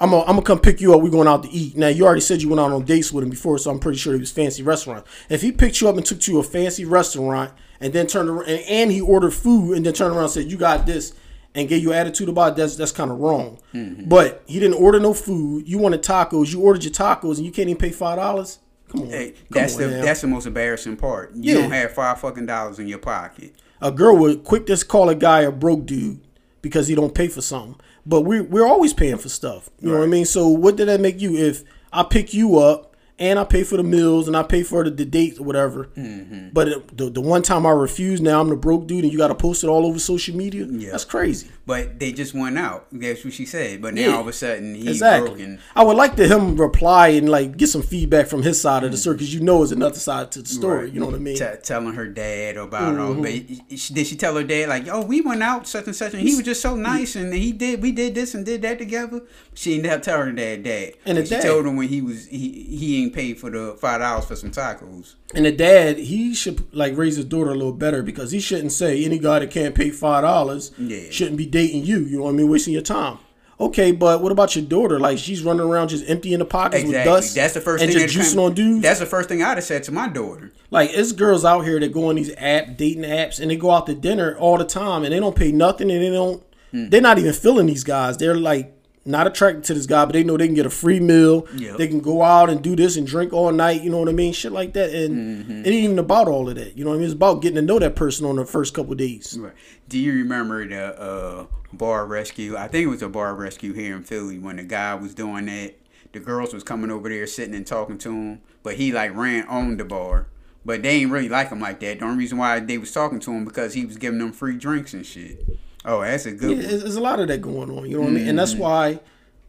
"I'm 0.00 0.10
gonna 0.10 0.22
I'm 0.22 0.34
gonna 0.34 0.42
come 0.42 0.58
pick 0.58 0.80
you 0.80 0.92
up. 0.92 1.02
We're 1.02 1.10
going 1.10 1.28
out 1.28 1.44
to 1.44 1.50
eat." 1.50 1.76
Now 1.76 1.86
you 1.86 2.04
already 2.04 2.20
said 2.20 2.42
you 2.42 2.48
went 2.48 2.58
out 2.58 2.72
on 2.72 2.84
dates 2.84 3.12
with 3.12 3.22
him 3.22 3.30
before, 3.30 3.58
so 3.58 3.70
I'm 3.70 3.78
pretty 3.78 3.98
sure 3.98 4.12
it 4.12 4.18
was 4.18 4.32
fancy 4.32 4.64
restaurant. 4.64 5.06
If 5.30 5.40
he 5.40 5.52
picked 5.52 5.80
you 5.80 5.88
up 5.88 5.96
and 5.96 6.04
took 6.04 6.26
you 6.26 6.34
to 6.34 6.40
a 6.40 6.42
fancy 6.42 6.84
restaurant 6.84 7.52
and 7.84 7.92
then 7.92 8.06
turned 8.08 8.28
around 8.28 8.48
and, 8.48 8.60
and 8.68 8.90
he 8.90 9.00
ordered 9.00 9.32
food 9.34 9.76
and 9.76 9.86
then 9.86 9.92
turned 9.92 10.12
around 10.14 10.24
and 10.24 10.32
said, 10.32 10.50
"You 10.50 10.56
got 10.56 10.86
this." 10.86 11.12
And 11.56 11.68
gave 11.68 11.84
you 11.84 11.92
attitude 11.92 12.28
about 12.28 12.54
it, 12.54 12.56
that's 12.56 12.74
that's 12.74 12.90
kind 12.90 13.12
of 13.12 13.20
wrong. 13.20 13.60
Mm-hmm. 13.72 14.08
But 14.08 14.42
he 14.46 14.58
didn't 14.58 14.74
order 14.82 14.98
no 14.98 15.14
food. 15.14 15.68
You 15.68 15.78
wanted 15.78 16.02
tacos. 16.02 16.52
You 16.52 16.60
ordered 16.60 16.82
your 16.82 16.92
tacos, 16.92 17.36
and 17.36 17.46
you 17.46 17.52
can't 17.52 17.68
even 17.68 17.78
pay 17.78 17.90
five 17.92 18.16
dollars. 18.18 18.58
Come 18.88 19.02
on, 19.02 19.08
Hey, 19.10 19.30
Come 19.30 19.36
that's 19.50 19.76
on 19.76 19.82
the 19.82 19.86
that's 20.02 20.20
the 20.22 20.26
most 20.26 20.46
embarrassing 20.46 20.96
part. 20.96 21.30
You 21.36 21.54
Yeah. 21.54 21.60
don't 21.62 21.70
have 21.70 21.92
five 21.92 22.18
fucking 22.18 22.46
dollars 22.46 22.80
in 22.80 22.88
your 22.88 22.98
pocket. 22.98 23.52
a 23.80 23.92
girl 23.92 24.16
would 24.16 24.42
quick 24.42 24.66
to 24.66 24.76
call 24.84 25.08
a 25.08 25.14
guy 25.14 25.42
a 25.42 25.52
broke 25.52 25.86
dude 25.86 26.20
because 26.60 26.88
he 26.88 26.96
don't 26.96 27.14
pay 27.14 27.28
for 27.28 27.40
something. 27.40 27.76
But 28.04 28.22
we 28.22 28.40
we're 28.40 28.66
always 28.66 28.92
paying 28.92 29.18
for 29.18 29.28
stuff. 29.28 29.70
You 29.78 29.92
know 29.92 29.98
what 29.98 30.04
I 30.04 30.08
mean? 30.08 30.24
So 30.24 30.48
what 30.48 30.74
did 30.74 30.88
that 30.88 31.00
make 31.00 31.20
you 31.20 31.36
if 31.36 31.62
I 31.92 32.02
pick 32.02 32.34
you 32.34 32.58
up 32.58 32.93
and 33.18 33.38
I 33.38 33.44
pay 33.44 33.62
for 33.62 33.76
the 33.76 33.82
meals 33.84 34.26
and 34.26 34.36
I 34.36 34.42
pay 34.42 34.62
for 34.64 34.82
the, 34.84 34.90
the 34.90 35.04
dates 35.04 35.38
or 35.38 35.44
whatever? 35.44 35.84
Mm-hmm. 35.96 36.48
But 36.52 36.68
it, 36.68 36.96
the, 36.96 37.10
the 37.10 37.20
one 37.20 37.42
time 37.42 37.64
I 37.64 37.70
refused, 37.70 38.22
now 38.22 38.40
I'm 38.40 38.48
the 38.48 38.56
broke 38.56 38.86
dude 38.86 39.04
and 39.04 39.12
you 39.12 39.18
got 39.18 39.28
to 39.28 39.34
post 39.34 39.62
it 39.62 39.68
all 39.68 39.86
over 39.86 39.98
social 39.98 40.34
media? 40.36 40.66
Yeah. 40.68 40.90
That's 40.90 41.04
crazy. 41.04 41.48
But 41.66 41.98
they 41.98 42.12
just 42.12 42.34
went 42.34 42.58
out. 42.58 42.86
That's 42.92 43.24
what 43.24 43.32
she 43.32 43.46
said. 43.46 43.80
But 43.80 43.94
now 43.94 44.00
Yeah. 44.02 44.14
all 44.14 44.20
of 44.22 44.26
a 44.28 44.32
sudden 44.32 44.74
he's 44.74 44.86
Exactly. 44.88 45.28
broken. 45.30 45.60
I 45.74 45.84
would 45.84 45.96
like 45.96 46.16
to 46.16 46.26
him 46.28 46.56
reply 46.56 47.08
and 47.08 47.28
like 47.28 47.56
get 47.56 47.68
some 47.68 47.82
feedback 47.82 48.26
from 48.26 48.42
his 48.42 48.60
side 48.60 48.84
of 48.84 48.90
the 48.90 48.98
story 48.98 49.16
because 49.16 49.32
you 49.32 49.40
know 49.40 49.62
it's 49.62 49.72
another 49.72 49.94
side 49.98 50.30
to 50.32 50.42
the 50.42 50.48
story. 50.48 50.80
Mm. 50.80 50.82
Right. 50.84 50.92
You 50.92 51.00
know 51.00 51.06
what 51.06 51.14
I 51.14 51.18
mean? 51.18 51.36
T- 51.36 51.44
telling 51.62 51.94
her 51.94 52.06
dad 52.08 52.56
about 52.56 52.94
it 52.94 53.00
all. 53.00 53.14
Mm-hmm. 53.14 53.22
But 53.22 53.94
did 53.94 54.06
she 54.06 54.16
tell 54.16 54.34
her 54.36 54.44
dad 54.44 54.68
like, 54.68 54.88
"Oh, 54.88 55.02
we 55.04 55.20
went 55.20 55.42
out 55.42 55.66
such 55.66 55.86
and 55.86 55.96
such, 55.96 56.12
and 56.14 56.22
he 56.22 56.34
was 56.34 56.44
just 56.44 56.60
so 56.60 56.74
nice, 56.76 57.16
and 57.16 57.32
he 57.32 57.52
did 57.52 57.80
we 57.80 57.92
did 57.92 58.14
this 58.14 58.34
and 58.34 58.44
did 58.44 58.60
that 58.62 58.78
together." 58.78 59.22
She 59.54 59.76
didn't 59.76 59.86
have 59.90 60.00
to 60.02 60.10
tell 60.10 60.18
her 60.20 60.32
dad, 60.32 60.64
dad. 60.64 60.94
And 61.06 61.16
the 61.16 61.24
she 61.24 61.30
dad- 61.30 61.44
told 61.44 61.64
him 61.66 61.76
when 61.76 61.88
he 61.88 62.00
was 62.02 62.26
he 62.26 62.50
he 62.64 63.03
ain't 63.04 63.14
paid 63.14 63.38
for 63.38 63.50
the 63.50 63.76
five 63.80 64.00
dollars 64.00 64.24
for 64.26 64.36
some 64.36 64.50
tacos. 64.50 65.14
And 65.34 65.44
the 65.46 65.52
dad, 65.52 65.98
he 65.98 66.34
should 66.34 66.74
like 66.74 66.96
raise 66.96 67.16
his 67.16 67.24
daughter 67.24 67.50
a 67.50 67.54
little 67.54 67.72
better 67.72 68.02
because 68.02 68.30
he 68.32 68.40
shouldn't 68.40 68.72
say 68.72 69.04
any 69.04 69.18
guy 69.18 69.38
that 69.40 69.50
can't 69.50 69.74
pay 69.74 69.90
five 69.90 70.22
dollars 70.22 70.72
Yeah. 70.78 71.10
shouldn't 71.10 71.36
be 71.36 71.46
dating 71.46 71.84
you. 71.84 72.00
You 72.00 72.18
know 72.18 72.24
what 72.24 72.30
I 72.30 72.34
mean? 72.34 72.48
Wasting 72.50 72.72
your 72.72 72.82
time. 72.82 73.18
Okay, 73.60 73.92
but 73.92 74.20
what 74.20 74.32
about 74.32 74.56
your 74.56 74.64
daughter? 74.64 74.98
Like 74.98 75.16
she's 75.16 75.42
running 75.44 75.62
around 75.64 75.88
just 75.88 76.08
emptying 76.10 76.40
the 76.40 76.44
pockets 76.44 76.84
with 76.84 77.04
dust. 77.04 77.36
That's 77.36 77.54
the 77.54 77.60
first 77.60 77.84
and 77.84 77.92
thing. 77.92 78.08
just 78.08 78.16
juicing 78.32 78.34
come- 78.36 78.44
on 78.46 78.54
dudes. 78.54 78.82
That's 78.82 78.98
the 78.98 79.06
first 79.06 79.28
thing 79.28 79.42
I'd 79.44 79.56
have 79.58 79.62
said 79.64 79.84
to 79.84 79.92
my 79.92 80.08
daughter. 80.08 80.52
like 80.70 80.90
it's 80.92 81.12
girls 81.12 81.44
out 81.44 81.60
here 81.64 81.78
that 81.78 81.92
go 81.92 82.08
on 82.08 82.16
these 82.16 82.34
app 82.36 82.76
dating 82.76 83.04
apps 83.04 83.38
and 83.38 83.50
they 83.50 83.56
go 83.56 83.70
out 83.70 83.86
to 83.86 83.94
dinner 83.94 84.36
all 84.38 84.58
the 84.58 84.64
time 84.64 85.04
and 85.04 85.12
they 85.12 85.20
don't 85.20 85.36
pay 85.36 85.52
nothing 85.52 85.88
and 85.90 86.02
they 86.02 86.10
don't. 86.10 86.42
Hmm. 86.72 86.88
They're 86.88 87.00
not 87.00 87.20
even 87.20 87.32
feeling 87.32 87.66
these 87.66 87.84
guys. 87.84 88.16
They're 88.16 88.34
like 88.36 88.73
not 89.06 89.26
attracted 89.26 89.64
to 89.64 89.74
this 89.74 89.86
guy, 89.86 90.04
but 90.04 90.12
they 90.14 90.24
know 90.24 90.36
they 90.36 90.46
can 90.46 90.54
get 90.54 90.64
a 90.66 90.70
free 90.70 90.98
meal. 91.00 91.46
Yep. 91.56 91.76
They 91.76 91.88
can 91.88 92.00
go 92.00 92.22
out 92.22 92.48
and 92.48 92.62
do 92.62 92.74
this 92.74 92.96
and 92.96 93.06
drink 93.06 93.32
all 93.32 93.52
night. 93.52 93.82
You 93.82 93.90
know 93.90 93.98
what 93.98 94.08
I 94.08 94.12
mean? 94.12 94.32
Shit 94.32 94.52
like 94.52 94.72
that. 94.74 94.94
And 94.94 95.44
Mm-hmm. 95.44 95.52
it 95.60 95.66
ain't 95.66 95.84
even 95.84 95.98
about 95.98 96.26
all 96.28 96.48
of 96.48 96.54
that. 96.56 96.76
You 96.78 96.84
know 96.84 96.90
what 96.90 96.96
I 96.96 96.98
mean? 96.98 97.06
It's 97.06 97.14
about 97.14 97.42
getting 97.42 97.56
to 97.56 97.62
know 97.62 97.78
that 97.78 97.96
person 97.96 98.24
on 98.26 98.36
the 98.36 98.46
first 98.46 98.72
couple 98.74 98.92
of 98.92 98.98
days. 98.98 99.36
Right. 99.38 99.52
Do 99.88 99.98
you 99.98 100.12
remember 100.14 100.66
the 100.66 100.98
uh, 101.00 101.46
bar 101.72 102.06
rescue? 102.06 102.56
I 102.56 102.68
think 102.68 102.84
it 102.86 102.88
was 102.88 103.02
a 103.02 103.08
bar 103.08 103.34
rescue 103.34 103.72
here 103.74 103.94
in 103.94 104.02
Philly 104.04 104.38
when 104.38 104.56
the 104.56 104.62
guy 104.62 104.94
was 104.94 105.14
doing 105.14 105.46
that. 105.46 105.74
The 106.12 106.20
girls 106.20 106.54
was 106.54 106.62
coming 106.62 106.90
over 106.90 107.08
there 107.08 107.26
sitting 107.26 107.54
and 107.54 107.66
talking 107.66 107.98
to 107.98 108.10
him, 108.10 108.40
but 108.62 108.76
he 108.76 108.92
like 108.92 109.14
ran 109.14 109.46
on 109.48 109.76
the 109.76 109.84
bar. 109.84 110.28
But 110.64 110.82
they 110.82 111.02
ain't 111.02 111.10
really 111.10 111.28
like 111.28 111.50
him 111.50 111.60
like 111.60 111.80
that. 111.80 111.98
The 111.98 112.04
only 112.06 112.16
reason 112.18 112.38
why 112.38 112.58
they 112.60 112.78
was 112.78 112.90
talking 112.92 113.20
to 113.20 113.32
him 113.32 113.44
because 113.44 113.74
he 113.74 113.84
was 113.84 113.98
giving 113.98 114.18
them 114.20 114.32
free 114.32 114.56
drinks 114.56 114.94
and 114.94 115.04
shit. 115.04 115.44
Oh, 115.84 116.00
that's 116.00 116.26
a 116.26 116.32
good 116.32 116.50
Yeah, 116.50 116.68
one. 116.68 116.78
there's, 116.80 116.96
a 116.96 117.00
lot 117.00 117.20
of 117.20 117.28
that 117.28 117.40
going 117.40 117.70
on. 117.70 117.88
You 117.88 117.96
know 117.96 118.02
what 118.02 118.10
I 118.10 118.12
mean? 118.12 118.28
And 118.28 118.38
that's 118.38 118.52
mm-hmm. 118.52 118.62
why 118.62 119.00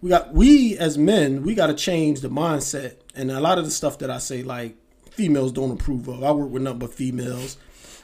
we 0.02 0.10
got 0.10 0.34
we 0.34 0.78
as 0.78 0.98
men 0.98 1.44
we 1.44 1.56
got 1.56 1.68
to 1.68 1.74
change 1.74 2.22
the 2.22 2.30
mindset. 2.30 2.96
And 3.16 3.32
a 3.32 3.40
lot 3.40 3.58
of 3.58 3.66
the 3.66 3.72
stuff 3.72 4.00
that 4.00 4.12
I 4.12 4.18
say, 4.18 4.44
like 4.44 4.76
females 5.12 5.52
don't 5.52 5.72
approve 5.72 6.08
of. 6.08 6.24
I 6.24 6.32
work 6.32 6.50
with 6.50 6.64
nothing 6.64 6.80
but 6.80 6.94
females. 6.94 7.58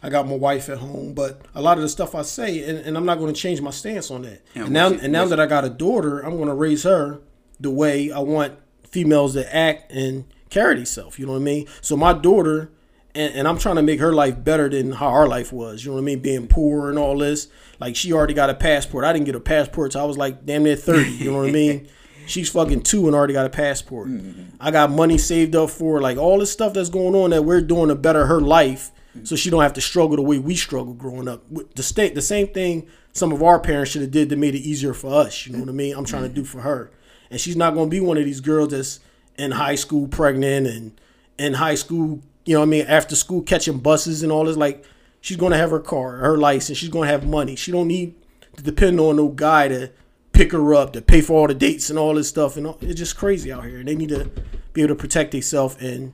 I 0.03 0.09
got 0.09 0.27
my 0.27 0.35
wife 0.35 0.69
at 0.69 0.79
home, 0.79 1.13
but 1.13 1.41
a 1.53 1.61
lot 1.61 1.77
of 1.77 1.83
the 1.83 1.89
stuff 1.89 2.15
I 2.15 2.23
say, 2.23 2.63
and, 2.67 2.79
and 2.79 2.97
I'm 2.97 3.05
not 3.05 3.19
going 3.19 3.31
to 3.31 3.39
change 3.39 3.61
my 3.61 3.69
stance 3.69 4.09
on 4.09 4.23
that. 4.23 4.41
Yeah, 4.55 4.63
and 4.63 4.71
now, 4.73 4.87
it- 4.87 5.01
and 5.01 5.13
now 5.13 5.25
that 5.25 5.39
I 5.39 5.45
got 5.45 5.63
a 5.63 5.69
daughter, 5.69 6.21
I'm 6.21 6.37
going 6.37 6.47
to 6.47 6.55
raise 6.55 6.83
her 6.83 7.19
the 7.59 7.69
way 7.69 8.11
I 8.11 8.19
want 8.19 8.53
females 8.89 9.33
to 9.33 9.55
act 9.55 9.91
and 9.91 10.25
carry 10.49 10.75
themselves. 10.75 11.19
You 11.19 11.27
know 11.27 11.33
what 11.33 11.39
I 11.39 11.43
mean? 11.43 11.67
So 11.81 11.95
my 11.95 12.13
daughter, 12.13 12.71
and, 13.15 13.33
and 13.33 13.47
I'm 13.47 13.57
trying 13.57 13.75
to 13.75 13.81
make 13.81 13.99
her 13.99 14.13
life 14.13 14.41
better 14.43 14.69
than 14.69 14.91
how 14.91 15.07
our 15.07 15.27
life 15.27 15.51
was. 15.51 15.83
You 15.83 15.91
know 15.91 15.95
what 15.95 16.01
I 16.01 16.05
mean? 16.05 16.19
Being 16.19 16.47
poor 16.47 16.89
and 16.89 16.97
all 16.97 17.17
this. 17.17 17.47
Like 17.79 17.95
she 17.95 18.13
already 18.13 18.33
got 18.33 18.49
a 18.49 18.53
passport. 18.53 19.05
I 19.05 19.13
didn't 19.13 19.25
get 19.25 19.35
a 19.35 19.39
passport 19.39 19.91
till 19.91 20.01
I 20.01 20.05
was 20.05 20.17
like 20.17 20.45
damn 20.45 20.63
near 20.63 20.75
30. 20.75 21.09
You 21.11 21.31
know 21.31 21.37
what 21.39 21.49
I 21.49 21.51
mean? 21.51 21.87
She's 22.27 22.49
fucking 22.49 22.83
two 22.83 23.07
and 23.07 23.15
already 23.15 23.33
got 23.33 23.45
a 23.47 23.49
passport. 23.49 24.09
I 24.59 24.71
got 24.71 24.91
money 24.91 25.17
saved 25.17 25.55
up 25.55 25.69
for 25.71 25.95
her. 25.95 26.01
like 26.01 26.17
all 26.17 26.37
this 26.37 26.51
stuff 26.51 26.73
that's 26.73 26.89
going 26.89 27.15
on 27.15 27.31
that 27.31 27.43
we're 27.43 27.61
doing 27.61 27.89
to 27.89 27.95
better 27.95 28.27
her 28.27 28.39
life, 28.39 28.91
so 29.23 29.35
she 29.35 29.49
don't 29.49 29.63
have 29.63 29.73
to 29.73 29.81
struggle 29.81 30.15
the 30.15 30.21
way 30.21 30.37
we 30.37 30.55
struggled 30.55 30.97
growing 30.99 31.27
up. 31.27 31.43
With 31.49 31.73
The 31.73 31.83
state, 31.83 32.15
the 32.15 32.21
same 32.21 32.47
thing 32.47 32.87
some 33.11 33.33
of 33.33 33.43
our 33.43 33.59
parents 33.59 33.91
should 33.91 34.01
have 34.03 34.11
did 34.11 34.29
that 34.29 34.37
made 34.37 34.55
it 34.55 34.59
easier 34.59 34.93
for 34.93 35.13
us. 35.13 35.45
You 35.45 35.53
know 35.53 35.59
what 35.59 35.69
I 35.69 35.73
mean? 35.73 35.95
I'm 35.95 36.05
trying 36.05 36.23
to 36.23 36.29
do 36.29 36.45
for 36.45 36.61
her, 36.61 36.91
and 37.29 37.41
she's 37.41 37.57
not 37.57 37.73
going 37.73 37.87
to 37.87 37.91
be 37.91 37.99
one 37.99 38.17
of 38.17 38.23
these 38.23 38.39
girls 38.39 38.69
that's 38.69 38.99
in 39.37 39.51
high 39.51 39.75
school 39.75 40.07
pregnant 40.07 40.67
and 40.67 41.01
in 41.37 41.55
high 41.55 41.75
school. 41.75 42.21
You 42.45 42.53
know 42.55 42.59
what 42.61 42.65
I 42.67 42.69
mean? 42.69 42.85
After 42.87 43.15
school 43.15 43.41
catching 43.41 43.79
buses 43.79 44.23
and 44.23 44.31
all 44.31 44.45
this. 44.45 44.57
Like 44.57 44.83
she's 45.21 45.37
going 45.37 45.51
to 45.51 45.57
have 45.57 45.71
her 45.71 45.79
car, 45.79 46.17
her 46.17 46.37
license. 46.37 46.77
She's 46.77 46.89
going 46.89 47.07
to 47.07 47.11
have 47.11 47.27
money. 47.27 47.55
She 47.55 47.71
don't 47.71 47.87
need 47.87 48.15
to 48.57 48.63
depend 48.63 48.99
on 48.99 49.15
no 49.17 49.29
guy 49.29 49.67
to 49.67 49.91
pick 50.33 50.51
her 50.51 50.73
up, 50.73 50.93
to 50.93 51.01
pay 51.01 51.21
for 51.21 51.33
all 51.33 51.47
the 51.47 51.53
dates 51.53 51.89
and 51.89 51.99
all 51.99 52.15
this 52.15 52.29
stuff. 52.29 52.57
And 52.57 52.67
all- 52.67 52.77
it's 52.81 52.97
just 52.99 53.17
crazy 53.17 53.51
out 53.51 53.65
here. 53.65 53.79
And 53.79 53.87
they 53.87 53.95
need 53.95 54.09
to 54.09 54.29
be 54.73 54.81
able 54.81 54.95
to 54.95 54.99
protect 54.99 55.31
themselves 55.31 55.75
and 55.79 56.13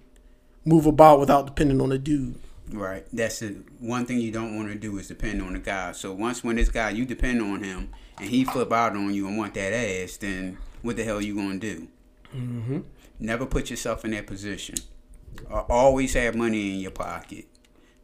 move 0.66 0.86
about 0.86 1.20
without 1.20 1.46
depending 1.46 1.80
on 1.82 1.92
a 1.92 1.98
dude. 1.98 2.36
Right. 2.70 3.06
That's 3.14 3.40
the 3.40 3.64
one 3.80 4.06
thing 4.06 4.20
you 4.20 4.32
don't 4.32 4.56
want 4.58 4.68
to 4.70 4.76
do 4.76 4.98
is 4.98 5.08
depend 5.08 5.42
on 5.42 5.56
a 5.56 5.60
guy. 5.60 5.94
So 5.94 6.12
once 6.12 6.44
when 6.44 6.58
this 6.58 6.68
guy 6.70 6.90
you 6.90 7.06
depend 7.06 7.42
on 7.42 7.64
him 7.64 7.90
and 8.20 8.30
he 8.30 8.44
flip 8.44 8.74
out 8.74 8.98
on 8.98 9.14
you 9.14 9.28
and 9.28 9.38
want 9.38 9.54
that 9.54 9.72
ass, 9.72 10.18
then 10.18 10.58
what 10.82 10.98
the 10.98 11.06
hell 11.06 11.22
you 11.22 11.36
gonna 11.36 11.60
do? 11.60 11.88
Mm-hmm. 12.36 12.80
Never 13.20 13.46
put 13.46 13.70
yourself 13.70 14.04
in 14.04 14.12
that 14.12 14.28
position. 14.28 14.76
Uh, 15.50 15.64
always 15.70 16.14
have 16.14 16.36
money 16.36 16.74
in 16.76 16.80
your 16.80 16.92
pocket, 16.92 17.46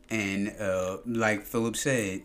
and 0.09 0.49
uh, 0.59 0.97
like 1.05 1.43
Philip 1.43 1.75
said, 1.75 2.21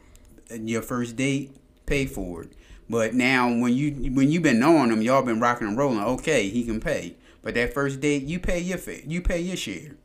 your 0.51 0.83
first 0.83 1.17
date, 1.17 1.57
pay 1.87 2.07
for 2.07 2.43
it. 2.43 2.53
But 2.91 3.15
now 3.15 3.49
when 3.49 3.75
you 3.75 3.91
when 4.13 4.31
you've 4.31 4.43
been 4.43 4.59
knowing 4.61 4.91
him, 4.91 5.03
y'all 5.03 5.23
been 5.23 5.41
rocking 5.41 5.69
and 5.69 5.77
rolling. 5.77 6.01
Okay, 6.03 6.49
he 6.49 6.65
can 6.65 6.81
pay. 6.81 7.17
But 7.43 7.55
that 7.55 7.73
first 7.75 8.01
date, 8.01 8.25
you 8.25 8.39
pay 8.39 8.61
your 8.61 8.79
fa- 8.79 9.07
you 9.07 9.21
pay 9.21 9.41
your 9.41 9.57
share. 9.57 9.97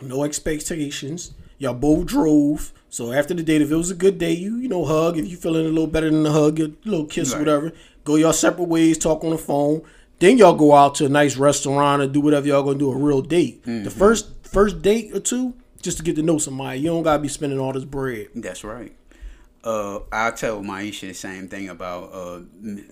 No 0.00 0.24
expectations. 0.24 1.32
Y'all 1.58 1.74
both 1.74 2.06
drove. 2.06 2.72
So 2.88 3.12
after 3.12 3.34
the 3.34 3.42
date, 3.42 3.60
if 3.62 3.70
it 3.70 3.76
was 3.76 3.90
a 3.90 3.94
good 3.94 4.18
day, 4.18 4.32
you 4.32 4.56
you 4.56 4.68
know 4.68 4.84
hug. 4.84 5.18
If 5.18 5.28
you 5.28 5.36
feeling 5.36 5.66
a 5.66 5.68
little 5.68 5.86
better 5.86 6.10
than 6.10 6.22
the 6.22 6.32
hug, 6.32 6.58
a 6.60 6.72
little 6.84 7.04
kiss, 7.06 7.32
or 7.32 7.36
Right. 7.36 7.40
whatever. 7.46 7.72
Go 8.04 8.16
your 8.16 8.32
separate 8.32 8.68
ways. 8.68 8.96
Talk 8.96 9.22
on 9.24 9.30
the 9.30 9.38
phone. 9.38 9.82
Then 10.20 10.38
y'all 10.38 10.54
go 10.54 10.74
out 10.74 10.94
to 10.96 11.06
a 11.06 11.08
nice 11.08 11.36
restaurant 11.36 12.02
or 12.02 12.06
do 12.06 12.20
whatever 12.20 12.46
y'all 12.46 12.62
gonna 12.62 12.78
do. 12.78 12.92
A 12.92 12.96
real 12.96 13.22
date. 13.22 13.64
The 13.64 13.90
first 13.90 14.46
first 14.46 14.82
date 14.82 15.14
or 15.14 15.20
two, 15.20 15.54
just 15.82 15.96
to 15.98 16.02
get 16.04 16.16
to 16.16 16.22
know 16.22 16.38
somebody. 16.38 16.80
You 16.80 16.90
don't 16.90 17.02
gotta 17.02 17.20
be 17.22 17.28
spending 17.28 17.58
all 17.58 17.72
this 17.72 17.84
bread. 17.84 18.28
That's 18.34 18.62
right. 18.62 18.94
Uh, 19.62 20.00
I 20.10 20.30
tell 20.30 20.62
Maisha 20.62 21.08
the 21.08 21.12
same 21.12 21.46
thing 21.48 21.68
about 21.68 22.12
uh, 22.14 22.40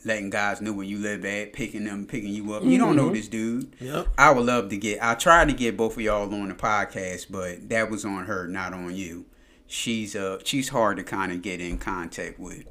letting 0.05 0.29
guys 0.29 0.61
know 0.61 0.75
where 0.75 0.85
you 0.85 0.99
live 0.99 1.25
at, 1.25 1.55
picking 1.55 1.85
them, 1.85 2.05
picking 2.07 2.29
you 2.31 2.53
up. 2.53 2.62
You 2.62 2.77
don't 2.77 2.95
know 2.95 3.09
this 3.11 3.27
dude. 3.29 3.75
Yep. 3.81 4.09
I 4.19 4.31
would 4.33 4.45
love 4.45 4.69
to 4.69 4.77
get. 4.77 5.03
I 5.03 5.14
tried 5.14 5.49
to 5.49 5.55
get 5.55 5.79
both 5.79 5.95
of 5.97 6.03
y'all 6.03 6.33
on 6.35 6.49
the 6.49 6.55
podcast, 6.55 7.27
but 7.31 7.71
that 7.71 7.91
was 7.91 8.05
on 8.05 8.27
her, 8.27 8.47
not 8.47 8.75
on 8.75 8.95
you. 8.95 9.25
She's 9.67 10.17
uh 10.17 10.38
she's 10.45 10.71
hard 10.71 10.97
to 10.99 11.05
kind 11.05 11.31
of 11.33 11.43
get 11.43 11.61
in 11.61 11.79
contact 11.79 12.38
with. 12.38 12.64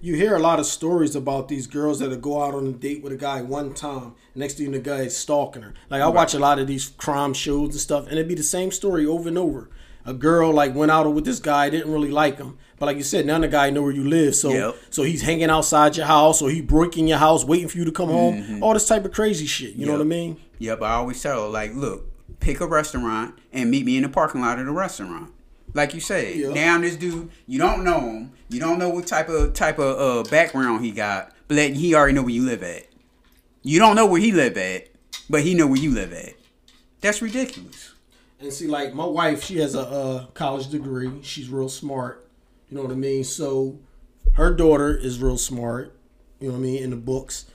You 0.00 0.14
hear 0.14 0.36
a 0.36 0.38
lot 0.38 0.60
of 0.60 0.66
stories 0.66 1.16
about 1.16 1.48
these 1.48 1.66
girls 1.66 1.98
that 2.00 2.20
go 2.20 2.42
out 2.42 2.54
on 2.54 2.66
a 2.66 2.72
date 2.72 3.02
with 3.02 3.12
a 3.12 3.16
guy 3.16 3.40
one 3.42 3.72
time. 3.72 4.14
Next 4.34 4.54
thing 4.58 4.72
the 4.72 4.78
guy 4.78 5.00
is 5.00 5.16
stalking 5.16 5.62
her. 5.62 5.72
Like 5.88 6.02
I 6.02 6.08
watch 6.08 6.34
a 6.34 6.38
lot 6.38 6.58
of 6.58 6.66
these 6.66 6.90
crime 6.90 7.32
shows 7.32 7.70
and 7.70 7.80
stuff, 7.80 8.04
and 8.04 8.12
it'd 8.12 8.28
be 8.28 8.34
the 8.34 8.42
same 8.42 8.70
story 8.70 9.06
over 9.06 9.28
and 9.28 9.38
over. 9.38 9.70
A 10.04 10.12
girl 10.12 10.52
like 10.52 10.74
went 10.74 10.90
out 10.90 11.10
with 11.14 11.24
this 11.24 11.40
guy, 11.40 11.70
didn't 11.70 11.90
really 11.90 12.10
like 12.10 12.36
him, 12.36 12.58
but 12.78 12.84
like 12.86 12.98
you 12.98 13.02
said, 13.02 13.24
now 13.24 13.38
the 13.38 13.48
guy 13.48 13.70
know 13.70 13.80
where 13.80 13.92
you 13.92 14.04
live, 14.04 14.34
so 14.34 14.50
Yep. 14.50 14.76
so 14.90 15.02
he's 15.02 15.22
hanging 15.22 15.48
outside 15.48 15.96
your 15.96 16.04
house, 16.04 16.42
or 16.42 16.50
he 16.50 16.60
breaking 16.60 17.08
your 17.08 17.16
house, 17.16 17.42
waiting 17.44 17.68
for 17.68 17.78
you 17.78 17.86
to 17.86 17.92
come 17.92 18.10
home. 18.10 18.42
Mm-hmm. 18.42 18.62
All 18.62 18.74
this 18.74 18.86
type 18.86 19.06
of 19.06 19.12
crazy 19.12 19.46
shit. 19.46 19.74
You 19.74 19.86
know 19.86 19.92
what 19.92 20.02
I 20.02 20.04
mean? 20.04 20.38
Yep, 20.58 20.82
I 20.82 20.94
always 20.96 21.22
tell 21.22 21.44
her 21.44 21.48
like, 21.48 21.74
look, 21.74 22.04
pick 22.40 22.60
a 22.60 22.66
restaurant 22.66 23.34
and 23.50 23.70
meet 23.70 23.86
me 23.86 23.96
in 23.96 24.02
the 24.02 24.10
parking 24.10 24.42
lot 24.42 24.58
of 24.58 24.66
the 24.66 24.72
restaurant. 24.72 25.32
Like 25.74 25.92
you 25.92 26.00
said, 26.00 26.36
Yeah. 26.36 26.52
now 26.52 26.80
this 26.80 26.96
dude, 26.96 27.30
you 27.46 27.58
don't 27.58 27.82
know 27.84 28.00
him, 28.00 28.32
you 28.48 28.60
don't 28.60 28.78
know 28.78 28.88
what 28.88 29.06
type 29.06 29.28
of 29.28 29.52
type 29.54 29.78
of 29.78 30.26
uh, 30.26 30.30
background 30.30 30.84
he 30.84 30.92
got, 30.92 31.32
but 31.48 31.58
he 31.58 31.94
already 31.94 32.14
know 32.14 32.22
where 32.22 32.30
you 32.30 32.44
live 32.44 32.62
at. 32.62 32.86
You 33.62 33.78
don't 33.80 33.96
know 33.96 34.06
where 34.06 34.20
he 34.20 34.30
live 34.30 34.56
at, 34.56 34.88
but 35.28 35.42
he 35.42 35.54
know 35.54 35.66
where 35.66 35.80
you 35.80 35.90
live 35.90 36.12
at. 36.12 36.34
That's 37.00 37.20
ridiculous. 37.20 37.92
And 38.40 38.52
see, 38.52 38.66
like 38.66 38.94
my 38.94 39.06
wife, 39.06 39.42
she 39.42 39.58
has 39.58 39.74
a 39.74 39.80
uh, 39.80 40.26
college 40.26 40.68
degree. 40.68 41.10
She's 41.22 41.48
real 41.48 41.68
smart. 41.68 42.28
You 42.68 42.76
know 42.76 42.82
what 42.82 42.92
I 42.92 42.96
mean? 42.96 43.24
So 43.24 43.78
her 44.34 44.54
daughter 44.54 44.96
is 44.96 45.20
real 45.20 45.38
smart. 45.38 45.96
You 46.40 46.48
know 46.48 46.54
what 46.54 46.60
I 46.60 46.62
mean? 46.62 46.82
In 46.82 46.90
the 46.90 46.96
books, 46.96 47.46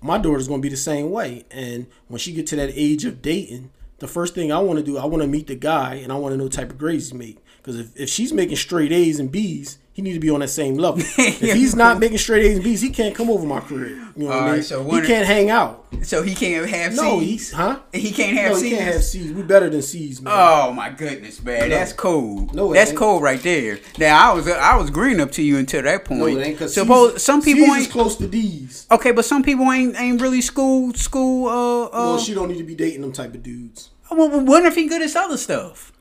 my 0.00 0.16
daughter's 0.16 0.48
gonna 0.48 0.62
be 0.62 0.68
the 0.68 0.76
same 0.76 1.10
way. 1.10 1.44
And 1.50 1.86
when 2.06 2.18
she 2.18 2.32
get 2.32 2.46
to 2.48 2.56
that 2.56 2.70
age 2.74 3.04
of 3.04 3.20
dating, 3.20 3.70
the 3.98 4.06
first 4.06 4.34
thing 4.34 4.52
I 4.52 4.58
want 4.60 4.78
to 4.78 4.84
do, 4.84 4.96
I 4.96 5.06
want 5.06 5.22
to 5.22 5.28
meet 5.28 5.48
the 5.48 5.56
guy, 5.56 5.94
and 5.94 6.12
I 6.12 6.16
want 6.16 6.32
to 6.32 6.36
know 6.36 6.44
what 6.44 6.52
type 6.52 6.70
of 6.70 6.78
grades 6.78 7.10
he 7.10 7.16
make. 7.16 7.38
Because 7.68 7.80
if, 7.80 8.00
if 8.00 8.08
she's 8.08 8.32
making 8.32 8.56
straight 8.56 8.92
A's 8.92 9.20
and 9.20 9.30
B's, 9.30 9.76
he 9.92 10.00
need 10.00 10.14
to 10.14 10.20
be 10.20 10.30
on 10.30 10.40
that 10.40 10.48
same 10.48 10.76
level. 10.76 11.02
if 11.18 11.54
he's 11.54 11.76
not 11.76 11.98
making 11.98 12.16
straight 12.16 12.46
A's 12.46 12.54
and 12.54 12.64
B's, 12.64 12.80
he 12.80 12.88
can't 12.88 13.14
come 13.14 13.28
over 13.28 13.46
my 13.46 13.60
career. 13.60 13.90
You 14.16 14.24
know 14.24 14.26
what 14.28 14.36
I 14.36 14.52
mean? 14.52 14.62
so 14.62 14.82
he 14.84 15.02
can't 15.02 15.26
hang 15.26 15.50
out. 15.50 15.84
So 16.00 16.22
he 16.22 16.34
can't 16.34 16.66
have 16.66 16.92
C's. 16.92 17.02
No, 17.02 17.20
C's. 17.20 17.50
he 17.50 17.56
huh? 17.56 17.80
He 17.92 18.10
can't 18.10 18.38
have 18.38 18.52
no, 18.52 18.56
C's. 18.56 18.70
he 18.70 18.70
can't 18.70 18.94
have 18.94 19.04
C's. 19.04 19.32
We 19.34 19.42
better 19.42 19.68
than 19.68 19.82
C's, 19.82 20.22
man. 20.22 20.32
Oh 20.34 20.72
my 20.72 20.88
goodness, 20.88 21.42
man, 21.42 21.68
that's 21.68 21.92
cold. 21.92 22.54
No, 22.54 22.72
that's 22.72 22.88
ain't. 22.88 22.98
cold 22.98 23.22
right 23.22 23.42
there. 23.42 23.80
Now 23.98 24.30
I 24.30 24.34
was 24.34 24.48
I 24.48 24.74
was 24.76 24.88
green 24.88 25.20
up 25.20 25.32
to 25.32 25.42
you 25.42 25.58
until 25.58 25.82
that 25.82 26.06
point. 26.06 26.20
No, 26.20 26.26
it 26.26 26.38
ain't 26.38 26.54
because 26.54 26.72
Suppose 26.72 27.22
some 27.22 27.42
people 27.42 27.66
C's 27.66 27.74
ain't 27.74 27.86
is 27.86 27.92
close 27.92 28.16
to 28.16 28.26
D's. 28.28 28.86
okay, 28.90 29.12
but 29.12 29.26
some 29.26 29.42
people 29.42 29.70
ain't 29.70 29.94
ain't 30.00 30.22
really 30.22 30.40
school 30.40 30.94
school. 30.94 31.48
Uh, 31.48 31.84
uh 31.84 31.90
Well, 31.92 32.18
she 32.18 32.32
don't 32.32 32.48
need 32.48 32.58
to 32.58 32.64
be 32.64 32.74
dating 32.74 33.02
them 33.02 33.12
type 33.12 33.34
of 33.34 33.42
dudes. 33.42 33.90
well, 34.10 34.40
what 34.40 34.64
if 34.64 34.74
he 34.74 34.88
good 34.88 35.02
at 35.02 35.14
other 35.14 35.36
stuff? 35.36 35.92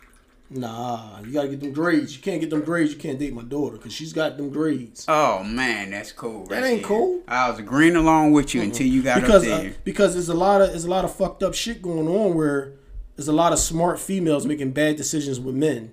Nah, 0.49 1.19
you 1.25 1.33
gotta 1.33 1.49
get 1.49 1.59
them 1.59 1.73
grades. 1.73 2.15
You 2.15 2.21
can't 2.21 2.39
get 2.39 2.49
them 2.49 2.61
grades. 2.61 2.93
You 2.93 2.97
can't 2.99 3.19
date 3.19 3.33
my 3.33 3.41
daughter 3.43 3.75
because 3.77 3.91
she's 3.91 4.13
got 4.13 4.37
them 4.37 4.49
grades. 4.49 5.03
Oh 5.07 5.43
man, 5.43 5.89
that's 5.91 6.13
cool. 6.13 6.45
That 6.47 6.61
right 6.61 6.69
ain't 6.71 6.79
there. 6.81 6.87
cool. 6.87 7.21
I 7.27 7.49
was 7.49 7.59
agreeing 7.59 7.97
along 7.97 8.31
with 8.31 8.55
you 8.55 8.61
until 8.61 8.87
you 8.87 9.03
got 9.03 9.19
Because 9.21 9.45
up 9.45 9.59
uh, 9.59 9.61
there. 9.63 9.75
because 9.83 10.13
there's 10.13 10.29
a 10.29 10.33
lot 10.33 10.61
of 10.61 10.69
there's 10.69 10.85
a 10.85 10.89
lot 10.89 11.03
of 11.03 11.13
fucked 11.13 11.43
up 11.43 11.53
shit 11.53 11.81
going 11.81 12.07
on 12.07 12.33
where 12.35 12.73
there's 13.17 13.27
a 13.27 13.33
lot 13.33 13.51
of 13.51 13.59
smart 13.59 13.99
females 13.99 14.45
making 14.45 14.71
bad 14.71 14.95
decisions 14.95 15.37
with 15.39 15.55
men. 15.55 15.91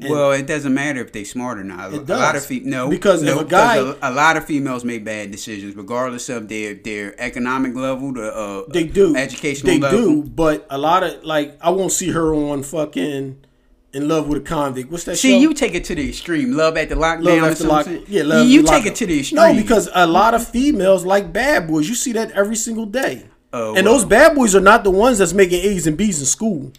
well, 0.00 0.32
it 0.32 0.48
doesn't 0.48 0.74
matter 0.74 1.00
if 1.00 1.12
they 1.12 1.22
smart 1.22 1.58
or 1.58 1.62
not. 1.64 1.92
It 1.94 2.08
A 2.08 2.14
lot 2.16 2.34
of 2.34 2.40
does. 2.42 2.46
fe- 2.46 2.62
no, 2.64 2.88
Because 2.90 3.22
no, 3.22 3.38
a 3.38 3.44
guy- 3.44 3.76
a, 3.76 3.94
a 4.02 4.10
lot 4.10 4.36
of 4.36 4.44
females 4.46 4.84
make 4.84 5.04
bad 5.04 5.30
decisions, 5.30 5.76
regardless 5.76 6.28
of 6.28 6.48
their 6.48 6.74
their 6.74 7.14
economic 7.20 7.76
level, 7.76 8.12
the 8.12 8.34
uh, 8.34 8.62
They 8.68 8.82
do. 8.82 9.14
educational 9.14 9.74
They 9.74 9.78
level. 9.78 10.00
do, 10.00 10.22
but 10.24 10.66
a 10.70 10.78
lot 10.78 11.04
of 11.04 11.22
like 11.22 11.56
I 11.60 11.70
won't 11.70 11.92
see 11.92 12.10
her 12.10 12.34
on 12.34 12.64
fucking 12.64 13.44
in 13.92 14.08
love 14.08 14.28
with 14.28 14.42
a 14.42 14.44
convict. 14.44 14.90
What's 14.90 15.04
that 15.04 15.16
See, 15.16 15.32
show? 15.32 15.38
you 15.38 15.54
take 15.54 15.74
it 15.74 15.84
to 15.84 15.94
the 15.94 16.08
extreme. 16.08 16.52
Love 16.52 16.76
at 16.76 16.88
the 16.88 16.94
lockdown. 16.94 17.24
Love 17.24 17.52
after 17.52 17.64
lock, 17.64 17.86
yeah, 18.08 18.22
love 18.22 18.46
you 18.46 18.62
take 18.62 18.70
lockup. 18.70 18.86
it 18.86 18.94
to 18.96 19.06
the 19.06 19.20
extreme. 19.20 19.36
No, 19.36 19.54
because 19.54 19.88
a 19.94 20.06
lot 20.06 20.34
of 20.34 20.46
females 20.46 21.04
like 21.04 21.32
bad 21.32 21.68
boys. 21.68 21.88
You 21.88 21.94
see 21.94 22.12
that 22.12 22.30
every 22.32 22.56
single 22.56 22.86
day. 22.86 23.26
Oh, 23.52 23.74
and 23.74 23.84
well. 23.84 23.94
those 23.94 24.04
bad 24.04 24.34
boys 24.34 24.54
are 24.54 24.60
not 24.60 24.82
the 24.82 24.90
ones 24.90 25.18
that's 25.18 25.34
making 25.34 25.62
A's 25.62 25.86
and 25.86 25.96
B's 25.96 26.20
in 26.20 26.26
school. 26.26 26.72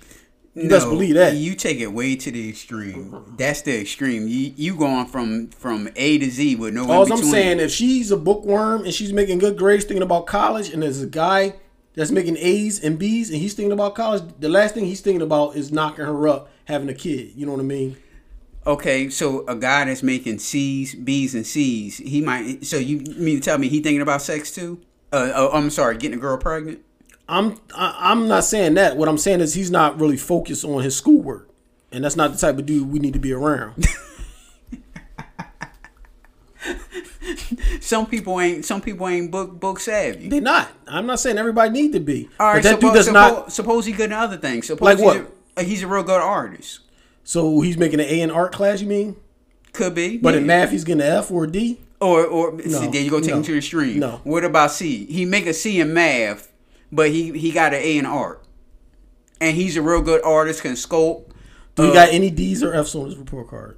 You 0.56 0.69
best 0.69 0.88
believe 0.88 1.15
that. 1.15 1.36
You 1.36 1.56
take 1.56 1.80
it 1.80 1.91
way 1.91 2.15
to 2.15 2.32
the 2.32 2.49
extreme. 2.49 3.36
That's 3.38 3.62
the 3.63 3.82
extreme. 3.82 4.28
You 4.28 4.54
you 4.56 4.76
going 4.76 5.08
from 5.08 5.49
from 5.49 5.89
A 5.95 6.19
to 6.19 6.30
Z 6.30 6.58
with 6.58 6.76
no. 6.76 6.91
All 6.91 7.12
I'm 7.12 7.23
saying, 7.23 7.60
if 7.60 7.71
she's 7.71 8.12
a 8.12 8.17
bookworm 8.17 8.83
and 8.83 8.94
she's 8.94 9.13
making 9.13 9.40
good 9.40 9.58
grades, 9.58 9.85
thinking 9.85 10.04
about 10.04 10.27
college, 10.27 10.69
and 10.69 10.83
there's 10.83 11.02
a 11.02 11.08
guy 11.08 11.56
that's 11.96 12.12
making 12.12 12.38
A's 12.38 12.83
and 12.83 13.00
B's 13.00 13.29
and 13.29 13.40
he's 13.40 13.56
thinking 13.56 13.71
about 13.71 13.96
college, 13.96 14.23
the 14.40 14.50
last 14.50 14.75
thing 14.75 14.85
he's 14.85 15.02
thinking 15.02 15.23
about 15.23 15.56
is 15.56 15.71
knocking 15.71 16.06
her 16.06 16.27
up, 16.27 16.50
having 16.66 16.90
a 16.90 16.94
kid. 16.94 17.34
You 17.36 17.46
know 17.46 17.54
what 17.54 17.62
I 17.62 17.66
mean? 17.66 17.98
Okay, 18.66 19.10
so 19.10 19.46
a 19.48 19.56
guy 19.56 19.86
that's 19.86 20.04
making 20.04 20.40
C's, 20.40 20.96
B's, 20.96 21.36
and 21.36 21.46
C's, 21.46 21.98
he 21.98 22.22
might. 22.22 22.66
So 22.66 22.78
you 22.78 23.00
mean 23.00 23.36
to 23.36 23.42
tell 23.42 23.58
me 23.58 23.68
he 23.68 23.82
thinking 23.82 24.02
about 24.02 24.22
sex 24.22 24.52
too? 24.52 24.80
Uh, 25.12 25.32
uh, 25.36 25.50
I'm 25.54 25.70
sorry, 25.70 25.98
getting 25.98 26.18
a 26.18 26.22
girl 26.22 26.38
pregnant. 26.38 26.80
I'm 27.28 27.60
I, 27.76 27.96
I'm 28.00 28.28
not 28.28 28.46
saying 28.46 28.76
that. 28.76 28.96
What 28.96 29.10
I'm 29.10 29.18
saying 29.18 29.42
is 29.42 29.54
he's 29.54 29.70
not 29.70 30.00
really 30.00 30.18
focused 30.18 30.64
on 30.64 30.82
his 30.82 30.96
schoolwork, 30.96 31.50
and 31.92 32.06
that's 32.06 32.16
not 32.16 32.32
the 32.32 32.38
type 32.38 32.58
of 32.58 32.66
dude 32.66 32.90
we 32.90 33.00
need 33.00 33.14
to 33.14 33.20
be 33.20 33.34
around. 33.34 33.86
Some 37.82 38.06
people 38.06 38.40
ain't. 38.40 38.64
Some 38.64 38.82
people 38.82 39.08
ain't 39.08 39.30
book 39.30 39.60
book 39.60 39.80
savvy. 39.80 40.30
They're 40.30 40.42
not. 40.42 40.70
I'm 40.88 41.06
not 41.06 41.20
saying 41.20 41.38
everybody 41.38 41.70
need 41.70 41.92
to 41.94 42.00
be. 42.00 42.30
All 42.40 42.48
right, 42.48 42.56
but 42.56 42.64
that 42.64 42.76
suppose, 42.76 42.82
dude 42.82 42.94
does 42.94 43.12
not 43.12 43.52
suppose 43.52 43.86
he 43.86 43.92
good 43.92 44.06
in 44.06 44.14
other 44.14 44.38
things. 44.38 44.68
Suppose 44.68 44.86
like 44.86 45.00
what. 45.00 45.33
He's 45.60 45.83
a 45.83 45.87
real 45.87 46.04
good 46.04 46.21
artist. 46.21 46.79
So 47.23 47.62
he's 47.62 47.77
making 47.77 47.99
an 47.99 48.08
A 48.08 48.21
in 48.21 48.31
art 48.31 48.51
class. 48.51 48.81
You 48.81 48.87
mean? 48.87 49.15
Could 49.71 49.95
be. 49.95 50.17
But 50.17 50.35
in 50.35 50.45
math, 50.45 50.71
he's 50.71 50.83
getting 50.83 51.01
an 51.01 51.08
F 51.08 51.31
or 51.31 51.45
a 51.45 51.47
D. 51.51 51.79
Or 52.01 52.25
or 52.25 52.62
see, 52.62 52.87
there 52.87 53.01
you 53.01 53.10
go 53.10 53.19
take 53.21 53.29
no, 53.29 53.37
him 53.37 53.43
to 53.43 53.51
the 53.54 53.58
extreme. 53.60 53.99
no. 53.99 54.19
What 54.23 54.43
about 54.43 54.71
C? 54.71 55.06
He 55.06 55.23
make 55.25 55.45
a 55.45 55.54
C 55.54 55.79
in 55.79 55.93
math, 55.93 56.51
but 56.91 57.12
he 57.12 57.37
he 57.37 57.51
got 57.51 57.73
an 57.73 57.81
A 57.81 57.97
in 57.97 58.06
art, 58.06 58.43
and 59.39 59.56
he's 59.56 59.77
a 59.77 59.81
real 59.81 60.01
good 60.01 60.21
artist. 60.23 60.63
Can 60.63 60.73
sculpt. 60.73 61.29
Do 61.75 61.89
Uh, 61.89 61.93
got 61.93 62.10
any 62.10 62.29
D's 62.29 62.62
or 62.62 62.73
F's 62.73 62.93
on 62.93 63.06
his 63.06 63.15
report 63.17 63.47
card? 63.49 63.77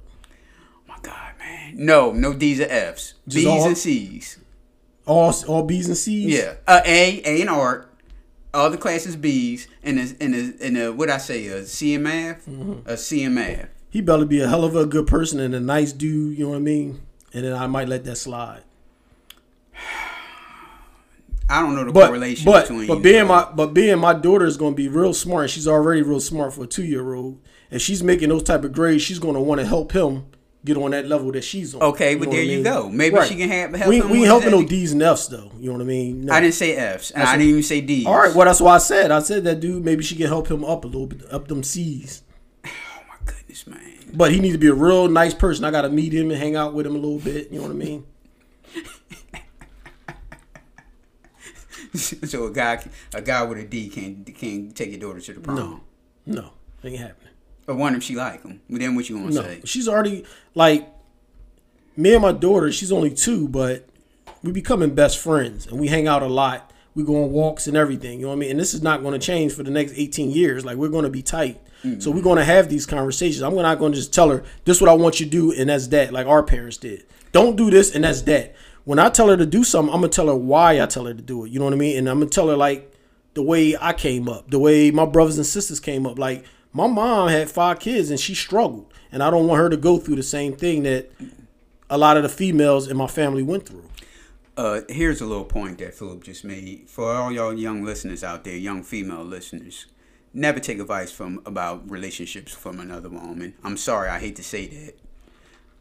My 0.88 0.96
God, 1.02 1.34
man. 1.38 1.74
No, 1.76 2.10
no 2.12 2.32
D's 2.34 2.60
or 2.60 2.64
F's. 2.68 3.14
Just 3.28 3.44
B's 3.44 3.46
all- 3.46 3.66
and 3.68 3.78
C's. 3.78 4.38
All 5.06 5.32
all 5.46 5.62
B's 5.62 5.86
and 5.86 5.96
C's. 5.96 6.26
Yeah. 6.36 6.54
Uh, 6.66 6.80
a 6.84 7.22
A 7.24 7.40
in 7.40 7.48
art. 7.48 7.85
All 8.56 8.70
the 8.70 8.78
classes 8.78 9.16
B's 9.16 9.68
and 9.82 9.98
a, 9.98 10.06
and 10.20 10.34
a, 10.34 10.64
and 10.64 10.78
a, 10.78 10.92
what 10.92 11.10
I 11.10 11.18
say 11.18 11.46
a 11.48 11.64
C 11.66 11.94
in 11.94 12.02
math, 12.04 12.46
Mm-hmm. 12.46 12.88
a 12.88 12.96
C 12.96 13.22
in 13.22 13.34
math. 13.34 13.68
He 13.90 14.00
better 14.00 14.24
be 14.24 14.40
a 14.40 14.48
hell 14.48 14.64
of 14.64 14.74
a 14.76 14.86
good 14.86 15.06
person 15.06 15.38
and 15.40 15.54
a 15.54 15.60
nice 15.60 15.92
dude. 15.92 16.36
You 16.38 16.44
know 16.44 16.50
what 16.50 16.56
I 16.56 16.60
mean? 16.60 17.02
And 17.32 17.44
then 17.44 17.52
I 17.54 17.66
might 17.66 17.88
let 17.88 18.04
that 18.04 18.16
slide. 18.16 18.62
I 21.48 21.60
don't 21.62 21.76
know 21.76 21.84
the 21.84 21.92
But 21.92 22.08
correlation 22.08 22.44
but 22.44 22.62
between. 22.68 22.88
but 22.88 23.02
being 23.02 23.26
my 23.28 23.48
but 23.54 23.72
being 23.72 23.98
my 24.00 24.12
daughter 24.14 24.46
is 24.46 24.56
going 24.56 24.72
to 24.72 24.76
be 24.76 24.88
real 24.88 25.14
smart. 25.14 25.42
and 25.44 25.50
She's 25.50 25.68
already 25.68 26.02
real 26.02 26.18
smart 26.20 26.52
for 26.54 26.64
a 26.64 26.66
two 26.66 26.84
year 26.84 27.14
old. 27.14 27.38
If 27.70 27.82
she's 27.82 28.02
making 28.02 28.30
those 28.30 28.42
type 28.42 28.64
of 28.64 28.72
grades, 28.72 29.02
she's 29.02 29.18
going 29.20 29.34
to 29.34 29.40
want 29.40 29.60
to 29.60 29.66
help 29.66 29.92
him 29.92 30.26
get 30.66 30.76
on 30.76 30.90
that 30.90 31.06
level 31.06 31.32
that 31.32 31.42
she's 31.44 31.74
on. 31.74 31.80
Okay, 31.82 32.12
You 32.12 32.18
but 32.18 32.30
there 32.30 32.40
what 32.40 32.48
I 32.48 32.50
you 32.50 32.54
mean? 32.56 32.62
go. 32.64 32.88
Maybe 32.90 33.22
she 33.24 33.36
can 33.36 33.48
have- 33.48 33.74
help 33.74 33.88
We, 33.88 34.02
we 34.02 34.18
ain't 34.18 34.26
helping 34.26 34.50
no 34.50 34.62
D's 34.64 34.92
and 34.92 35.02
F's 35.02 35.28
though. 35.28 35.50
You 35.58 35.68
know 35.68 35.72
what 35.74 35.82
I 35.82 35.86
mean? 35.86 36.26
No. 36.26 36.34
I 36.34 36.40
didn't 36.40 36.54
say 36.54 36.76
F's, 36.76 37.10
and 37.12 37.22
That's 37.22 37.30
I 37.30 37.36
didn't 37.38 37.48
even 37.50 37.62
say 37.62 37.80
D's. 37.80 38.04
All 38.06 38.18
right, 38.18 38.34
well 38.34 38.44
that's 38.46 38.60
why 38.60 38.74
I 38.74 38.78
said 38.78 39.10
I 39.10 39.20
said 39.20 39.44
that 39.44 39.60
dude 39.60 39.84
maybe 39.84 40.02
she 40.02 40.14
can 40.16 40.26
help 40.26 40.48
him 40.50 40.64
up 40.64 40.84
a 40.84 40.86
little 40.88 41.06
bit 41.06 41.22
up 41.32 41.48
them 41.48 41.62
C's. 41.62 42.22
Oh 42.64 42.70
my 43.08 43.16
goodness, 43.32 43.66
man. 43.66 43.80
But 44.12 44.32
he 44.32 44.40
needs 44.40 44.54
to 44.54 44.58
be 44.58 44.66
a 44.68 44.74
real 44.74 45.08
nice 45.08 45.32
person. 45.34 45.64
I 45.64 45.70
got 45.70 45.82
to 45.82 45.88
meet 45.88 46.12
him 46.12 46.30
and 46.30 46.38
hang 46.38 46.56
out 46.56 46.74
with 46.74 46.86
him 46.86 46.94
a 46.94 46.98
little 46.98 47.18
bit. 47.18 47.50
You 47.50 47.58
know 47.58 47.62
what 47.64 47.72
I 47.72 47.74
mean? 47.74 48.04
so 51.94 52.46
a 52.46 52.50
guy, 52.52 52.84
a 53.14 53.22
guy 53.22 53.42
with 53.44 53.58
a 53.58 53.64
D 53.64 53.88
can't 53.88 54.26
can't 54.34 54.74
take 54.74 54.90
your 54.90 55.00
daughter 55.00 55.20
to 55.20 55.32
the 55.32 55.40
prom. 55.40 55.56
No, 55.56 55.80
no, 56.26 56.50
ain't 56.84 56.98
happening. 56.98 57.25
But 57.66 57.76
wonder 57.76 57.98
if 57.98 58.04
she 58.04 58.14
like 58.14 58.42
him. 58.42 58.60
But 58.70 58.80
then 58.80 58.94
what 58.94 59.08
you 59.08 59.18
gonna 59.18 59.34
No, 59.34 59.42
say? 59.42 59.60
she's 59.64 59.88
already 59.88 60.24
like 60.54 60.88
me 61.96 62.12
and 62.14 62.22
my 62.22 62.32
daughter. 62.32 62.70
She's 62.72 62.92
only 62.92 63.10
two, 63.10 63.48
but 63.48 63.88
we 64.42 64.52
becoming 64.52 64.94
best 64.94 65.18
friends 65.18 65.66
and 65.66 65.80
we 65.80 65.88
hang 65.88 66.06
out 66.06 66.22
a 66.22 66.26
lot. 66.28 66.72
We 66.94 67.02
go 67.04 67.24
on 67.24 67.32
walks 67.32 67.66
and 67.66 67.76
everything. 67.76 68.20
You 68.20 68.26
know 68.26 68.28
what 68.30 68.36
I 68.36 68.38
mean? 68.38 68.50
And 68.52 68.60
this 68.60 68.72
is 68.72 68.82
not 68.82 69.02
going 69.02 69.12
to 69.12 69.18
change 69.24 69.52
for 69.52 69.62
the 69.62 69.70
next 69.70 69.92
eighteen 69.96 70.30
years. 70.30 70.64
Like 70.64 70.76
we're 70.76 70.88
going 70.88 71.04
to 71.04 71.10
be 71.10 71.22
tight. 71.22 71.60
Mm-hmm. 71.84 72.00
So 72.00 72.10
we're 72.10 72.22
going 72.22 72.38
to 72.38 72.44
have 72.44 72.68
these 72.68 72.86
conversations. 72.86 73.42
I'm 73.42 73.54
not 73.54 73.78
going 73.78 73.92
to 73.92 73.98
just 73.98 74.14
tell 74.14 74.30
her 74.30 74.44
this 74.64 74.78
is 74.78 74.80
what 74.80 74.88
I 74.90 74.94
want 74.94 75.20
you 75.20 75.26
to 75.26 75.30
do 75.30 75.52
and 75.52 75.68
that's 75.68 75.88
that. 75.88 76.12
Like 76.12 76.26
our 76.26 76.42
parents 76.42 76.76
did. 76.78 77.04
Don't 77.32 77.56
do 77.56 77.70
this 77.70 77.94
and 77.94 78.04
that's 78.04 78.22
that. 78.22 78.54
When 78.84 78.98
I 79.00 79.10
tell 79.10 79.28
her 79.28 79.36
to 79.36 79.44
do 79.44 79.64
something, 79.64 79.92
I'm 79.92 80.00
gonna 80.00 80.12
tell 80.12 80.28
her 80.28 80.36
why 80.36 80.80
I 80.80 80.86
tell 80.86 81.06
her 81.06 81.12
to 81.12 81.20
do 81.20 81.44
it. 81.44 81.50
You 81.50 81.58
know 81.58 81.64
what 81.64 81.74
I 81.74 81.76
mean? 81.76 81.98
And 81.98 82.08
I'm 82.08 82.20
gonna 82.20 82.30
tell 82.30 82.48
her 82.48 82.56
like 82.56 82.92
the 83.34 83.42
way 83.42 83.76
I 83.78 83.92
came 83.92 84.28
up, 84.28 84.48
the 84.50 84.60
way 84.60 84.92
my 84.92 85.04
brothers 85.04 85.36
and 85.38 85.44
sisters 85.46 85.80
came 85.80 86.06
up. 86.06 86.18
Like 86.20 86.44
my 86.76 86.86
mom 86.86 87.30
had 87.30 87.48
five 87.50 87.78
kids 87.78 88.10
and 88.10 88.20
she 88.20 88.34
struggled, 88.34 88.92
and 89.10 89.22
I 89.22 89.30
don't 89.30 89.46
want 89.46 89.60
her 89.60 89.70
to 89.70 89.78
go 89.78 89.96
through 89.96 90.16
the 90.16 90.22
same 90.22 90.52
thing 90.52 90.82
that 90.82 91.10
a 91.88 91.96
lot 91.96 92.18
of 92.18 92.22
the 92.22 92.28
females 92.28 92.86
in 92.86 92.98
my 92.98 93.06
family 93.06 93.42
went 93.42 93.66
through. 93.66 93.88
Uh, 94.58 94.82
here's 94.90 95.22
a 95.22 95.26
little 95.26 95.46
point 95.46 95.78
that 95.78 95.94
Philip 95.94 96.22
just 96.22 96.44
made 96.44 96.84
for 96.86 97.10
all 97.10 97.32
y'all 97.32 97.54
young 97.54 97.82
listeners 97.82 98.22
out 98.22 98.44
there, 98.44 98.56
young 98.56 98.82
female 98.82 99.24
listeners. 99.24 99.86
Never 100.34 100.60
take 100.60 100.78
advice 100.78 101.10
from 101.10 101.40
about 101.46 101.90
relationships 101.90 102.52
from 102.52 102.78
another 102.78 103.08
woman. 103.08 103.54
I'm 103.64 103.78
sorry, 103.78 104.10
I 104.10 104.18
hate 104.18 104.36
to 104.36 104.44
say 104.44 104.66
that. 104.66 104.98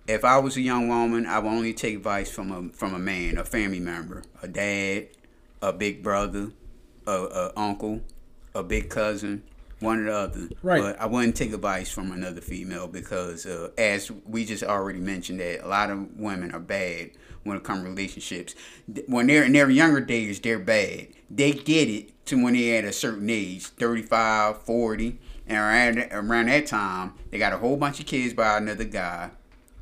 If 0.07 0.23
I 0.23 0.37
was 0.37 0.55
a 0.55 0.61
young 0.61 0.87
woman, 0.87 1.25
I 1.25 1.39
would 1.39 1.49
only 1.49 1.73
take 1.73 1.95
advice 1.95 2.31
from 2.31 2.51
a 2.53 2.69
from 2.73 2.93
a 2.93 2.99
man, 2.99 3.37
a 3.37 3.43
family 3.43 3.81
member, 3.81 4.23
a 4.41 4.47
dad, 4.47 5.07
a 5.61 5.73
big 5.73 6.01
brother, 6.01 6.51
a, 7.05 7.11
a 7.11 7.51
uncle, 7.57 7.99
a 8.53 8.63
big 8.63 8.89
cousin, 8.89 9.43
one 9.79 9.99
or 9.99 10.05
the 10.05 10.15
other. 10.15 10.49
Right. 10.61 10.81
But 10.81 10.99
I 10.99 11.05
wouldn't 11.05 11.35
take 11.35 11.53
advice 11.53 11.89
from 11.91 12.11
another 12.11 12.41
female 12.41 12.87
because, 12.87 13.45
uh, 13.45 13.69
as 13.77 14.11
we 14.11 14.45
just 14.45 14.63
already 14.63 14.99
mentioned, 14.99 15.39
that 15.39 15.65
a 15.65 15.67
lot 15.67 15.89
of 15.89 16.17
women 16.17 16.51
are 16.53 16.59
bad 16.59 17.11
when 17.43 17.57
it 17.57 17.63
comes 17.63 17.83
to 17.83 17.89
relationships. 17.89 18.55
When 19.07 19.27
they're 19.27 19.43
in 19.43 19.53
their 19.53 19.69
younger 19.69 20.01
days, 20.01 20.39
they're 20.39 20.59
bad. 20.59 21.07
They 21.29 21.51
get 21.51 21.89
it 21.89 22.25
to 22.27 22.41
when 22.41 22.53
they're 22.53 22.79
at 22.79 22.85
a 22.85 22.93
certain 22.93 23.29
age, 23.29 23.67
35, 23.67 24.63
40, 24.63 25.19
and 25.47 25.57
around, 25.57 26.11
around 26.11 26.47
that 26.47 26.65
time, 26.65 27.13
they 27.29 27.37
got 27.37 27.53
a 27.53 27.57
whole 27.57 27.77
bunch 27.77 27.99
of 27.99 28.07
kids 28.07 28.33
by 28.33 28.57
another 28.57 28.83
guy, 28.83 29.31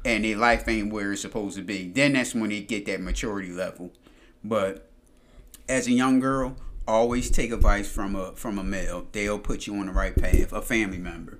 and 0.03 0.25
their 0.25 0.35
life 0.35 0.67
ain't 0.67 0.91
where 0.91 1.13
it's 1.13 1.21
supposed 1.21 1.55
to 1.55 1.63
be. 1.63 1.87
Then 1.87 2.13
that's 2.13 2.35
when 2.35 2.49
they 2.49 2.61
get 2.61 2.85
that 2.87 2.99
maturity 2.99 3.51
level. 3.51 3.91
But 4.43 4.89
as 5.69 5.87
a 5.87 5.91
young 5.91 6.19
girl, 6.19 6.57
always 6.87 7.29
take 7.29 7.51
advice 7.51 7.89
from 7.89 8.15
a 8.15 8.31
from 8.33 8.57
a 8.59 8.63
male. 8.63 9.07
They'll 9.11 9.39
put 9.39 9.67
you 9.67 9.75
on 9.75 9.87
the 9.87 9.91
right 9.91 10.15
path. 10.15 10.51
A 10.53 10.61
family 10.61 10.97
member, 10.97 11.39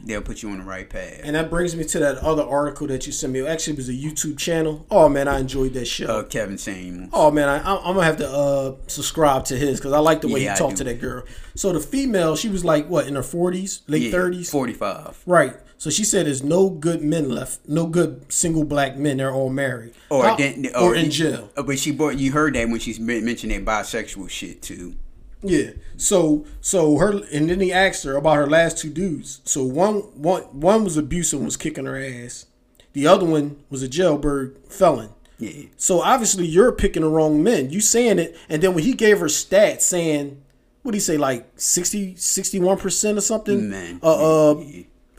they'll 0.00 0.22
put 0.22 0.42
you 0.42 0.50
on 0.50 0.58
the 0.58 0.64
right 0.64 0.88
path. 0.88 1.20
And 1.22 1.34
that 1.36 1.50
brings 1.50 1.74
me 1.74 1.84
to 1.84 1.98
that 1.98 2.18
other 2.18 2.42
article 2.42 2.86
that 2.88 3.06
you 3.06 3.12
sent 3.12 3.32
me. 3.32 3.46
Actually, 3.46 3.74
it 3.74 3.76
was 3.78 3.88
a 3.88 3.92
YouTube 3.92 4.38
channel. 4.38 4.86
Oh 4.90 5.08
man, 5.08 5.28
I 5.28 5.40
enjoyed 5.40 5.72
that 5.74 5.86
show. 5.86 6.06
Uh, 6.06 6.22
Kevin 6.22 6.58
Samuels. 6.58 7.10
Oh 7.12 7.30
man, 7.30 7.48
I, 7.48 7.58
I'm 7.76 7.94
gonna 7.94 8.04
have 8.04 8.18
to 8.18 8.28
uh, 8.30 8.74
subscribe 8.86 9.44
to 9.46 9.56
his 9.56 9.78
because 9.80 9.92
I 9.92 9.98
like 9.98 10.20
the 10.20 10.28
way 10.28 10.44
Yeah, 10.44 10.52
he 10.54 10.58
talked 10.58 10.76
to 10.78 10.84
that 10.84 11.00
girl. 11.00 11.24
So 11.54 11.72
the 11.72 11.80
female, 11.80 12.36
she 12.36 12.48
was 12.48 12.64
like 12.64 12.88
what 12.88 13.06
in 13.06 13.14
her 13.16 13.22
40s, 13.22 13.82
late 13.88 14.02
Yeah, 14.02 14.12
30s, 14.18 14.50
forty 14.50 14.72
five. 14.72 15.20
right? 15.26 15.54
So 15.78 15.90
she 15.90 16.04
said, 16.04 16.26
"There's 16.26 16.42
no 16.42 16.70
good 16.70 17.02
men 17.02 17.28
left, 17.28 17.60
no 17.68 17.86
good 17.86 18.32
single 18.32 18.64
black 18.64 18.96
men. 18.96 19.18
They're 19.18 19.32
all 19.32 19.50
married 19.50 19.92
Or 20.08 20.24
How- 20.24 20.36
then, 20.36 20.66
or 20.74 20.94
in 20.94 21.10
jail." 21.10 21.50
Uh, 21.56 21.62
But 21.62 21.78
she 21.78 21.90
brought 21.90 22.18
you 22.18 22.32
heard 22.32 22.54
that 22.54 22.68
when 22.68 22.80
she's 22.80 22.98
men- 22.98 23.24
mentioned 23.24 23.52
that 23.52 23.64
bisexual 23.64 24.30
shit 24.30 24.62
too. 24.62 24.94
Yeah. 25.42 25.70
So 25.98 26.44
so 26.62 26.96
her 26.96 27.20
and 27.32 27.50
then 27.50 27.60
he 27.60 27.72
asked 27.72 28.04
her 28.04 28.16
about 28.16 28.36
her 28.36 28.46
last 28.46 28.78
two 28.78 28.88
dudes. 28.90 29.40
So 29.44 29.64
one 29.64 29.96
one 30.16 30.42
one 30.44 30.82
was 30.82 30.96
abusive 30.96 31.40
and 31.40 31.46
was 31.46 31.58
kicking 31.58 31.84
her 31.84 31.96
ass. 32.02 32.46
The 32.94 33.06
other 33.06 33.26
one 33.26 33.56
was 33.68 33.82
a 33.82 33.88
jailbird 33.88 34.56
felon. 34.70 35.10
Yeah. 35.38 35.64
So 35.76 36.00
obviously 36.00 36.46
you're 36.46 36.72
picking 36.72 37.02
the 37.02 37.08
wrong 37.10 37.42
men. 37.42 37.68
You 37.70 37.82
saying 37.82 38.18
it 38.18 38.34
and 38.48 38.62
then 38.62 38.72
when 38.74 38.82
he 38.84 38.94
gave 38.94 39.18
her 39.18 39.26
stats 39.26 39.82
saying 39.82 40.38
what 40.82 40.92
did 40.92 40.96
he 40.96 41.00
say 41.00 41.18
like 41.18 41.46
60 41.56 42.14
61% 42.14 43.18
or 43.18 43.20
something? 43.20 43.68
Man. 43.68 44.00
Uh 44.02 44.50
uh. 44.52 44.64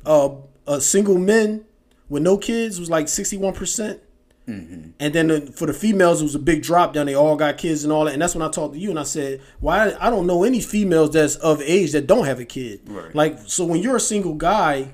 Uh, 0.07 0.29
uh 0.65 0.79
single 0.79 1.17
men 1.17 1.65
with 2.09 2.23
no 2.23 2.37
kids 2.37 2.79
was 2.79 2.89
like 2.89 3.05
61%. 3.05 3.53
percent 3.53 4.01
Mm-hmm. 4.47 4.91
And 5.01 5.13
then 5.13 5.27
the, 5.27 5.41
for 5.41 5.65
the 5.65 5.73
females, 5.73 6.21
it 6.21 6.23
was 6.23 6.35
a 6.35 6.39
big 6.39 6.63
drop 6.63 6.93
down. 6.93 7.05
They 7.05 7.15
all 7.15 7.35
got 7.35 7.57
kids 7.57 7.83
and 7.83 7.91
all 7.91 8.05
that. 8.05 8.13
And 8.13 8.21
that's 8.21 8.33
when 8.33 8.41
I 8.41 8.49
talked 8.49 8.75
to 8.75 8.79
you 8.79 8.89
and 8.89 8.97
I 8.97 9.03
said, 9.03 9.41
"Why? 9.59 9.93
I 9.99 10.09
don't 10.09 10.25
know 10.25 10.45
any 10.45 10.61
females 10.61 11.11
that's 11.11 11.35
of 11.35 11.61
age 11.61 11.91
that 11.91 12.07
don't 12.07 12.25
have 12.25 12.39
a 12.39 12.45
kid. 12.45 12.79
Right. 12.85 13.13
Like, 13.13 13.39
so 13.47 13.65
when 13.65 13.81
you're 13.81 13.97
a 13.97 13.99
single 13.99 14.35
guy, 14.35 14.93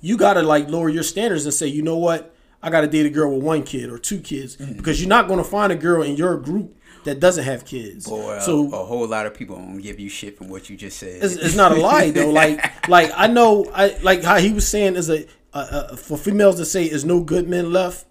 you 0.00 0.16
gotta 0.16 0.42
like 0.42 0.68
lower 0.68 0.88
your 0.88 1.04
standards 1.04 1.44
and 1.44 1.54
say, 1.54 1.68
you 1.68 1.82
know 1.82 1.96
what? 1.96 2.34
I 2.60 2.70
gotta 2.70 2.88
date 2.88 3.06
a 3.06 3.10
girl 3.10 3.32
with 3.32 3.44
one 3.44 3.62
kid 3.62 3.88
or 3.88 3.98
two 3.98 4.18
kids 4.20 4.56
Mm-hmm. 4.56 4.72
because 4.76 5.00
you're 5.00 5.08
not 5.08 5.28
gonna 5.28 5.44
find 5.44 5.70
a 5.70 5.76
girl 5.76 6.02
in 6.02 6.16
your 6.16 6.36
group 6.36 6.76
that 7.04 7.20
doesn't 7.20 7.44
have 7.44 7.64
kids. 7.64 8.08
Boy, 8.08 8.38
so 8.40 8.72
a, 8.72 8.82
a 8.82 8.84
whole 8.84 9.06
lot 9.06 9.26
of 9.26 9.34
people 9.34 9.56
gonna 9.56 9.80
give 9.80 9.98
you 9.98 10.08
shit 10.08 10.36
from 10.36 10.48
what 10.48 10.70
you 10.70 10.76
just 10.76 10.98
said. 10.98 11.22
it's, 11.22 11.34
it's 11.34 11.54
not 11.54 11.72
a 11.72 11.76
lie 11.76 12.10
though. 12.10 12.30
Like 12.42 12.88
like 12.88 13.10
I 13.14 13.26
know 13.26 13.66
I 13.74 13.98
like 14.02 14.22
how 14.22 14.38
he 14.38 14.52
was 14.52 14.66
saying 14.66 14.96
is 14.96 15.10
a, 15.10 15.26
a, 15.52 15.88
a 15.90 15.96
for 15.96 16.16
females 16.16 16.56
to 16.56 16.64
say 16.64 16.84
is 16.84 17.04
no 17.04 17.22
good 17.22 17.48
men 17.48 17.72
left, 17.72 18.06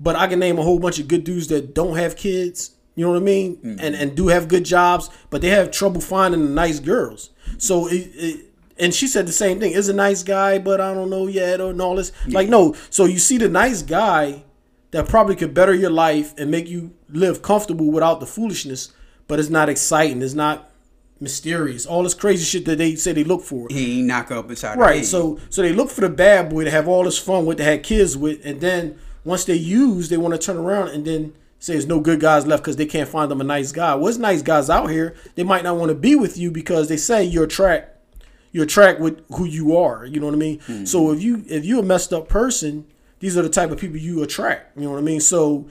but 0.00 0.16
I 0.16 0.26
can 0.26 0.38
name 0.38 0.58
a 0.58 0.62
whole 0.62 0.78
bunch 0.78 0.98
of 0.98 1.08
good 1.08 1.24
dudes 1.24 1.48
that 1.48 1.74
don't 1.74 1.96
have 1.96 2.16
kids. 2.16 2.72
You 2.94 3.04
know 3.04 3.12
what 3.12 3.18
I 3.18 3.24
mean? 3.24 3.56
Mm-hmm. 3.56 3.76
And 3.80 3.94
and 3.94 4.16
do 4.16 4.28
have 4.28 4.48
good 4.48 4.64
jobs, 4.64 5.10
but 5.30 5.42
they 5.42 5.50
have 5.50 5.70
trouble 5.70 6.00
finding 6.00 6.44
the 6.44 6.50
nice 6.50 6.80
girls. 6.80 7.30
So 7.58 7.88
it, 7.88 8.10
it 8.14 8.44
and 8.78 8.94
she 8.94 9.06
said 9.06 9.26
the 9.26 9.32
same 9.32 9.60
thing. 9.60 9.72
Is 9.72 9.88
a 9.88 9.94
nice 9.94 10.22
guy, 10.22 10.58
but 10.58 10.80
I 10.80 10.94
don't 10.94 11.10
know 11.10 11.26
yet 11.26 11.60
or 11.60 11.70
and 11.70 11.82
all 11.82 11.96
this. 11.96 12.12
Like 12.26 12.48
no. 12.48 12.74
So 12.90 13.04
you 13.04 13.18
see 13.18 13.38
the 13.38 13.48
nice 13.48 13.82
guy 13.82 14.44
that 14.90 15.08
probably 15.08 15.36
could 15.36 15.52
better 15.52 15.74
your 15.74 15.90
life 15.90 16.34
and 16.38 16.50
make 16.50 16.68
you 16.68 16.94
live 17.10 17.42
comfortable 17.42 17.90
without 17.90 18.20
the 18.20 18.26
foolishness, 18.26 18.92
but 19.26 19.38
it's 19.38 19.50
not 19.50 19.68
exciting. 19.68 20.22
It's 20.22 20.34
not 20.34 20.70
mysterious. 21.20 21.86
All 21.86 22.02
this 22.02 22.14
crazy 22.14 22.44
shit 22.44 22.64
that 22.66 22.78
they 22.78 22.94
say 22.94 23.12
they 23.12 23.24
look 23.24 23.42
for. 23.42 23.66
he 23.70 24.02
knock 24.02 24.30
up 24.30 24.48
inside 24.50 24.78
Right. 24.78 25.04
So 25.04 25.38
so 25.50 25.62
they 25.62 25.72
look 25.72 25.90
for 25.90 26.02
the 26.02 26.08
bad 26.08 26.50
boy 26.50 26.64
to 26.64 26.70
have 26.70 26.86
all 26.88 27.04
this 27.04 27.18
fun 27.18 27.46
with, 27.46 27.58
to 27.58 27.64
have 27.64 27.82
kids 27.82 28.16
with, 28.16 28.44
and 28.44 28.60
then 28.60 28.98
once 29.24 29.44
they 29.44 29.54
use, 29.54 30.08
they 30.08 30.16
want 30.16 30.34
to 30.34 30.38
turn 30.38 30.56
around 30.56 30.88
and 30.88 31.04
then 31.04 31.34
say 31.58 31.72
there's 31.72 31.86
no 31.86 31.98
good 32.00 32.20
guys 32.20 32.46
left 32.46 32.62
because 32.62 32.76
they 32.76 32.86
can't 32.86 33.08
find 33.08 33.30
them 33.30 33.40
a 33.40 33.44
nice 33.44 33.72
guy. 33.72 33.94
Well, 33.96 34.16
nice 34.18 34.42
guys 34.42 34.70
out 34.70 34.90
here. 34.90 35.16
They 35.34 35.42
might 35.42 35.64
not 35.64 35.76
want 35.76 35.88
to 35.88 35.94
be 35.94 36.14
with 36.14 36.38
you 36.38 36.50
because 36.52 36.88
they 36.88 36.96
say 36.96 37.24
you're 37.24 37.44
attract 37.44 37.96
You're 38.52 38.64
attract 38.64 39.00
with 39.00 39.22
who 39.34 39.44
you 39.44 39.76
are. 39.76 40.06
You 40.06 40.20
know 40.20 40.26
what 40.26 40.34
I 40.34 40.38
mean? 40.38 40.60
Hmm. 40.60 40.84
So 40.84 41.10
if 41.12 41.20
you 41.20 41.44
if 41.48 41.64
you're 41.64 41.80
a 41.80 41.82
messed 41.82 42.12
up 42.12 42.28
person, 42.28 42.86
these 43.18 43.36
are 43.36 43.42
the 43.42 43.48
type 43.48 43.72
of 43.72 43.78
people 43.78 43.96
you 43.96 44.22
attract. 44.22 44.76
You 44.76 44.84
know 44.84 44.92
what 44.92 44.98
I 44.98 45.02
mean? 45.02 45.20
So 45.20 45.66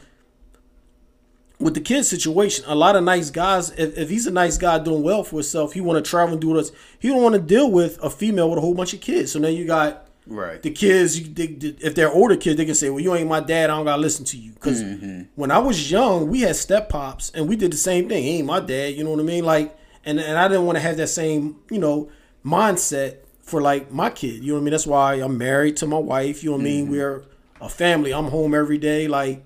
with 1.60 1.74
the 1.74 1.82
kid 1.82 2.04
situation, 2.04 2.66
a 2.68 2.76
lot 2.76 2.96
of 2.96 3.04
nice 3.04 3.30
guys, 3.32 3.72
if, 3.72 3.98
if 3.98 4.10
he's 4.10 4.28
a 4.28 4.32
nice 4.32 4.58
guy 4.58 4.78
doing 4.80 5.02
well 5.02 5.24
for 5.24 5.38
himself, 5.38 5.74
he 5.74 5.82
want 5.82 6.04
to 6.04 6.08
travel 6.08 6.34
and 6.34 6.42
do 6.42 6.54
this. 6.54 6.72
He 7.00 7.08
don't 7.08 7.24
want 7.24 7.34
to 7.34 7.42
deal 7.42 7.72
with 7.72 7.98
a 8.04 8.10
female 8.10 8.50
with 8.50 8.60
a 8.60 8.62
whole 8.62 8.76
bunch 8.76 8.94
of 8.94 9.02
kids. 9.02 9.32
So 9.32 9.40
now 9.40 9.48
you 9.48 9.66
got 9.66 10.04
Right. 10.28 10.62
the 10.62 10.72
kids. 10.72 11.20
You, 11.20 11.34
they, 11.34 11.48
they- 11.48 11.78
if 11.80 11.96
they're 11.96 12.12
older 12.12 12.36
kids, 12.36 12.58
they 12.58 12.66
can 12.66 12.76
say, 12.76 12.90
"Well, 12.90 13.00
you 13.00 13.16
ain't 13.16 13.30
my 13.30 13.40
dad. 13.40 13.70
I 13.70 13.78
don't 13.78 13.86
gotta 13.86 14.02
listen 14.02 14.26
to 14.26 14.38
you." 14.38 14.52
Because 14.52 14.84
mm-hmm. 14.84 15.22
when 15.36 15.52
I 15.52 15.58
was 15.60 15.90
young, 15.90 16.28
we 16.28 16.42
had 16.42 16.58
step 16.58 16.90
pops, 16.90 17.32
and 17.32 17.48
we 17.48 17.56
did 17.56 17.72
the 17.72 17.78
same 17.78 18.10
thing. 18.10 18.24
He 18.24 18.38
ain't 18.40 18.46
my 18.48 18.60
dad. 18.60 18.94
You 18.96 19.06
know 19.06 19.12
what 19.12 19.22
I 19.22 19.24
mean? 19.24 19.46
Like, 19.46 19.76
and 20.04 20.20
and 20.20 20.38
I 20.38 20.50
didn't 20.50 20.66
want 20.66 20.76
to 20.76 20.82
have 20.82 20.98
that 20.98 21.08
same 21.08 21.60
you 21.72 21.80
know 21.80 22.12
mindset 22.46 23.20
for 23.42 23.62
like 23.62 23.92
my 23.92 24.10
kid. 24.10 24.44
You 24.44 24.50
know 24.50 24.54
what 24.56 24.60
I 24.60 24.64
mean? 24.66 24.72
That's 24.72 24.86
why 24.86 25.14
I'm 25.16 25.38
married 25.38 25.78
to 25.78 25.88
my 25.88 25.98
wife. 25.98 26.44
You 26.44 26.50
know 26.50 26.58
what 26.58 26.62
I 26.62 26.66
mean? 26.66 26.84
Mm-hmm. 26.84 26.92
We're 26.92 27.24
a 27.62 27.70
family. 27.70 28.14
I'm 28.14 28.26
home 28.26 28.54
every 28.54 28.78
day. 28.78 29.08
Like 29.08 29.46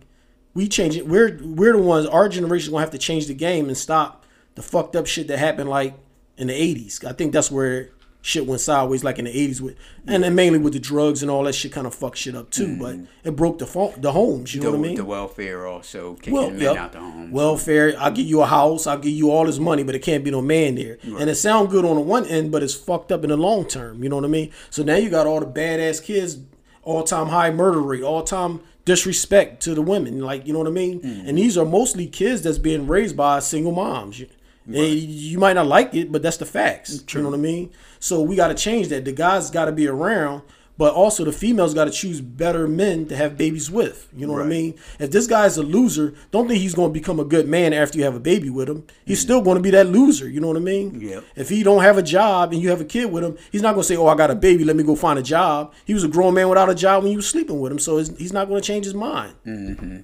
we 0.54 0.68
change 0.68 0.97
it. 0.97 1.08
We're 1.08 1.39
we're 1.41 1.74
the 1.74 1.80
ones. 1.80 2.06
Our 2.06 2.30
generation 2.30 2.72
gonna 2.72 2.82
have 2.82 2.91
to 2.91 2.97
change 2.97 3.28
the 3.28 3.34
game 3.34 3.68
and 3.68 3.78
stop 3.78 4.26
the 4.56 4.62
fucked 4.62 4.95
up 4.95 5.08
shit 5.08 5.28
that 5.28 5.39
happened 5.39 5.70
like 5.70 5.93
in 6.38 6.47
the 6.47 6.54
'80s. 6.54 7.06
I 7.06 7.14
think 7.14 7.34
that's 7.34 7.49
where 7.52 7.89
shit 8.24 8.45
went 8.45 8.62
sideways, 8.62 9.04
like 9.04 9.18
in 9.18 9.26
the 9.26 9.34
'80s 9.34 9.62
with, 9.62 9.76
and 10.06 10.24
then 10.24 10.36
mainly 10.36 10.60
with 10.60 10.74
the 10.74 10.80
drugs 10.80 11.22
and 11.22 11.32
all 11.32 11.43
that 11.43 11.54
shit, 11.54 11.72
kind 11.72 11.88
of 11.88 11.95
fucked 11.95 12.18
shit 12.18 12.36
up 12.36 12.49
too. 12.49 12.68
Mm. 12.68 12.80
But 12.80 13.30
it 13.30 13.36
broke 13.36 13.60
the 13.60 13.66
phone, 13.66 13.93
the 13.97 14.12
homes. 14.12 14.54
You 14.54 14.62
the, 14.62 14.68
know 14.68 14.72
what 14.72 14.80
I 14.80 14.82
mean? 14.82 14.95
the 14.95 15.06
welfare 15.06 15.66
also 15.66 16.16
kicking 16.16 16.34
Well, 16.34 16.49
men 16.49 16.60
yep. 16.60 16.78
out 16.78 16.91
the 16.91 16.99
home. 16.99 17.32
Welfare. 17.32 17.95
I'll 17.97 18.12
give 18.12 18.28
you 18.28 18.41
a 18.41 18.45
house. 18.45 18.88
I'll 18.88 18.99
give 18.99 19.14
you 19.14 19.32
all 19.32 19.45
this 19.45 19.60
money, 19.60 19.84
but 19.84 19.95
it 19.95 19.99
can't 19.99 20.24
be 20.24 20.32
no 20.32 20.41
man 20.41 20.76
there. 20.76 20.97
And 21.04 21.30
it 21.30 21.36
sound 21.36 21.70
good 21.70 21.86
on 21.86 21.95
the 21.95 22.02
one 22.02 22.26
end, 22.26 22.52
but 22.52 22.62
it's 22.62 22.76
fucked 22.76 23.12
up 23.12 23.24
in 23.24 23.30
the 23.30 23.38
long 23.38 23.66
term. 23.66 24.04
You 24.04 24.10
know 24.10 24.18
what 24.18 24.26
I 24.26 24.30
mean? 24.30 24.52
So 24.70 24.84
now 24.84 24.95
you 24.95 25.10
got 25.10 25.28
all 25.28 25.39
the 25.39 25.45
badass 25.45 26.04
kids, 26.04 26.39
all 26.84 27.04
time 27.04 27.28
high 27.28 27.52
murder 27.52 27.82
rate, 27.82 28.04
all 28.04 28.24
time 28.24 28.62
disrespect 28.86 29.62
to 29.64 29.76
the 29.76 29.82
women. 29.82 30.20
Like 30.20 30.48
you 30.48 30.54
know 30.54 30.60
what 30.60 30.68
I 30.68 30.72
mean? 30.72 31.02
Mm-hmm. 31.02 31.28
And 31.28 31.38
these 31.38 31.58
are 31.58 31.66
mostly 31.66 32.08
kids 32.08 32.42
that's 32.42 32.58
being 32.58 32.88
raised 32.88 33.16
by 33.16 33.40
single 33.40 33.72
moms. 33.72 34.20
You, 34.20 34.28
you 34.68 35.40
might 35.40 35.54
not 35.54 35.68
like 35.68 35.94
it, 35.96 36.12
but 36.12 36.22
that's 36.22 36.38
the 36.38 36.46
facts. 36.46 37.04
You 37.14 37.22
know 37.22 37.30
what 37.30 37.38
I 37.38 37.42
mean? 37.42 37.72
So 38.00 38.22
we 38.22 38.36
got 38.36 38.50
to 38.50 38.56
change 38.56 38.90
that. 38.90 39.06
The 39.06 39.12
guys 39.12 39.50
got 39.50 39.66
to 39.66 39.72
be 39.72 39.88
around. 39.88 40.44
But 40.82 40.96
also 40.96 41.24
the 41.24 41.32
females 41.32 41.76
got 41.76 41.86
to 41.86 41.92
choose 41.92 42.22
better 42.22 42.68
men 42.68 43.06
to 43.10 43.16
have 43.16 43.38
babies 43.38 43.70
with. 43.70 44.10
You 44.18 44.26
know 44.26 44.34
what 44.34 44.42
I 44.42 44.48
mean? 44.48 44.74
If 44.98 45.12
this 45.12 45.28
guy's 45.28 45.56
a 45.58 45.62
loser, 45.62 46.16
don't 46.32 46.48
think 46.48 46.60
he's 46.60 46.74
going 46.74 46.90
to 46.90 46.94
become 47.00 47.20
a 47.20 47.24
good 47.24 47.48
man 47.48 47.72
after 47.72 48.00
you 48.00 48.04
have 48.04 48.16
a 48.16 48.20
baby 48.20 48.50
with 48.50 48.68
him. 48.68 48.88
He's 49.06 49.20
still 49.20 49.44
going 49.44 49.58
to 49.58 49.62
be 49.62 49.70
that 49.70 49.86
loser. 49.86 50.28
You 50.28 50.40
know 50.40 50.48
what 50.48 50.58
I 50.58 50.62
mean? 50.62 51.00
Yep. 51.00 51.24
If 51.36 51.50
he 51.50 51.62
don't 51.62 51.84
have 51.84 52.00
a 52.00 52.02
job 52.02 52.52
and 52.52 52.60
you 52.60 52.72
have 52.72 52.82
a 52.82 52.86
kid 52.86 53.12
with 53.12 53.24
him, 53.24 53.38
he's 53.52 53.62
not 53.62 53.74
going 53.74 53.84
to 53.84 53.88
say, 53.88 53.96
"Oh, 53.96 54.08
I 54.08 54.16
got 54.16 54.32
a 54.32 54.36
baby. 54.36 54.64
Let 54.64 54.76
me 54.76 54.82
go 54.82 54.96
find 54.96 55.20
a 55.20 55.22
job." 55.22 55.72
He 55.86 55.94
was 55.94 56.04
a 56.04 56.08
grown 56.08 56.34
man 56.34 56.50
without 56.50 56.68
a 56.68 56.74
job 56.74 57.04
when 57.04 57.12
you 57.12 57.18
was 57.18 57.30
sleeping 57.30 57.60
with 57.60 57.72
him, 57.72 57.78
so 57.78 58.00
he's 58.00 58.18
he's 58.18 58.34
not 58.34 58.48
going 58.48 58.60
to 58.60 58.66
change 58.66 58.86
his 58.86 58.96
mind. 58.96 59.36
Mm-hmm. 59.46 60.00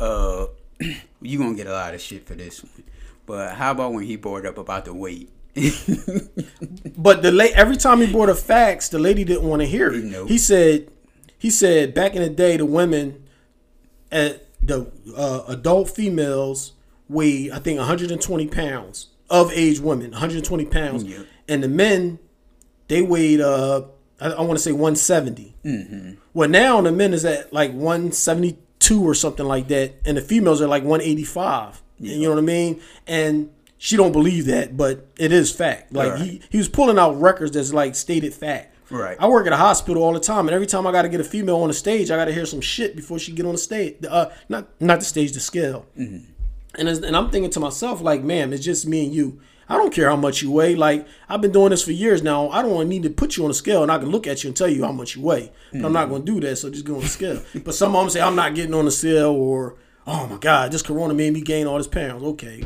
uh, 0.00 0.46
you 1.20 1.38
gonna 1.38 1.54
get 1.54 1.68
a 1.68 1.72
lot 1.72 1.94
of 1.94 2.00
shit 2.00 2.26
for 2.26 2.34
this 2.34 2.64
one. 2.64 2.82
But 3.24 3.54
how 3.54 3.70
about 3.70 3.92
when 3.92 4.02
he 4.02 4.16
brought 4.16 4.46
up 4.46 4.58
about 4.58 4.84
the 4.84 4.94
weight? 4.94 5.30
But 6.96 7.22
the 7.22 7.32
la- 7.32 7.46
every 7.54 7.76
time 7.76 8.00
he 8.00 8.10
brought 8.10 8.28
a 8.28 8.34
facts, 8.34 8.88
the 8.88 8.98
lady 8.98 9.24
didn't 9.24 9.48
want 9.48 9.60
to 9.62 9.66
hear 9.66 9.92
it. 9.92 10.04
Nope. 10.04 10.28
He 10.28 10.38
said, 10.38 10.88
he 11.38 11.50
said 11.50 11.94
back 11.94 12.14
in 12.14 12.22
the 12.22 12.28
day, 12.28 12.56
the 12.56 12.66
women 12.66 13.24
at 14.10 14.46
the 14.62 14.90
uh, 15.16 15.42
adult 15.48 15.90
females 15.90 16.72
weighed, 17.08 17.50
I 17.50 17.58
think, 17.58 17.78
120 17.78 18.46
pounds 18.48 19.08
of 19.30 19.50
age 19.52 19.80
women, 19.80 20.10
120 20.12 20.64
pounds, 20.66 21.04
Yep. 21.04 21.26
and 21.48 21.62
the 21.62 21.68
men 21.68 22.18
they 22.88 23.02
weighed, 23.02 23.40
uh, 23.40 23.82
I, 24.20 24.28
I 24.30 24.40
want 24.42 24.52
to 24.58 24.62
say 24.62 24.72
170. 24.72 25.54
Mm-hmm. 25.64 26.12
Well, 26.34 26.48
now 26.48 26.80
the 26.82 26.92
men 26.92 27.14
is 27.14 27.24
at 27.24 27.52
like 27.52 27.72
172 27.72 29.02
or 29.08 29.14
something 29.14 29.46
like 29.46 29.68
that, 29.68 29.94
and 30.04 30.16
the 30.16 30.20
females 30.22 30.60
are 30.62 30.68
like 30.68 30.82
185. 30.84 31.82
You 31.98 32.22
know 32.22 32.30
what 32.30 32.38
I 32.38 32.42
mean? 32.42 32.80
And 33.06 33.50
she 33.84 33.96
don't 33.96 34.12
believe 34.12 34.46
that, 34.46 34.76
but 34.76 35.08
it 35.18 35.32
is 35.32 35.50
fact. 35.50 35.92
Like 35.92 36.12
Right. 36.12 36.20
he 36.22 36.40
he 36.50 36.58
was 36.58 36.68
pulling 36.68 37.00
out 37.00 37.20
records 37.20 37.50
that's 37.50 37.72
like 37.72 37.96
stated 37.96 38.32
fact. 38.32 38.76
Right. 38.90 39.16
I 39.18 39.26
work 39.26 39.44
at 39.48 39.52
a 39.52 39.56
hospital 39.56 40.04
all 40.04 40.12
the 40.12 40.20
time, 40.20 40.46
and 40.46 40.54
every 40.54 40.68
time 40.68 40.86
I 40.86 40.92
got 40.92 41.02
to 41.02 41.08
get 41.08 41.20
a 41.20 41.24
female 41.24 41.56
on 41.56 41.68
the 41.68 41.74
stage, 41.74 42.08
I 42.12 42.16
got 42.16 42.26
to 42.26 42.32
hear 42.32 42.46
some 42.46 42.60
shit 42.60 42.94
before 42.94 43.18
she 43.18 43.32
get 43.32 43.44
on 43.44 43.52
the 43.52 43.58
stage. 43.58 43.96
Uh, 44.08 44.26
not 44.48 44.68
not 44.78 45.00
the 45.00 45.04
stage, 45.04 45.32
the 45.32 45.40
scale. 45.40 45.86
And 45.96 46.88
it's, 46.88 47.00
and 47.00 47.16
I'm 47.16 47.28
thinking 47.30 47.50
to 47.50 47.60
myself, 47.60 48.00
like, 48.00 48.22
man, 48.22 48.52
it's 48.52 48.64
just 48.64 48.86
me 48.86 49.04
and 49.06 49.12
you. 49.14 49.40
I 49.68 49.76
don't 49.76 49.92
care 49.92 50.08
how 50.08 50.16
much 50.16 50.42
you 50.42 50.50
weigh. 50.52 50.76
Like 50.76 51.04
I've 51.28 51.40
been 51.40 51.50
doing 51.52 51.70
this 51.70 51.82
for 51.82 51.90
years 51.92 52.22
now. 52.22 52.50
I 52.50 52.62
don't 52.62 52.88
need 52.88 53.02
to 53.02 53.10
put 53.10 53.36
you 53.36 53.44
on 53.44 53.50
a 53.50 53.54
scale, 53.54 53.82
and 53.82 53.90
I 53.90 53.98
can 53.98 54.10
look 54.10 54.26
at 54.28 54.44
you 54.44 54.48
and 54.48 54.56
tell 54.56 54.68
you 54.68 54.84
how 54.84 54.92
much 54.92 55.16
you 55.16 55.22
weigh. 55.22 55.50
But 55.72 55.84
I'm 55.86 55.92
not 55.92 56.08
going 56.08 56.24
to 56.24 56.32
do 56.32 56.38
that. 56.46 56.54
So 56.56 56.70
just 56.70 56.84
go 56.84 56.94
on 56.96 57.00
the 57.00 57.08
scale. 57.08 57.42
but 57.64 57.74
some 57.74 57.96
of 57.96 58.00
them 58.02 58.10
say 58.10 58.20
I'm 58.20 58.36
not 58.36 58.54
getting 58.54 58.74
on 58.74 58.84
the 58.84 58.90
scale, 58.92 59.32
or 59.32 59.74
oh 60.06 60.26
my 60.28 60.36
god, 60.36 60.70
this 60.70 60.82
corona 60.82 61.14
made 61.14 61.32
me 61.32 61.40
gain 61.40 61.66
all 61.66 61.78
this 61.78 61.88
pounds. 61.88 62.22
Okay. 62.22 62.62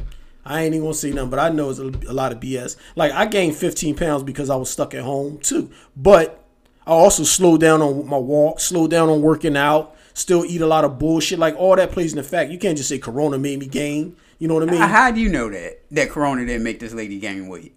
I 0.47 0.63
ain't 0.63 0.75
even 0.75 0.85
gonna 0.87 0.95
say 0.95 1.11
nothing, 1.11 1.31
but 1.31 1.41
I 1.41 1.49
know 1.49 1.71
it's 1.71 1.81
a, 1.81 1.91
a 2.09 2.15
lot 2.15 2.33
of 2.33 2.39
BS. 2.39 2.77
Like 2.95 3.13
I 3.13 3.27
gained 3.27 3.57
15 3.57 3.97
pounds 3.97 4.23
because 4.23 4.49
I 4.49 4.57
was 4.57 4.71
stuck 4.71 4.95
at 4.95 5.03
home 5.03 5.39
too. 5.39 5.71
But 5.97 6.45
I 6.87 6.93
also 6.93 7.25
slowed 7.25 7.61
down 7.61 7.83
on 7.83 8.09
my 8.09 8.17
walk, 8.17 8.61
slowed 8.61 8.91
down 8.93 9.09
on 9.09 9.23
working 9.23 9.57
out, 9.57 9.97
still 10.15 10.45
eat 10.45 10.61
a 10.61 10.67
lot 10.67 10.85
of 10.85 11.01
bullshit. 11.01 11.41
Like 11.41 11.57
all 11.57 11.75
that 11.75 11.91
plays 11.91 12.13
in 12.13 12.19
the 12.19 12.23
fact. 12.23 12.53
You 12.53 12.59
can't 12.59 12.77
just 12.77 12.89
say 12.89 12.99
Corona 12.99 13.39
made 13.39 13.59
me 13.59 13.67
gain. 13.67 14.17
You 14.39 14.47
know 14.47 14.55
what 14.55 14.63
I 14.63 14.67
mean? 14.67 14.81
How 14.81 15.11
do 15.11 15.21
you 15.21 15.29
know 15.29 15.51
that 15.51 15.81
that 15.91 16.11
Corona 16.11 16.47
didn't 16.47 16.63
make 16.63 16.79
this 16.79 16.95
lady 16.95 17.19
gain 17.19 17.49
weight? 17.49 17.75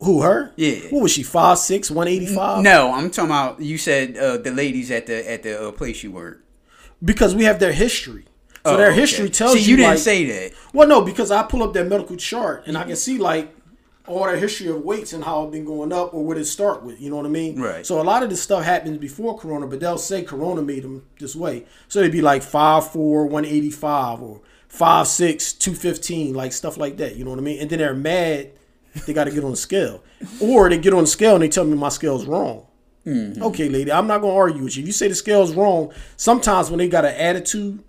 Who 0.00 0.22
her? 0.22 0.52
Yeah. 0.56 0.88
What 0.90 1.02
was 1.02 1.12
she? 1.12 1.22
Five 1.22 1.58
six, 1.58 1.90
one 1.90 2.08
eighty 2.08 2.26
five. 2.26 2.62
No, 2.64 2.92
I'm 2.92 3.10
talking 3.10 3.30
about. 3.30 3.60
You 3.60 3.78
said 3.78 4.16
uh, 4.16 4.38
the 4.38 4.50
ladies 4.50 4.90
at 4.90 5.06
the 5.06 5.30
at 5.30 5.42
the 5.44 5.68
uh, 5.68 5.72
place 5.72 6.02
you 6.02 6.10
work. 6.10 6.44
Because 7.04 7.34
we 7.34 7.44
have 7.44 7.60
their 7.60 7.72
history. 7.72 8.24
So 8.66 8.74
Oh, 8.74 8.76
their 8.76 8.90
okay. 8.90 9.00
history 9.00 9.30
tells 9.30 9.52
See, 9.54 9.60
you. 9.60 9.70
you 9.70 9.76
didn't 9.76 9.90
like- 9.90 9.98
say 9.98 10.24
that. 10.26 10.52
Well, 10.72 10.88
no, 10.88 11.00
because 11.02 11.30
I 11.30 11.42
pull 11.44 11.62
up 11.62 11.72
that 11.74 11.86
medical 11.88 12.16
chart 12.16 12.64
and 12.66 12.76
I 12.76 12.84
can 12.84 12.96
see 12.96 13.18
like 13.18 13.54
all 14.06 14.24
their 14.24 14.36
history 14.38 14.68
of 14.68 14.82
weights 14.82 15.12
and 15.12 15.22
how 15.22 15.42
it's 15.44 15.52
been 15.52 15.64
going 15.66 15.92
up 15.92 16.14
or 16.14 16.24
what 16.24 16.38
it 16.38 16.44
start 16.46 16.82
with. 16.82 17.00
You 17.00 17.10
know 17.10 17.16
what 17.16 17.26
I 17.26 17.30
mean? 17.30 17.60
Right. 17.60 17.84
So 17.86 18.00
a 18.00 18.02
lot 18.02 18.22
of 18.22 18.30
this 18.30 18.42
stuff 18.42 18.64
happens 18.64 18.96
before 18.98 19.38
Corona, 19.38 19.66
but 19.66 19.80
they'll 19.80 19.98
say 19.98 20.22
Corona 20.22 20.62
made 20.62 20.82
them 20.82 21.04
this 21.20 21.36
way. 21.36 21.66
So 21.88 22.00
they'd 22.00 22.10
be 22.10 22.22
like 22.22 22.42
5'4", 22.42 23.26
185 23.28 24.22
or 24.22 24.40
5'6", 24.72 25.58
215, 25.58 26.34
like 26.34 26.52
stuff 26.52 26.76
like 26.78 26.96
that. 26.98 27.16
You 27.16 27.24
know 27.24 27.30
what 27.30 27.38
I 27.38 27.42
mean? 27.42 27.60
And 27.60 27.68
then 27.70 27.78
they're 27.78 27.94
mad 27.94 28.50
they 29.06 29.12
got 29.12 29.24
to 29.24 29.30
get 29.30 29.44
on 29.44 29.50
the 29.52 29.56
scale. 29.56 30.02
Or 30.40 30.68
they 30.68 30.78
get 30.78 30.92
on 30.94 31.02
the 31.04 31.06
scale 31.06 31.34
and 31.34 31.42
they 31.42 31.48
tell 31.48 31.64
me 31.64 31.76
my 31.76 31.90
scale's 31.90 32.24
wrong. 32.26 32.66
Mm-hmm. 33.06 33.42
Okay, 33.42 33.68
lady, 33.68 33.92
I'm 33.92 34.06
not 34.06 34.20
gonna 34.20 34.34
argue 34.34 34.64
with 34.64 34.76
you. 34.76 34.82
If 34.82 34.86
you 34.88 34.92
say 34.92 35.08
the 35.08 35.14
scale's 35.14 35.54
wrong, 35.54 35.92
sometimes 36.16 36.68
when 36.70 36.78
they 36.78 36.88
got 36.88 37.04
an 37.04 37.14
attitude, 37.14 37.82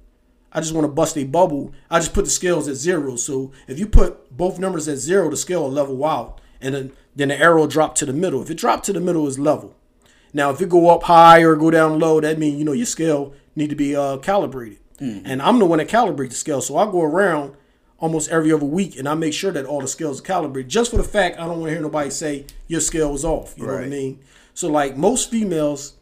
I 0.52 0.62
just 0.62 0.74
want 0.74 0.86
to 0.86 0.92
bust 0.92 1.18
a 1.18 1.24
bubble. 1.24 1.74
I 1.90 2.00
just 2.00 2.14
put 2.14 2.26
the 2.26 2.32
scales 2.32 2.68
at 2.68 2.76
zero. 2.76 3.16
So 3.16 3.52
if 3.68 3.78
you 3.78 3.88
put 3.88 4.36
both 4.36 4.60
numbers 4.60 4.88
at 4.88 4.98
zero, 4.98 5.30
the 5.30 5.38
scale 5.38 5.64
will 5.64 5.72
level 5.72 6.04
out, 6.06 6.42
and 6.62 6.74
then 6.76 6.92
then 7.16 7.28
the 7.30 7.38
arrow 7.38 7.68
drop 7.68 7.96
to 7.96 8.06
the 8.06 8.14
middle. 8.14 8.42
If 8.42 8.50
it 8.50 8.58
drop 8.58 8.84
to 8.84 8.94
the 8.94 9.00
middle, 9.00 9.28
is 9.28 9.38
level. 9.38 9.76
Now 10.34 10.50
if 10.52 10.62
it 10.62 10.70
go 10.70 10.90
up 10.90 11.04
high 11.04 11.42
or 11.42 11.56
go 11.56 11.72
down 11.72 12.00
low, 12.00 12.20
that 12.22 12.40
means 12.40 12.58
you 12.58 12.66
know 12.66 12.72
your 12.72 12.86
scale 12.86 13.34
need 13.56 13.70
to 13.70 13.76
be 13.76 13.96
uh, 13.96 14.18
calibrated. 14.18 14.80
And 15.26 15.42
I'm 15.42 15.60
the 15.60 15.66
one 15.66 15.80
that 15.80 15.88
calibrate 15.88 16.30
the 16.30 16.36
scale, 16.36 16.62
so 16.62 16.78
I 16.78 16.86
go 16.86 17.02
around 17.02 17.56
almost 18.00 18.30
every 18.30 18.52
other 18.52 18.66
week 18.66 18.98
and 18.98 19.08
I 19.08 19.14
make 19.14 19.34
sure 19.34 19.52
that 19.52 19.66
all 19.66 19.82
the 19.82 19.88
scales 19.88 20.20
are 20.20 20.24
calibrated, 20.24 20.70
just 20.70 20.92
for 20.92 20.98
the 20.98 21.04
fact 21.04 21.38
I 21.38 21.46
don't 21.46 21.60
want 21.60 21.66
to 21.66 21.72
hear 21.72 21.82
nobody 21.82 22.10
say 22.10 22.46
your 22.68 22.82
scale 22.82 23.12
was 23.12 23.24
off. 23.24 23.54
You 23.58 23.66
know 23.66 23.74
what 23.74 23.84
I 23.84 23.88
mean? 23.88 24.20
So 24.54 24.70
like 24.70 24.98
most 24.98 25.30
females, 25.32 25.94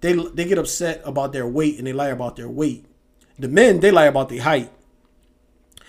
they 0.00 0.12
they 0.12 0.44
get 0.44 0.58
upset 0.58 1.02
about 1.04 1.32
their 1.32 1.46
weight 1.46 1.78
and 1.78 1.86
they 1.86 1.92
lie 1.92 2.08
about 2.08 2.36
their 2.36 2.48
weight. 2.48 2.86
The 3.38 3.48
men 3.48 3.80
they 3.80 3.90
lie 3.90 4.06
about 4.06 4.28
their 4.28 4.42
height. 4.42 4.70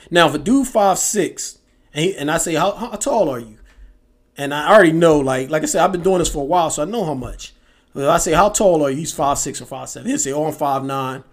Now, 0.10 0.28
if 0.28 0.36
a 0.36 0.38
dude 0.38 0.68
five 0.68 0.98
six 0.98 1.60
and 1.94 2.06
he, 2.06 2.18
and 2.18 2.30
I 2.30 2.38
say 2.38 2.56
how, 2.56 2.72
how 2.72 2.90
tall 2.92 3.30
are 3.30 3.40
you, 3.40 3.58
and 4.38 4.54
I 4.54 4.74
already 4.74 4.92
know 4.92 5.20
like 5.20 5.50
like 5.50 5.64
I 5.64 5.66
said 5.66 5.84
I've 5.84 5.92
been 5.92 6.04
doing 6.04 6.20
this 6.20 6.30
for 6.32 6.42
a 6.42 6.46
while, 6.46 6.70
so 6.70 6.82
I 6.84 6.86
know 6.86 7.06
how 7.06 7.14
much. 7.14 7.54
Well, 7.94 8.10
I 8.10 8.18
say 8.18 8.34
how 8.34 8.50
tall 8.50 8.84
are 8.84 8.90
you? 8.90 8.98
He's 8.98 9.14
five 9.14 9.38
six 9.38 9.62
or 9.62 9.66
five 9.66 9.90
seven. 9.90 10.10
He'll 10.10 10.18
say 10.18 10.34
oh 10.34 10.46
I'm 10.46 10.54
five 10.54 10.84
nine, 10.84 11.24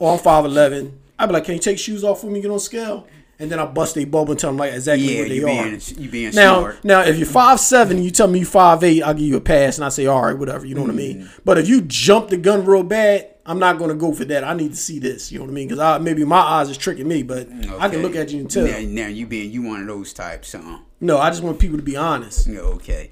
oh 0.00 0.14
I'm 0.14 0.18
five 0.18 0.44
eleven. 0.44 1.00
I'd 1.18 1.26
be 1.26 1.32
like, 1.34 1.44
can 1.44 1.54
you 1.54 1.60
take 1.60 1.78
shoes 1.78 2.02
off 2.02 2.22
for 2.22 2.26
me? 2.28 2.40
Get 2.40 2.50
on 2.50 2.58
scale. 2.58 3.06
And 3.40 3.50
then 3.50 3.58
I 3.58 3.64
bust 3.64 3.96
a 3.96 4.04
bubble 4.04 4.32
and 4.32 4.38
tell 4.38 4.50
them 4.50 4.58
like 4.58 4.74
exactly 4.74 5.12
Yeah, 5.14 5.20
where 5.20 5.28
they 5.30 5.34
you 5.36 5.48
are. 5.48 5.64
being 5.64 5.80
you 5.96 6.10
being 6.10 6.34
Now, 6.34 6.58
smart. 6.60 6.84
now, 6.84 7.00
if 7.00 7.16
you're 7.16 7.26
five 7.26 7.58
seven 7.58 7.96
and 7.96 8.04
you 8.04 8.10
tell 8.10 8.28
me 8.28 8.40
you 8.40 8.44
five 8.44 8.84
eight, 8.84 9.02
I'll 9.02 9.14
give 9.14 9.26
you 9.26 9.36
a 9.36 9.40
pass, 9.40 9.78
and 9.78 9.84
I 9.84 9.88
say, 9.88 10.04
all 10.06 10.22
right, 10.22 10.36
whatever. 10.38 10.66
You 10.66 10.74
know 10.74 10.82
what 10.82 10.90
I 10.90 10.94
mean? 10.94 11.22
Mm. 11.22 11.40
But 11.44 11.56
if 11.58 11.66
you 11.68 11.80
jump 11.80 12.28
the 12.28 12.36
gun 12.36 12.64
real 12.66 12.82
bad, 12.82 13.28
I'm 13.46 13.58
not 13.58 13.78
going 13.78 13.88
to 13.88 13.96
go 13.96 14.12
for 14.12 14.26
that. 14.26 14.44
I 14.44 14.52
need 14.52 14.72
to 14.72 14.76
see 14.76 14.98
this. 14.98 15.32
You 15.32 15.38
know 15.38 15.46
what 15.46 15.52
I 15.52 15.54
mean? 15.54 15.68
Because 15.68 16.02
maybe 16.02 16.22
my 16.24 16.38
eyes 16.38 16.68
is 16.68 16.76
tricking 16.76 17.08
me, 17.08 17.22
but 17.22 17.48
I 17.78 17.88
can 17.88 18.02
look 18.02 18.14
at 18.14 18.30
you 18.30 18.40
and 18.40 18.50
tell. 18.50 18.66
Now, 18.66 18.78
now 18.80 19.06
you 19.08 19.26
being 19.26 19.50
you 19.50 19.62
one 19.62 19.80
of 19.80 19.86
those 19.86 20.12
types, 20.12 20.52
huh? 20.52 20.78
No, 21.00 21.16
I 21.18 21.30
just 21.30 21.42
want 21.42 21.58
people 21.58 21.78
to 21.78 21.82
be 21.82 21.96
honest. 21.96 22.46
Okay. 22.46 23.10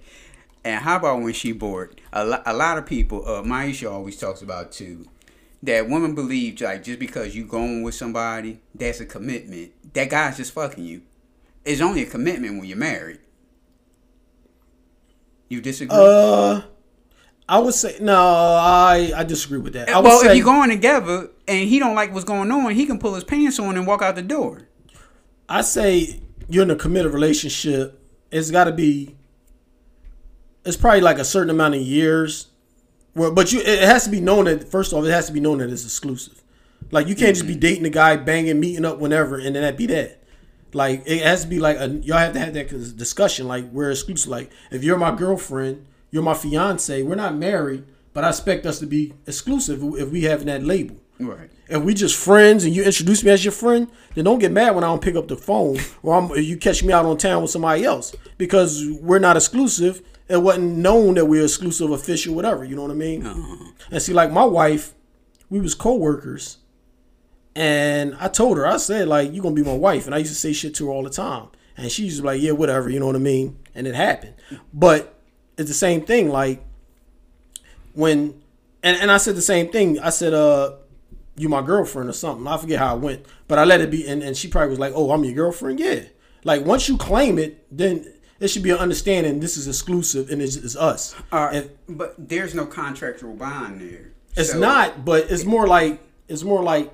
And 0.62 0.82
how 0.84 0.96
about 0.96 1.22
when 1.22 1.32
she 1.32 1.52
bored? 1.52 1.98
A, 2.12 2.22
lo- 2.24 2.42
a 2.44 2.52
lot 2.52 2.76
of 2.76 2.84
people, 2.84 3.26
uh, 3.26 3.42
Maisha 3.42 3.90
always 3.90 4.18
talks 4.18 4.42
about 4.42 4.72
too, 4.72 5.06
that 5.62 5.88
women 5.88 6.14
believe 6.14 6.60
like 6.60 6.84
just 6.84 6.98
because 6.98 7.34
you 7.34 7.44
going 7.44 7.82
with 7.82 7.94
somebody, 7.94 8.60
that's 8.74 9.00
a 9.00 9.06
commitment. 9.06 9.72
That 9.94 10.10
guy's 10.10 10.36
just 10.36 10.52
fucking 10.52 10.84
you. 10.84 11.02
It's 11.64 11.80
only 11.80 12.02
a 12.02 12.06
commitment 12.06 12.58
when 12.58 12.64
you're 12.64 12.78
married. 12.78 13.20
You 15.48 15.60
disagree? 15.60 15.96
Uh, 15.98 16.62
I 17.48 17.58
would 17.58 17.74
say 17.74 17.96
no. 18.00 18.14
I 18.14 19.12
I 19.16 19.24
disagree 19.24 19.58
with 19.58 19.72
that. 19.72 19.88
I 19.88 20.00
well, 20.00 20.20
say, 20.20 20.30
if 20.30 20.36
you're 20.36 20.44
going 20.44 20.68
together 20.68 21.30
and 21.46 21.68
he 21.68 21.78
don't 21.78 21.94
like 21.94 22.12
what's 22.12 22.24
going 22.24 22.52
on, 22.52 22.72
he 22.74 22.86
can 22.86 22.98
pull 22.98 23.14
his 23.14 23.24
pants 23.24 23.58
on 23.58 23.76
and 23.76 23.86
walk 23.86 24.02
out 24.02 24.14
the 24.14 24.22
door. 24.22 24.68
I 25.48 25.62
say 25.62 26.20
you're 26.48 26.64
in 26.64 26.70
a 26.70 26.76
committed 26.76 27.12
relationship. 27.12 28.02
It's 28.30 28.50
got 28.50 28.64
to 28.64 28.72
be. 28.72 29.16
It's 30.64 30.76
probably 30.76 31.00
like 31.00 31.18
a 31.18 31.24
certain 31.24 31.48
amount 31.48 31.74
of 31.74 31.80
years. 31.80 32.48
Well, 33.14 33.32
but 33.32 33.52
you 33.52 33.60
it 33.60 33.82
has 33.82 34.04
to 34.04 34.10
be 34.10 34.20
known 34.20 34.44
that 34.44 34.70
first 34.70 34.92
off, 34.92 35.04
it 35.04 35.10
has 35.10 35.26
to 35.26 35.32
be 35.32 35.40
known 35.40 35.58
that 35.58 35.70
it's 35.70 35.84
exclusive. 35.84 36.42
Like 36.90 37.08
you 37.08 37.14
can't 37.14 37.34
just 37.34 37.46
be 37.46 37.52
mm-hmm. 37.52 37.60
dating 37.60 37.86
a 37.86 37.90
guy, 37.90 38.16
banging, 38.16 38.60
meeting 38.60 38.84
up 38.84 38.98
whenever, 38.98 39.36
and 39.36 39.54
then 39.54 39.62
that 39.62 39.76
be 39.76 39.86
that. 39.86 40.22
Like 40.72 41.02
it 41.06 41.22
has 41.22 41.42
to 41.42 41.48
be 41.48 41.58
like 41.58 41.78
a, 41.78 41.88
y'all 41.88 42.18
have 42.18 42.32
to 42.34 42.38
have 42.38 42.54
that 42.54 42.68
discussion. 42.96 43.48
Like 43.48 43.64
we're 43.72 43.90
exclusive. 43.90 44.30
Like 44.30 44.50
if 44.70 44.84
you're 44.84 44.98
my 44.98 45.14
girlfriend, 45.14 45.86
you're 46.10 46.22
my 46.22 46.34
fiance. 46.34 47.02
We're 47.02 47.14
not 47.14 47.34
married, 47.34 47.84
but 48.12 48.24
I 48.24 48.28
expect 48.28 48.66
us 48.66 48.78
to 48.80 48.86
be 48.86 49.14
exclusive 49.26 49.82
if 49.96 50.10
we 50.10 50.22
have 50.24 50.44
that 50.44 50.62
label. 50.62 50.96
Right. 51.20 51.50
If 51.68 51.82
we 51.82 51.94
just 51.94 52.16
friends 52.16 52.64
and 52.64 52.74
you 52.74 52.84
introduce 52.84 53.24
me 53.24 53.30
as 53.30 53.44
your 53.44 53.52
friend, 53.52 53.88
then 54.14 54.24
don't 54.24 54.38
get 54.38 54.52
mad 54.52 54.74
when 54.74 54.84
I 54.84 54.86
don't 54.86 55.02
pick 55.02 55.16
up 55.16 55.28
the 55.28 55.36
phone 55.36 55.78
or 56.02 56.14
I'm, 56.14 56.30
you 56.42 56.56
catch 56.56 56.82
me 56.82 56.92
out 56.92 57.04
on 57.04 57.18
town 57.18 57.42
with 57.42 57.50
somebody 57.50 57.84
else 57.84 58.14
because 58.38 58.84
we're 59.00 59.18
not 59.18 59.36
exclusive. 59.36 60.02
It 60.28 60.42
wasn't 60.42 60.76
known 60.76 61.14
that 61.14 61.24
we're 61.24 61.44
exclusive, 61.44 61.90
official, 61.90 62.34
whatever. 62.34 62.64
You 62.64 62.76
know 62.76 62.82
what 62.82 62.90
I 62.90 62.94
mean? 62.94 63.26
Uh-huh. 63.26 63.72
And 63.90 64.02
see, 64.02 64.12
like 64.12 64.30
my 64.30 64.44
wife, 64.44 64.94
we 65.48 65.60
was 65.60 65.74
co-workers, 65.74 66.58
and 67.54 68.16
I 68.20 68.28
told 68.28 68.58
her, 68.58 68.66
I 68.66 68.76
said, 68.76 69.08
like, 69.08 69.32
you're 69.32 69.42
gonna 69.42 69.54
be 69.54 69.62
my 69.62 69.76
wife, 69.76 70.06
and 70.06 70.14
I 70.14 70.18
used 70.18 70.32
to 70.32 70.38
say 70.38 70.52
shit 70.52 70.74
to 70.76 70.86
her 70.86 70.92
all 70.92 71.02
the 71.02 71.10
time, 71.10 71.48
and 71.76 71.90
she 71.90 72.04
used 72.04 72.16
to 72.16 72.22
be 72.22 72.26
like, 72.28 72.42
yeah, 72.42 72.52
whatever, 72.52 72.90
you 72.90 73.00
know 73.00 73.06
what 73.06 73.16
I 73.16 73.20
mean? 73.20 73.58
And 73.74 73.86
it 73.86 73.94
happened, 73.94 74.34
but 74.72 75.14
it's 75.56 75.68
the 75.68 75.74
same 75.74 76.02
thing. 76.02 76.28
Like 76.28 76.62
when, 77.94 78.40
and 78.82 78.96
and 78.98 79.10
I 79.10 79.16
said 79.16 79.34
the 79.34 79.42
same 79.42 79.70
thing. 79.70 79.98
I 79.98 80.10
said, 80.10 80.34
uh 80.34 80.72
you 81.38 81.48
my 81.48 81.62
girlfriend 81.62 82.10
or 82.10 82.12
something. 82.12 82.46
I 82.46 82.56
forget 82.56 82.78
how 82.78 82.96
it 82.96 83.00
went, 83.00 83.26
but 83.46 83.58
I 83.58 83.64
let 83.64 83.80
it 83.80 83.90
be. 83.90 84.06
And, 84.06 84.22
and 84.22 84.36
she 84.36 84.48
probably 84.48 84.70
was 84.70 84.78
like, 84.78 84.92
"Oh, 84.94 85.10
I'm 85.10 85.24
your 85.24 85.34
girlfriend." 85.34 85.80
Yeah. 85.80 86.02
Like 86.44 86.64
once 86.64 86.88
you 86.88 86.96
claim 86.96 87.38
it, 87.38 87.64
then 87.76 88.12
it 88.40 88.48
should 88.48 88.62
be 88.62 88.70
an 88.70 88.78
understanding. 88.78 89.40
This 89.40 89.56
is 89.56 89.66
exclusive 89.66 90.30
and 90.30 90.40
it's, 90.40 90.56
it's 90.56 90.76
us. 90.76 91.14
Uh, 91.32 91.50
And 91.52 91.70
but 91.88 92.14
there's 92.18 92.54
no 92.54 92.66
contractual 92.66 93.34
bond 93.34 93.80
there. 93.80 94.12
it's 94.36 94.52
So- 94.52 94.58
not, 94.58 95.04
but 95.04 95.30
it's 95.30 95.44
more 95.44 95.66
like 95.66 96.00
it's 96.28 96.42
more 96.44 96.62
like 96.62 96.92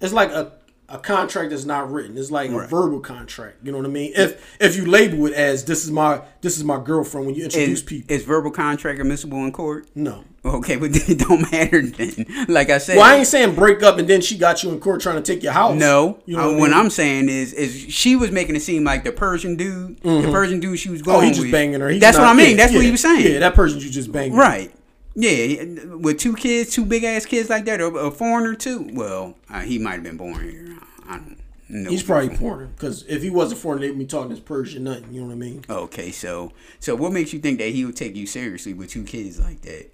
it's 0.00 0.12
like 0.12 0.30
a 0.30 0.52
a 0.92 0.98
contract 0.98 1.50
that's 1.50 1.64
not 1.64 1.90
written. 1.90 2.18
It's 2.18 2.30
like 2.30 2.50
a 2.50 2.66
verbal 2.66 3.00
contract. 3.00 3.56
You 3.62 3.72
know 3.72 3.78
what 3.78 3.86
I 3.86 3.90
mean? 3.90 4.12
If 4.14 4.56
if 4.60 4.76
you 4.76 4.84
label 4.84 5.26
it 5.26 5.32
as 5.32 5.64
this 5.64 5.84
is 5.84 5.90
my 5.90 6.20
this 6.42 6.58
is 6.58 6.64
my 6.64 6.78
girlfriend 6.82 7.26
when 7.26 7.34
you 7.34 7.44
introduce 7.44 7.78
Is, 7.78 7.82
people, 7.82 8.14
is 8.14 8.24
verbal 8.24 8.50
contract 8.50 9.00
admissible 9.00 9.38
in 9.38 9.52
court? 9.52 9.86
no. 9.94 10.24
Okay, 10.44 10.74
but 10.74 10.90
it 11.08 11.20
don't 11.20 11.50
matter 11.52 11.80
then. 11.82 12.26
Like 12.48 12.68
I 12.68 12.78
said, 12.78 12.96
Well, 12.96 13.04
I 13.06 13.14
ain't 13.14 13.28
saying 13.28 13.54
break 13.54 13.82
up 13.84 13.98
and 13.98 14.08
then 14.08 14.20
she 14.20 14.36
got 14.36 14.64
you 14.64 14.70
in 14.70 14.80
court 14.80 15.00
trying 15.00 15.14
to 15.14 15.22
take 15.22 15.40
your 15.42 15.52
house. 15.52 15.78
no. 15.78 16.18
you 16.26 16.36
know 16.36 16.42
Uh, 16.42 16.46
what, 16.48 16.56
I, 16.56 16.58
what 16.58 16.72
I 16.72 16.80
am 16.80 16.90
saying 16.90 17.28
is, 17.28 17.52
is 17.52 17.72
she 17.94 18.16
was 18.16 18.32
making 18.32 18.56
it 18.56 18.60
seem 18.60 18.82
like 18.82 19.04
the 19.04 19.12
Persian 19.12 19.54
dude, 19.56 19.98
the 20.02 20.28
Persian 20.32 20.58
dude 20.58 20.80
she 20.80 20.90
was 20.90 21.00
going 21.00 21.16
Oh, 21.18 21.20
he 21.20 21.28
just 21.30 21.42
with. 21.42 21.52
banging 21.52 21.80
her. 21.80 21.88
He's 21.88 22.00
That's 22.00 22.16
not- 22.18 22.24
what 22.24 22.30
I 22.30 22.34
mean. 22.34 22.50
yeah, 22.50 22.56
That's 22.56 22.72
what 22.72 22.80
yeah, 22.80 22.84
he 22.86 22.90
was 22.90 23.00
saying. 23.00 23.32
Yeah, 23.34 23.38
that 23.38 23.54
person 23.54 23.78
you 23.80 23.88
just 23.88 24.10
banging. 24.10 24.34
Right. 24.36 24.74
Yeah, 25.14 25.64
with 25.96 26.18
two 26.18 26.34
kids, 26.34 26.72
two 26.72 26.84
big 26.84 27.04
ass 27.04 27.26
kids 27.26 27.50
like 27.50 27.64
that, 27.66 27.80
or 27.80 27.98
a 27.98 28.10
foreigner 28.10 28.54
too. 28.54 28.88
Well, 28.92 29.36
uh, 29.50 29.60
he 29.60 29.78
might 29.78 29.94
have 29.94 30.02
been 30.02 30.16
born 30.16 30.42
here. 30.42 30.78
I 31.06 31.18
don't 31.18 31.38
know. 31.68 31.90
He's 31.90 32.02
probably 32.02 32.34
foreign 32.36 32.72
because 32.72 33.04
if 33.06 33.22
he 33.22 33.30
wasn't 33.30 33.60
foreign, 33.60 33.80
they'd 33.80 33.98
be 33.98 34.06
talking 34.06 34.30
this 34.30 34.40
Persian 34.40 34.84
nothing. 34.84 35.12
You 35.12 35.20
know 35.20 35.26
what 35.28 35.34
I 35.34 35.36
mean? 35.36 35.64
Okay, 35.68 36.10
so 36.10 36.52
so 36.80 36.94
what 36.94 37.12
makes 37.12 37.32
you 37.32 37.40
think 37.40 37.58
that 37.58 37.70
he 37.70 37.84
would 37.84 37.96
take 37.96 38.16
you 38.16 38.26
seriously 38.26 38.72
with 38.72 38.90
two 38.90 39.04
kids 39.04 39.38
like 39.38 39.60
that? 39.62 39.92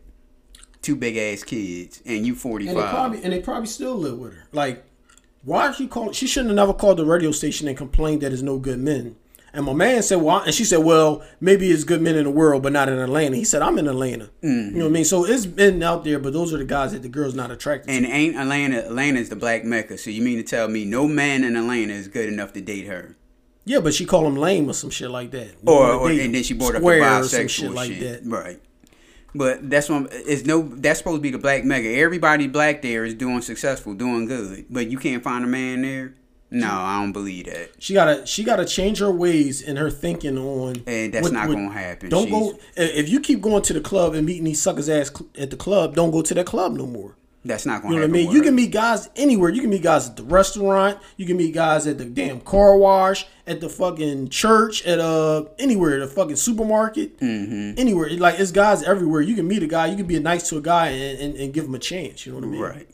Two 0.83 0.95
big 0.95 1.17
ass 1.17 1.43
kids, 1.43 2.01
and 2.07 2.25
you 2.25 2.35
forty 2.35 2.69
And 2.69 2.77
they 2.77 2.83
probably 2.83 3.23
and 3.25 3.33
they 3.33 3.41
probably 3.41 3.67
still 3.67 3.97
live 3.97 4.19
with 4.19 4.35
her. 4.35 4.45
Like, 4.53 4.85
why 5.43 5.73
she 5.73 5.89
called? 5.89 6.15
She 6.15 6.27
shouldn't 6.29 6.51
have 6.51 6.57
never 6.57 6.73
called 6.73 6.99
the 6.99 7.05
radio 7.05 7.33
station 7.33 7.67
and 7.67 7.77
complained 7.77 8.23
that 8.23 8.29
there's 8.29 8.43
no 8.43 8.59
good 8.59 8.79
men. 8.79 9.17
And 9.53 9.65
my 9.65 9.73
man 9.73 10.03
said, 10.03 10.17
"Well," 10.17 10.41
and 10.41 10.55
she 10.55 10.65
said, 10.65 10.79
"Well, 10.79 11.23
maybe 11.41 11.71
it's 11.71 11.85
good 11.85 12.03
men 12.03 12.17
in 12.17 12.25
the 12.25 12.31
world, 12.31 12.63
but 12.63 12.73
not 12.73 12.89
in 12.89 12.99
Atlanta." 12.99 13.37
He 13.37 13.45
said, 13.45 13.63
"I'm 13.63 13.79
in 13.79 13.89
Atlanta." 13.89 14.31
You 14.43 14.49
mm-hmm. 14.49 14.79
know 14.79 14.85
what 14.85 14.91
I 14.91 14.93
mean? 14.93 15.05
So 15.05 15.25
it's 15.25 15.47
men 15.47 15.83
out 15.83 16.05
there, 16.05 16.19
but 16.19 16.33
those 16.33 16.53
are 16.53 16.59
the 16.59 16.65
guys 16.65 16.93
that 16.93 17.03
the 17.03 17.09
girl's 17.09 17.35
not 17.35 17.51
attracted 17.51 17.91
And 17.91 18.05
to. 18.05 18.13
ain't 18.13 18.37
Atlanta? 18.37 18.79
Atlanta's 18.79 19.31
the 19.31 19.37
black 19.37 19.65
mecca. 19.65 19.97
So 19.97 20.11
you 20.11 20.23
mean 20.23 20.37
to 20.37 20.43
tell 20.43 20.69
me 20.69 20.85
no 20.85 21.09
man 21.09 21.45
in 21.45 21.57
Atlanta 21.57 21.95
is 21.95 22.09
good 22.09 22.29
enough 22.29 22.53
to 22.53 22.61
date 22.61 22.87
her? 22.87 23.17
Yeah, 23.65 23.81
but 23.81 23.95
she 23.95 24.07
called 24.07 24.27
him 24.27 24.37
lame 24.37 24.69
or 24.69 24.73
some 24.73 24.91
shit 24.91 25.11
like 25.11 25.31
that. 25.33 25.49
You 25.63 25.73
Or, 25.73 25.93
or 25.93 26.11
and 26.11 26.35
then 26.35 26.43
she 26.43 26.55
brought 26.55 26.71
up 26.71 26.77
a 26.77 26.79
square 26.79 27.03
or 27.03 27.05
bisexual 27.05 27.29
some 27.31 27.49
shit, 27.49 27.71
like 27.73 27.99
that. 28.01 28.21
right? 28.25 28.61
But 29.35 29.69
that's 29.69 29.89
what 29.89 30.13
is 30.13 30.47
no. 30.47 30.63
That's 30.63 30.99
supposed 30.99 31.19
to 31.19 31.21
be 31.21 31.31
the 31.31 31.39
black 31.39 31.65
mecca. 31.65 31.89
Everybody 31.89 32.49
black 32.49 32.81
there 32.81 33.05
is 33.05 33.15
doing 33.15 33.43
successful, 33.43 33.95
doing 33.95 34.27
good. 34.27 34.67
But 34.71 34.91
you 34.91 34.99
can't 34.99 35.23
find 35.23 35.45
a 35.45 35.49
man 35.49 35.83
there. 35.83 36.15
No, 36.51 36.69
I 36.71 37.01
don't 37.01 37.13
believe 37.13 37.47
that. 37.47 37.71
She 37.79 37.95
gotta 37.95 38.27
she 38.27 38.43
gotta 38.43 38.65
change 38.65 39.01
her 39.01 39.11
ways 39.11 39.61
and 39.63 39.77
her 39.77 39.91
thinking 39.91 40.39
on. 40.39 40.83
And 40.87 41.13
that's 41.13 41.25
what- 41.25 41.33
not 41.33 41.49
what- 41.49 41.55
gonna 41.55 41.73
happen. 41.73 42.09
Don't 42.09 42.29
She's- 42.29 42.53
go 42.53 42.59
if 42.77 43.09
you 43.09 43.21
keep 43.21 43.41
going 43.41 43.63
to 43.63 43.73
the 43.73 43.81
club 43.81 44.15
and 44.15 44.27
meeting 44.27 44.45
these 44.45 44.61
suckers 44.61 44.89
ass 44.89 45.11
at 45.39 45.51
the 45.51 45.57
club. 45.57 45.95
Don't 45.95 46.11
go 46.11 46.23
to 46.23 46.35
that 46.35 46.47
club 46.47 46.75
no 46.75 46.87
more. 46.87 47.15
That's 47.45 47.65
not 47.65 47.83
gonna 47.83 47.95
happen. 47.95 47.95
You 47.95 48.01
know 48.01 48.13
what 48.13 48.21
I 48.21 48.25
mean? 48.25 48.37
You 48.37 48.43
can 48.43 48.55
meet 48.55 48.73
guys 48.73 49.09
anywhere. 49.15 49.51
You 49.51 49.61
can 49.61 49.71
meet 49.71 49.83
guys 49.83 50.09
at 50.09 50.17
the 50.17 50.25
restaurant. 50.25 50.99
You 51.17 51.25
can 51.25 51.37
meet 51.37 51.55
guys 51.55 51.87
at 51.87 51.97
the 51.97 52.05
damn 52.05 52.41
car 52.41 52.77
wash, 52.77 53.27
at 53.47 53.61
the 53.61 53.69
fucking 53.69 54.29
church, 54.31 54.85
at 54.85 54.99
uh 54.99 55.45
anywhere, 55.59 56.01
the 56.01 56.09
fucking 56.09 56.37
supermarket, 56.37 57.19
mm-hmm. 57.21 57.79
anywhere. 57.79 58.11
Like 58.17 58.41
it's 58.41 58.51
guys 58.51 58.83
everywhere. 58.83 59.21
You 59.21 59.35
can 59.35 59.47
meet 59.47 59.63
a 59.63 59.67
guy. 59.67 59.87
You 59.87 59.97
can 59.97 60.07
be 60.07 60.19
nice 60.19 60.49
to 60.49 60.59
a 60.59 60.61
guy 60.61 60.89
and, 60.89 61.21
and, 61.21 61.35
and 61.37 61.55
give 61.55 61.67
him 61.67 61.75
a 61.75 61.79
chance. 61.79 62.27
You 62.27 62.33
know 62.33 62.39
what 62.39 62.45
I 62.47 62.51
mean? 62.51 62.61
right. 62.61 62.89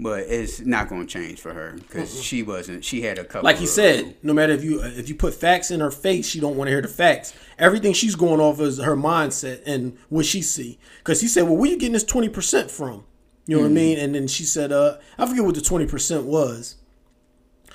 But 0.00 0.20
it's 0.28 0.60
not 0.60 0.88
gonna 0.88 1.06
change 1.06 1.40
for 1.40 1.52
her 1.52 1.72
because 1.76 2.22
she 2.22 2.44
wasn't. 2.44 2.84
She 2.84 3.02
had 3.02 3.18
a 3.18 3.24
couple. 3.24 3.42
Like 3.42 3.56
he 3.56 3.64
of- 3.64 3.70
said, 3.70 4.14
no 4.22 4.32
matter 4.32 4.52
if 4.52 4.62
you 4.62 4.80
if 4.80 5.08
you 5.08 5.16
put 5.16 5.34
facts 5.34 5.72
in 5.72 5.80
her 5.80 5.90
face, 5.90 6.24
she 6.28 6.38
don't 6.38 6.56
want 6.56 6.68
to 6.68 6.72
hear 6.72 6.80
the 6.80 6.86
facts. 6.86 7.34
Everything 7.58 7.92
she's 7.92 8.14
going 8.14 8.40
off 8.40 8.60
is 8.60 8.78
her 8.78 8.96
mindset 8.96 9.60
and 9.66 9.98
what 10.08 10.24
she 10.24 10.40
see. 10.40 10.78
Because 10.98 11.20
he 11.20 11.26
said, 11.26 11.42
"Well, 11.44 11.56
where 11.56 11.68
you 11.68 11.76
getting 11.76 11.94
this 11.94 12.04
twenty 12.04 12.28
percent 12.28 12.70
from?" 12.70 13.04
You 13.46 13.56
know 13.56 13.62
what 13.62 13.70
I 13.70 13.74
mean? 13.74 13.98
And 13.98 14.14
then 14.14 14.28
she 14.28 14.44
said, 14.44 14.70
"Uh, 14.70 14.98
I 15.18 15.26
forget 15.26 15.44
what 15.44 15.56
the 15.56 15.60
twenty 15.62 15.86
percent 15.86 16.24
was. 16.26 16.76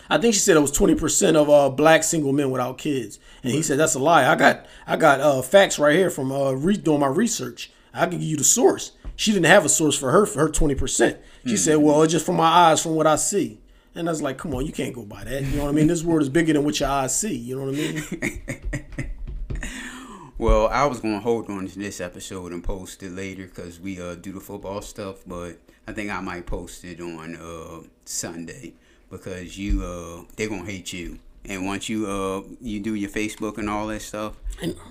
I 0.09 0.17
think 0.17 0.33
she 0.33 0.39
said 0.39 0.55
it 0.55 0.61
was 0.61 0.71
twenty 0.71 0.95
percent 0.95 1.35
of 1.35 1.49
uh 1.49 1.69
black 1.71 2.03
single 2.03 2.31
men 2.31 2.51
without 2.51 2.77
kids." 2.77 3.19
And 3.43 3.51
he 3.51 3.61
said, 3.61 3.77
"That's 3.79 3.95
a 3.95 3.99
lie. 3.99 4.31
I 4.31 4.35
got 4.35 4.65
I 4.87 4.95
got 4.95 5.19
uh 5.19 5.41
facts 5.41 5.77
right 5.77 5.95
here 5.95 6.09
from 6.09 6.31
uh 6.31 6.51
re- 6.51 6.77
doing 6.77 7.01
my 7.01 7.07
research. 7.07 7.69
I 7.93 8.01
can 8.05 8.19
give 8.19 8.21
you 8.29 8.37
the 8.37 8.45
source." 8.45 8.93
She 9.15 9.31
didn't 9.31 9.45
have 9.45 9.63
a 9.63 9.69
source 9.69 9.95
for 9.97 10.11
her 10.11 10.25
for 10.25 10.39
her 10.39 10.49
twenty 10.49 10.73
percent. 10.75 11.17
She 11.45 11.57
said, 11.57 11.75
"Well, 11.77 12.01
it's 12.03 12.13
just 12.13 12.25
from 12.25 12.37
my 12.37 12.47
eyes, 12.47 12.81
from 12.81 12.95
what 12.95 13.05
I 13.07 13.15
see." 13.17 13.59
And 13.95 14.07
I 14.07 14.11
was 14.11 14.21
like, 14.21 14.37
"Come 14.37 14.55
on, 14.55 14.65
you 14.65 14.71
can't 14.71 14.93
go 14.95 15.03
by 15.03 15.23
that. 15.25 15.43
You 15.43 15.57
know 15.57 15.63
what 15.65 15.69
I 15.69 15.73
mean? 15.73 15.87
This 15.87 16.03
world 16.03 16.21
is 16.21 16.29
bigger 16.29 16.53
than 16.53 16.63
what 16.63 16.79
your 16.79 16.89
eyes 16.89 17.17
see. 17.19 17.35
You 17.35 17.57
know 17.57 17.65
what 17.65 17.75
I 17.75 17.77
mean?" 17.77 18.85
Well, 20.39 20.67
I 20.67 20.85
was 20.87 20.99
gonna 20.99 21.19
hold 21.21 21.49
on 21.49 21.67
to 21.67 21.79
this 21.79 22.01
episode 22.01 22.51
and 22.51 22.61
post 22.63 23.01
it 23.03 23.11
later 23.11 23.45
because 23.45 23.79
we 23.79 24.01
uh 24.01 24.15
do 24.15 24.33
the 24.33 24.39
football 24.41 24.81
stuff, 24.81 25.17
but 25.25 25.57
I 25.87 25.93
think 25.93 26.11
I 26.11 26.19
might 26.21 26.45
post 26.45 26.83
it 26.83 26.99
on 26.99 27.35
uh 27.35 27.87
Sunday 28.03 28.73
because 29.09 29.57
you 29.57 29.83
uh 29.85 30.23
they're 30.35 30.49
gonna 30.49 30.65
hate 30.65 30.91
you. 30.91 31.19
And 31.45 31.65
once 31.65 31.87
you 31.87 32.07
uh 32.07 32.41
you 32.59 32.79
do 32.81 32.95
your 32.95 33.09
Facebook 33.11 33.57
and 33.57 33.69
all 33.69 33.87
that 33.87 34.01
stuff, 34.01 34.33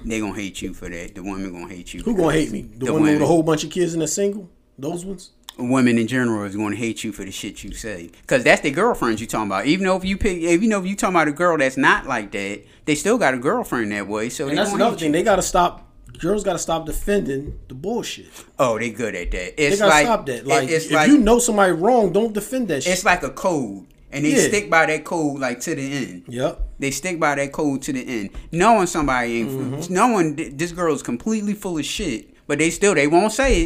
they 0.04 0.20
gonna 0.20 0.32
hate 0.34 0.62
you 0.62 0.72
for 0.72 0.88
that. 0.88 1.14
The 1.16 1.22
women 1.22 1.52
gonna 1.52 1.68
hate 1.68 1.92
you. 1.92 2.02
Who 2.02 2.16
gonna 2.16 2.32
hate 2.32 2.50
me? 2.52 2.62
The, 2.62 2.86
The 2.86 2.92
one 2.92 3.02
with 3.02 3.20
a 3.20 3.26
whole 3.26 3.42
bunch 3.42 3.64
of 3.64 3.70
kids 3.70 3.92
and 3.94 4.02
a 4.02 4.08
single? 4.08 4.48
Those 4.78 5.04
ones? 5.04 5.32
Women 5.58 5.98
in 5.98 6.06
general 6.06 6.44
is 6.44 6.56
going 6.56 6.70
to 6.72 6.76
hate 6.76 7.04
you 7.04 7.12
for 7.12 7.24
the 7.24 7.30
shit 7.30 7.62
you 7.62 7.72
say 7.72 8.10
because 8.22 8.42
that's 8.42 8.62
their 8.62 8.70
girlfriends 8.70 9.20
you 9.20 9.26
talking 9.26 9.46
about 9.46 9.66
even 9.66 9.84
though 9.86 9.96
if 9.96 10.04
you 10.04 10.16
pick 10.16 10.40
you 10.40 10.68
know 10.68 10.78
if 10.80 10.86
you 10.86 10.96
talking 10.96 11.14
about 11.14 11.28
a 11.28 11.32
girl 11.32 11.56
that's 11.58 11.76
not 11.76 12.06
like 12.06 12.32
that 12.32 12.62
they 12.86 12.94
still 12.94 13.18
got 13.18 13.34
a 13.34 13.38
girlfriend 13.38 13.92
that 13.92 14.08
way 14.08 14.28
so 14.30 14.48
And 14.48 14.56
that's 14.58 14.72
another 14.72 14.96
thing. 14.96 15.08
you. 15.08 15.12
They 15.12 15.22
gotta 15.22 15.42
stop. 15.42 15.88
Girls 16.18 16.42
gotta 16.44 16.58
stop 16.58 16.86
defending 16.86 17.58
the 17.68 17.74
bullshit. 17.74 18.26
oh 18.58 18.78
they 18.78 18.90
good 18.90 19.14
at 19.14 19.30
that 19.32 19.56
They 19.56 19.70
gotta 19.76 19.86
like 19.90 20.04
stop 20.06 20.26
that. 20.26 20.46
Like, 20.46 20.68
it's 20.68 20.86
if 20.86 20.92
like 20.92 21.08
you 21.08 21.18
know 21.18 21.38
somebody 21.38 21.72
wrong, 21.72 22.12
don't 22.12 22.32
defend 22.32 22.68
that 22.68 22.82
shit. 22.84 22.92
it's 22.94 23.04
like 23.04 23.22
a 23.22 23.30
code 23.30 23.86
and 24.10 24.24
they 24.24 24.30
Yeah. 24.30 24.48
stick 24.48 24.70
by 24.70 24.86
that 24.86 25.04
code 25.04 25.38
like 25.40 25.60
to 25.60 25.74
the 25.74 25.82
end 25.92 26.24
Yep. 26.28 26.60
they 26.78 26.90
stick 26.90 27.20
by 27.20 27.34
that 27.34 27.52
code 27.52 27.82
to 27.82 27.92
the 27.92 28.06
end 28.06 28.30
knowing 28.50 28.86
somebody 28.86 29.40
ain't 29.40 29.50
Mm-hmm. 29.50 29.92
knowing 29.94 30.36
th- 30.36 30.52
this 30.56 30.72
girl's 30.72 31.02
completely 31.02 31.54
full 31.54 31.78
of 31.78 31.84
shit 31.84 32.30
but 32.46 32.58
they 32.58 32.70
still 32.70 32.94
they 32.94 33.06
won't 33.06 33.32
say 33.32 33.62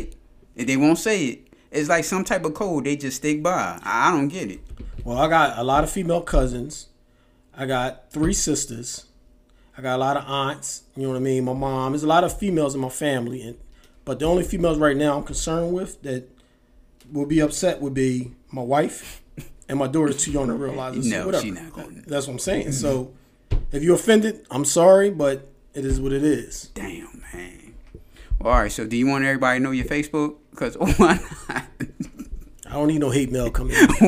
it 0.57 0.67
they 0.67 0.77
won't 0.77 0.99
say 0.99 1.25
it 1.27 1.46
it's 1.71 1.89
like 1.89 2.05
some 2.05 2.25
type 2.25 2.45
of 2.45 2.55
code 2.55 2.85
they 2.85 2.97
just 2.97 3.17
stick 3.19 3.43
by 3.43 3.79
i 3.83 4.11
don't 4.11 4.29
get 4.29 4.51
it 4.51 4.61
Well, 5.05 5.19
I 5.19 5.29
got 5.29 5.57
a 5.59 5.63
lot 5.63 5.85
of 5.85 5.91
female 5.91 6.21
cousins. 6.21 6.89
I 7.57 7.65
got 7.65 8.11
three 8.11 8.33
sisters. 8.33 9.07
I 9.79 9.83
got 9.83 9.95
a 9.95 9.99
lot 9.99 10.17
of 10.17 10.25
aunts. 10.27 10.83
You 10.97 11.05
know 11.05 11.11
what 11.11 11.17
I 11.17 11.21
mean? 11.21 11.45
My 11.45 11.53
mom. 11.53 11.93
There's 11.93 12.03
a 12.03 12.09
lot 12.09 12.25
of 12.25 12.37
females 12.37 12.75
in 12.75 12.81
my 12.81 12.89
family, 12.89 13.41
and 13.43 13.57
but 14.05 14.19
the 14.19 14.25
only 14.25 14.43
females 14.43 14.79
right 14.79 14.97
now 14.97 15.17
I'm 15.17 15.23
concerned 15.23 15.73
with 15.73 16.03
that 16.03 16.29
will 17.13 17.27
be 17.27 17.39
upset 17.41 17.81
would 17.81 17.95
be 17.95 18.33
my 18.51 18.63
wife 18.63 19.23
and 19.69 19.79
my 19.79 19.87
daughter's 19.87 20.21
too 20.25 20.33
young 20.33 20.49
to 20.49 20.55
realize. 20.55 20.95
So 21.09 21.17
No, 21.19 21.27
whatever. 21.27 21.47
not 21.53 21.73
gonna- 21.73 22.03
That's 22.07 22.27
what 22.27 22.33
I'm 22.35 22.39
saying. 22.41 22.73
So 22.73 23.13
if 23.71 23.83
you're 23.85 23.95
offended, 23.95 24.45
I'm 24.51 24.65
sorry, 24.65 25.11
but 25.11 25.47
it 25.73 25.85
is 25.85 26.01
what 26.01 26.13
it 26.13 26.25
is. 26.25 26.71
Damn. 26.75 27.16
All 28.47 28.53
right. 28.53 28.71
So, 28.71 28.87
do 28.87 28.97
you 28.97 29.09
want 29.09 29.25
everybody 29.25 29.59
to 29.59 29.65
know 29.65 29.73
your 29.73 29.87
Facebook? 29.87 30.37
Because 30.53 30.77
why 30.79 31.19
not? 31.49 31.65
I 32.65 32.73
don't 32.75 32.87
need 32.87 33.01
no 33.01 33.11
hate 33.11 33.33
mail 33.33 33.51
coming. 33.51 33.75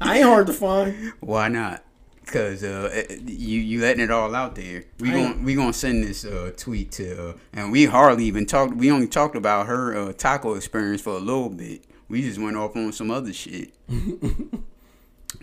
I 0.00 0.18
ain't 0.18 0.24
hard 0.24 0.46
to 0.46 0.52
find. 0.52 1.12
Why 1.18 1.48
not? 1.48 1.82
Cause 2.26 2.62
uh, 2.62 3.06
you 3.26 3.58
you 3.58 3.80
letting 3.80 4.04
it 4.04 4.12
all 4.12 4.36
out 4.36 4.54
there. 4.54 4.84
We 5.00 5.10
going 5.10 5.42
we 5.42 5.56
gonna 5.56 5.72
send 5.72 6.04
this 6.04 6.24
uh, 6.24 6.52
tweet 6.56 6.92
to, 6.92 7.30
uh, 7.30 7.32
and 7.52 7.72
we 7.72 7.86
hardly 7.86 8.26
even 8.26 8.46
talked. 8.46 8.76
We 8.76 8.88
only 8.92 9.08
talked 9.08 9.34
about 9.34 9.66
her 9.66 9.96
uh, 9.96 10.12
taco 10.12 10.54
experience 10.54 11.02
for 11.02 11.14
a 11.14 11.18
little 11.18 11.50
bit. 11.50 11.82
We 12.08 12.22
just 12.22 12.38
went 12.38 12.56
off 12.56 12.76
on 12.76 12.92
some 12.92 13.10
other 13.10 13.32
shit. 13.32 13.72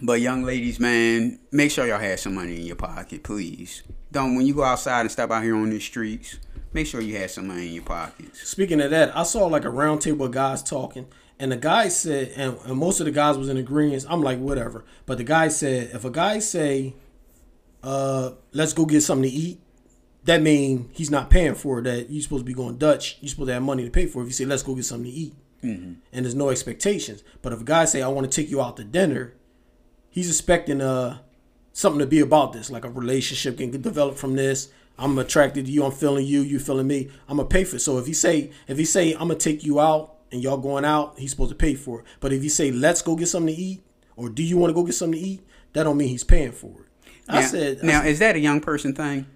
but 0.02 0.22
young 0.22 0.44
ladies, 0.44 0.80
man, 0.80 1.40
make 1.52 1.72
sure 1.72 1.86
y'all 1.86 2.00
have 2.00 2.22
some 2.22 2.36
money 2.36 2.56
in 2.56 2.66
your 2.66 2.78
pocket, 2.78 3.22
please. 3.22 3.84
Don't 4.14 4.38
when 4.38 4.46
you 4.46 4.54
go 4.54 4.64
outside 4.64 5.02
and 5.02 5.12
step 5.12 5.30
out 5.30 5.44
here 5.44 5.58
on 5.58 5.70
the 5.70 5.82
streets. 5.82 6.38
Make 6.74 6.88
sure 6.88 7.02
you 7.02 7.18
have 7.18 7.32
some 7.32 7.48
money 7.48 7.68
in 7.68 7.74
your 7.74 7.84
pockets. 7.84 8.48
Speaking 8.48 8.82
of 8.82 8.92
that, 8.92 9.16
I 9.16 9.24
saw 9.24 9.46
like 9.46 9.66
a 9.66 9.70
round 9.70 10.02
table 10.02 10.26
of 10.26 10.32
guys 10.32 10.62
talking, 10.62 11.08
and 11.40 11.52
the 11.52 11.58
guy 11.58 11.88
said, 11.88 12.34
and, 12.36 12.58
and 12.66 12.78
most 12.78 13.00
of 13.00 13.06
the 13.06 13.12
guys 13.12 13.38
was 13.38 13.50
in 13.50 13.58
agreement. 13.58 14.06
I'm 14.10 14.22
like, 14.22 14.40
whatever. 14.40 14.86
But 15.06 15.18
the 15.18 15.24
guy 15.24 15.48
said, 15.48 15.92
if 15.94 16.04
a 16.06 16.10
guy 16.10 16.40
say, 16.40 16.96
uh, 17.84 18.32
let's 18.52 18.74
go 18.74 18.86
get 18.86 19.02
something 19.02 19.30
to 19.30 19.36
eat, 19.36 19.62
that 20.26 20.42
mean 20.42 20.90
he's 20.92 21.10
not 21.10 21.30
paying 21.30 21.56
for 21.56 21.80
it. 21.80 21.84
That 21.84 22.10
you're 22.10 22.22
supposed 22.22 22.42
to 22.42 22.46
be 22.46 22.54
going 22.54 22.78
Dutch. 22.78 23.18
You 23.22 23.30
supposed 23.30 23.48
to 23.48 23.54
have 23.54 23.64
money 23.64 23.86
to 23.86 23.90
pay 23.90 24.06
for 24.06 24.20
it. 24.20 24.24
If 24.24 24.28
you 24.30 24.34
say, 24.34 24.46
let's 24.46 24.64
go 24.64 24.76
get 24.76 24.86
something 24.86 25.10
to 25.10 25.18
eat, 25.18 25.34
and 26.12 26.26
there's 26.26 26.36
no 26.36 26.50
expectations. 26.50 27.24
But 27.42 27.54
if 27.54 27.62
a 27.62 27.64
guy 27.64 27.86
say, 27.86 28.02
I 28.02 28.08
want 28.10 28.30
to 28.30 28.42
take 28.42 28.52
you 28.52 28.62
out 28.62 28.78
to 28.78 28.84
dinner, 28.84 29.34
he's 30.10 30.28
expecting 30.28 30.82
uh 30.82 31.20
something 31.72 32.00
to 32.00 32.08
be 32.08 32.20
about 32.20 32.54
this, 32.54 32.72
like 32.72 32.84
a 32.84 32.90
relationship 32.90 33.58
can 33.58 33.70
develop 33.82 34.16
from 34.18 34.36
this. 34.36 34.70
I'm 34.98 35.18
attracted 35.20 35.66
to 35.66 35.72
you. 35.72 35.84
I'm 35.84 35.92
feeling 35.92 36.26
you. 36.26 36.42
You 36.42 36.60
feeling 36.60 36.88
me. 36.88 37.10
I'm 37.28 37.38
gonna 37.38 37.50
pay 37.50 37.64
for 37.64 37.76
it. 37.76 37.80
So 37.80 37.98
if 37.98 38.06
he 38.08 38.14
say 38.14 38.52
if 38.68 38.78
he 38.78 38.86
say 38.86 39.14
I'm 39.14 39.28
gonna 39.28 39.36
take 39.36 39.64
you 39.64 39.80
out 39.80 40.16
and 40.32 40.42
y'all 40.42 40.58
going 40.58 40.86
out, 40.86 41.20
he's 41.20 41.32
supposed 41.32 41.52
to 41.52 41.56
pay 41.56 41.76
for 41.76 42.00
it. 42.00 42.06
But 42.20 42.34
if 42.34 42.42
he 42.42 42.50
say 42.50 42.72
let's 42.72 43.02
go 43.02 43.16
get 43.16 43.28
something 43.28 43.56
to 43.56 43.62
eat, 43.62 43.84
or 44.16 44.30
do 44.30 44.44
you 44.44 44.58
want 44.58 44.70
to 44.72 44.74
go 44.74 44.84
get 44.84 44.96
something 44.96 45.20
to 45.20 45.26
eat, 45.26 45.48
that 45.74 45.84
don't 45.84 45.98
mean 45.98 46.10
he's 46.10 46.24
paying 46.24 46.52
for 46.52 46.82
it. 46.82 47.12
I 47.30 47.42
now, 47.42 47.48
said 47.48 47.80
I 47.84 47.86
now 47.86 48.02
said, 48.02 48.10
is 48.10 48.20
that 48.20 48.36
a 48.36 48.40
young 48.40 48.62
person 48.62 48.94
thing? 48.94 49.28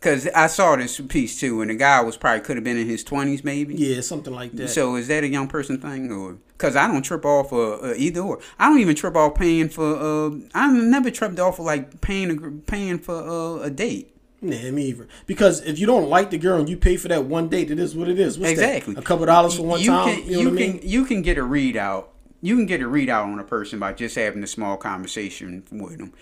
Cause 0.00 0.26
I 0.34 0.48
saw 0.48 0.74
this 0.74 1.00
piece 1.00 1.38
too, 1.38 1.60
and 1.60 1.70
the 1.70 1.76
guy 1.76 2.00
was 2.00 2.16
probably 2.16 2.40
could 2.40 2.56
have 2.56 2.64
been 2.64 2.76
in 2.76 2.88
his 2.88 3.04
twenties, 3.04 3.44
maybe. 3.44 3.76
yeah, 3.76 4.00
something 4.00 4.34
like 4.34 4.50
that. 4.52 4.68
So 4.68 4.96
is 4.96 5.06
that 5.06 5.22
a 5.22 5.28
young 5.28 5.46
person 5.46 5.80
thing, 5.80 6.10
or 6.10 6.38
because 6.48 6.74
I 6.74 6.88
don't 6.88 7.02
trip 7.02 7.24
off 7.24 7.52
uh, 7.52 7.74
uh, 7.74 7.94
either 7.96 8.20
or? 8.20 8.40
I 8.58 8.68
don't 8.68 8.80
even 8.80 8.96
trip 8.96 9.14
off 9.14 9.36
paying 9.36 9.68
for. 9.68 9.94
Uh, 9.94 10.30
I 10.54 10.72
never 10.72 11.08
tripped 11.12 11.38
off 11.38 11.60
of 11.60 11.66
like 11.66 12.00
paying 12.00 12.30
a, 12.32 12.50
paying 12.68 12.98
for 12.98 13.14
uh, 13.14 13.62
a 13.62 13.70
date. 13.70 14.12
Nah, 14.42 14.70
me 14.72 14.86
either. 14.86 15.06
Because 15.26 15.60
if 15.60 15.78
you 15.78 15.86
don't 15.86 16.08
like 16.08 16.30
the 16.30 16.38
girl 16.38 16.58
and 16.58 16.68
you 16.68 16.76
pay 16.76 16.96
for 16.96 17.06
that 17.08 17.24
one 17.24 17.48
date, 17.48 17.70
it 17.70 17.78
is 17.78 17.94
what 17.94 18.08
it 18.08 18.18
is. 18.18 18.38
What's 18.38 18.56
that? 18.56 18.76
exactly. 18.76 18.96
A 18.96 19.02
couple 19.02 19.24
dollars 19.24 19.54
for 19.54 19.62
one 19.62 19.80
you 19.80 19.86
time. 19.86 20.16
Can, 20.16 20.26
you 20.26 20.32
know 20.32 20.40
you 20.40 20.46
I 20.48 20.62
can 20.62 20.72
mean? 20.72 20.80
you 20.82 21.04
can 21.04 21.22
get 21.22 21.38
a 21.38 21.42
readout. 21.42 22.06
You 22.40 22.56
can 22.56 22.66
get 22.66 22.82
a 22.82 22.86
readout 22.86 23.24
on 23.24 23.38
a 23.38 23.44
person 23.44 23.78
by 23.78 23.92
just 23.92 24.16
having 24.16 24.42
a 24.42 24.48
small 24.48 24.76
conversation 24.76 25.62
with 25.70 25.98
them. 25.98 26.12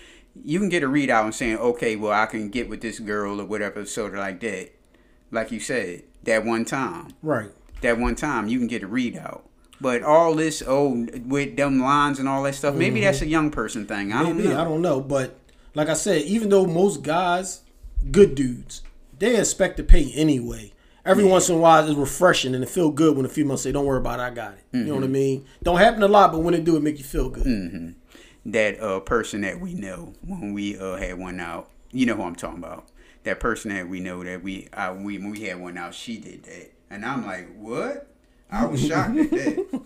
You 0.44 0.58
can 0.60 0.68
get 0.68 0.82
a 0.82 0.86
readout 0.86 1.24
and 1.24 1.34
saying, 1.34 1.56
okay, 1.56 1.96
well, 1.96 2.12
I 2.12 2.26
can 2.26 2.50
get 2.50 2.68
with 2.68 2.82
this 2.82 2.98
girl 2.98 3.40
or 3.40 3.46
whatever, 3.46 3.86
sort 3.86 4.12
of 4.12 4.20
like 4.20 4.38
that. 4.40 4.70
Like 5.30 5.50
you 5.50 5.58
said, 5.58 6.02
that 6.24 6.44
one 6.44 6.66
time. 6.66 7.14
Right. 7.22 7.50
that 7.80 7.98
one 7.98 8.16
time 8.16 8.48
you 8.48 8.58
can 8.58 8.68
get 8.68 8.82
a 8.82 8.88
readout. 8.88 9.42
But 9.80 10.02
all 10.02 10.34
this, 10.34 10.62
oh, 10.66 11.06
with 11.24 11.56
them 11.56 11.80
lines 11.80 12.18
and 12.18 12.28
all 12.28 12.42
that 12.42 12.54
stuff, 12.54 12.74
maybe 12.74 13.00
that's 13.00 13.18
mm-hmm. 13.18 13.26
a 13.28 13.30
young 13.30 13.50
person 13.50 13.86
thing. 13.86 14.12
I 14.12 14.22
don't 14.22 14.36
Maybe, 14.36 14.50
know. 14.50 14.60
I 14.60 14.64
don't 14.64 14.82
know. 14.82 15.00
But 15.00 15.38
like 15.74 15.88
I 15.88 15.94
said, 15.94 16.22
even 16.22 16.50
though 16.50 16.66
most 16.66 17.02
guys, 17.02 17.62
good 18.10 18.34
dudes, 18.34 18.82
they 19.18 19.38
expect 19.38 19.76
to 19.78 19.82
pay 19.82 20.12
anyway. 20.12 20.72
Every 21.04 21.24
once 21.24 21.48
in 21.48 21.56
a 21.56 21.58
while, 21.58 21.86
it's 21.88 21.96
refreshing 21.98 22.54
and 22.54 22.62
it 22.62 22.68
feel 22.68 22.90
good 22.90 23.16
when 23.16 23.24
a 23.24 23.28
female 23.28 23.56
say, 23.56 23.72
"Don't 23.72 23.86
worry 23.86 23.98
about 23.98 24.20
it, 24.20 24.22
I 24.22 24.30
got 24.30 24.52
it." 24.54 24.64
You 24.72 24.84
know 24.84 24.94
what 24.94 25.02
I 25.02 25.06
Mm-hmm. 25.06 25.12
mean? 25.12 25.46
Don't 25.62 25.78
happen 25.78 26.02
a 26.02 26.08
lot, 26.08 26.30
but 26.32 26.40
when 26.40 26.52
it 26.54 26.64
do, 26.64 26.76
it 26.76 26.82
make 26.82 26.98
you 26.98 27.04
feel 27.04 27.30
good. 27.30 27.94
that 28.46 28.80
uh, 28.80 29.00
person 29.00 29.40
that 29.42 29.60
we 29.60 29.74
know 29.74 30.12
when 30.26 30.52
we 30.52 30.78
uh, 30.78 30.96
had 30.96 31.18
one 31.18 31.40
out, 31.40 31.70
you 31.90 32.04
know 32.06 32.14
who 32.16 32.22
I'm 32.22 32.34
talking 32.36 32.58
about. 32.58 32.86
That 33.24 33.40
person 33.40 33.70
that 33.74 33.88
we 33.88 34.00
know 34.00 34.22
that 34.24 34.42
we 34.42 34.68
uh, 34.74 34.94
we 34.94 35.18
when 35.18 35.30
we 35.30 35.40
had 35.40 35.58
one 35.60 35.76
out, 35.78 35.94
she 35.94 36.18
did 36.18 36.42
that, 36.44 36.72
and 36.90 37.04
I'm 37.04 37.24
like, 37.26 37.48
what? 37.56 38.06
I 38.50 38.66
was 38.66 38.86
shocked 38.86 39.16
at 39.16 39.30
that. 39.30 39.80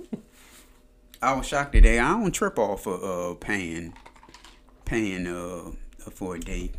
I 1.23 1.33
was 1.35 1.47
shocked 1.47 1.73
that. 1.73 1.85
I 1.87 1.97
don't 1.97 2.33
trip 2.33 2.59
off 2.59 2.83
for 2.85 2.99
uh, 3.03 3.35
paying 3.35 3.95
paying 4.85 5.27
uh, 5.27 5.71
for 6.11 6.35
a 6.37 6.41
date. 6.41 6.75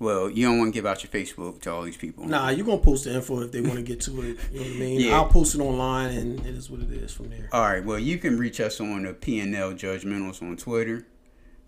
Well, 0.00 0.30
you 0.30 0.46
don't 0.46 0.58
want 0.58 0.72
to 0.72 0.78
give 0.78 0.86
out 0.86 1.02
your 1.02 1.10
Facebook 1.10 1.60
to 1.62 1.72
all 1.72 1.82
these 1.82 1.96
people. 1.96 2.24
Nah, 2.24 2.50
you're 2.50 2.64
gonna 2.64 2.78
post 2.78 3.04
the 3.04 3.14
info 3.14 3.40
if 3.40 3.50
they 3.50 3.60
want 3.60 3.76
to 3.76 3.82
get 3.82 4.00
to 4.02 4.20
it. 4.22 4.38
You 4.52 4.60
know 4.60 4.66
what 4.66 4.76
I 4.76 4.78
mean? 4.78 5.00
Yeah. 5.00 5.16
I'll 5.16 5.26
post 5.26 5.56
it 5.56 5.60
online, 5.60 6.14
and 6.16 6.40
it 6.46 6.54
is 6.54 6.70
what 6.70 6.80
it 6.80 6.90
is 6.90 7.12
from 7.12 7.30
there. 7.30 7.48
All 7.52 7.62
right. 7.62 7.84
Well, 7.84 7.98
you 7.98 8.18
can 8.18 8.38
reach 8.38 8.60
us 8.60 8.80
on 8.80 9.02
the 9.02 9.12
PNL 9.12 9.74
Judgementals 9.74 10.40
on 10.40 10.56
Twitter, 10.56 11.04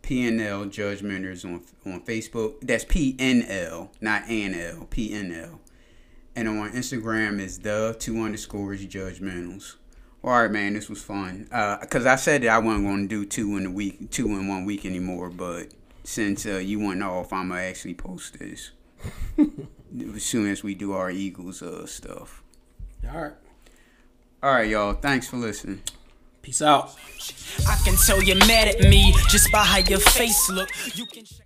PNL 0.02 0.70
Judgementals 0.70 1.44
on 1.44 1.62
on 1.92 2.02
Facebook. 2.02 2.60
That's 2.62 2.84
PNL, 2.84 3.88
not 4.00 4.22
NL. 4.24 4.86
PNL. 4.88 5.58
And 6.36 6.48
on 6.48 6.70
Instagram 6.72 7.40
is 7.40 7.58
the 7.58 7.96
two 7.98 8.22
underscores 8.22 8.86
Judgementals. 8.86 9.74
All 10.22 10.30
right, 10.30 10.50
man. 10.50 10.74
This 10.74 10.88
was 10.88 11.02
fun. 11.02 11.48
Uh, 11.50 11.78
cause 11.78 12.06
I 12.06 12.16
said 12.16 12.42
that 12.42 12.48
I 12.50 12.58
wasn't 12.58 12.84
going 12.84 13.08
to 13.08 13.08
do 13.08 13.24
two 13.24 13.56
in 13.56 13.66
a 13.66 13.70
week, 13.70 14.10
two 14.10 14.26
in 14.26 14.46
one 14.46 14.64
week 14.64 14.84
anymore. 14.84 15.30
But 15.30 15.68
since 16.10 16.44
uh, 16.44 16.56
you 16.56 16.80
went 16.80 17.02
off, 17.02 17.32
I'm 17.32 17.50
gonna 17.50 17.60
actually 17.60 17.94
post 17.94 18.38
this 18.38 18.72
as 19.38 20.22
soon 20.24 20.50
as 20.50 20.64
we 20.64 20.74
do 20.74 20.92
our 20.92 21.10
Eagles 21.10 21.62
uh, 21.62 21.86
stuff. 21.86 22.42
All 23.08 23.20
right. 23.20 23.32
All 24.42 24.52
right, 24.52 24.68
y'all. 24.68 24.94
Thanks 24.94 25.28
for 25.28 25.36
listening. 25.36 25.82
Peace 26.42 26.62
out. 26.62 26.96
I 27.68 27.76
can 27.84 27.94
tell 27.96 28.20
you're 28.22 28.44
mad 28.46 28.68
at 28.68 28.80
me 28.80 29.14
just 29.28 29.52
by 29.52 29.62
how 29.62 29.78
your 29.78 30.00
face 30.00 30.50
look. 30.50 30.68
You 30.96 31.06
can 31.06 31.24
check 31.24 31.39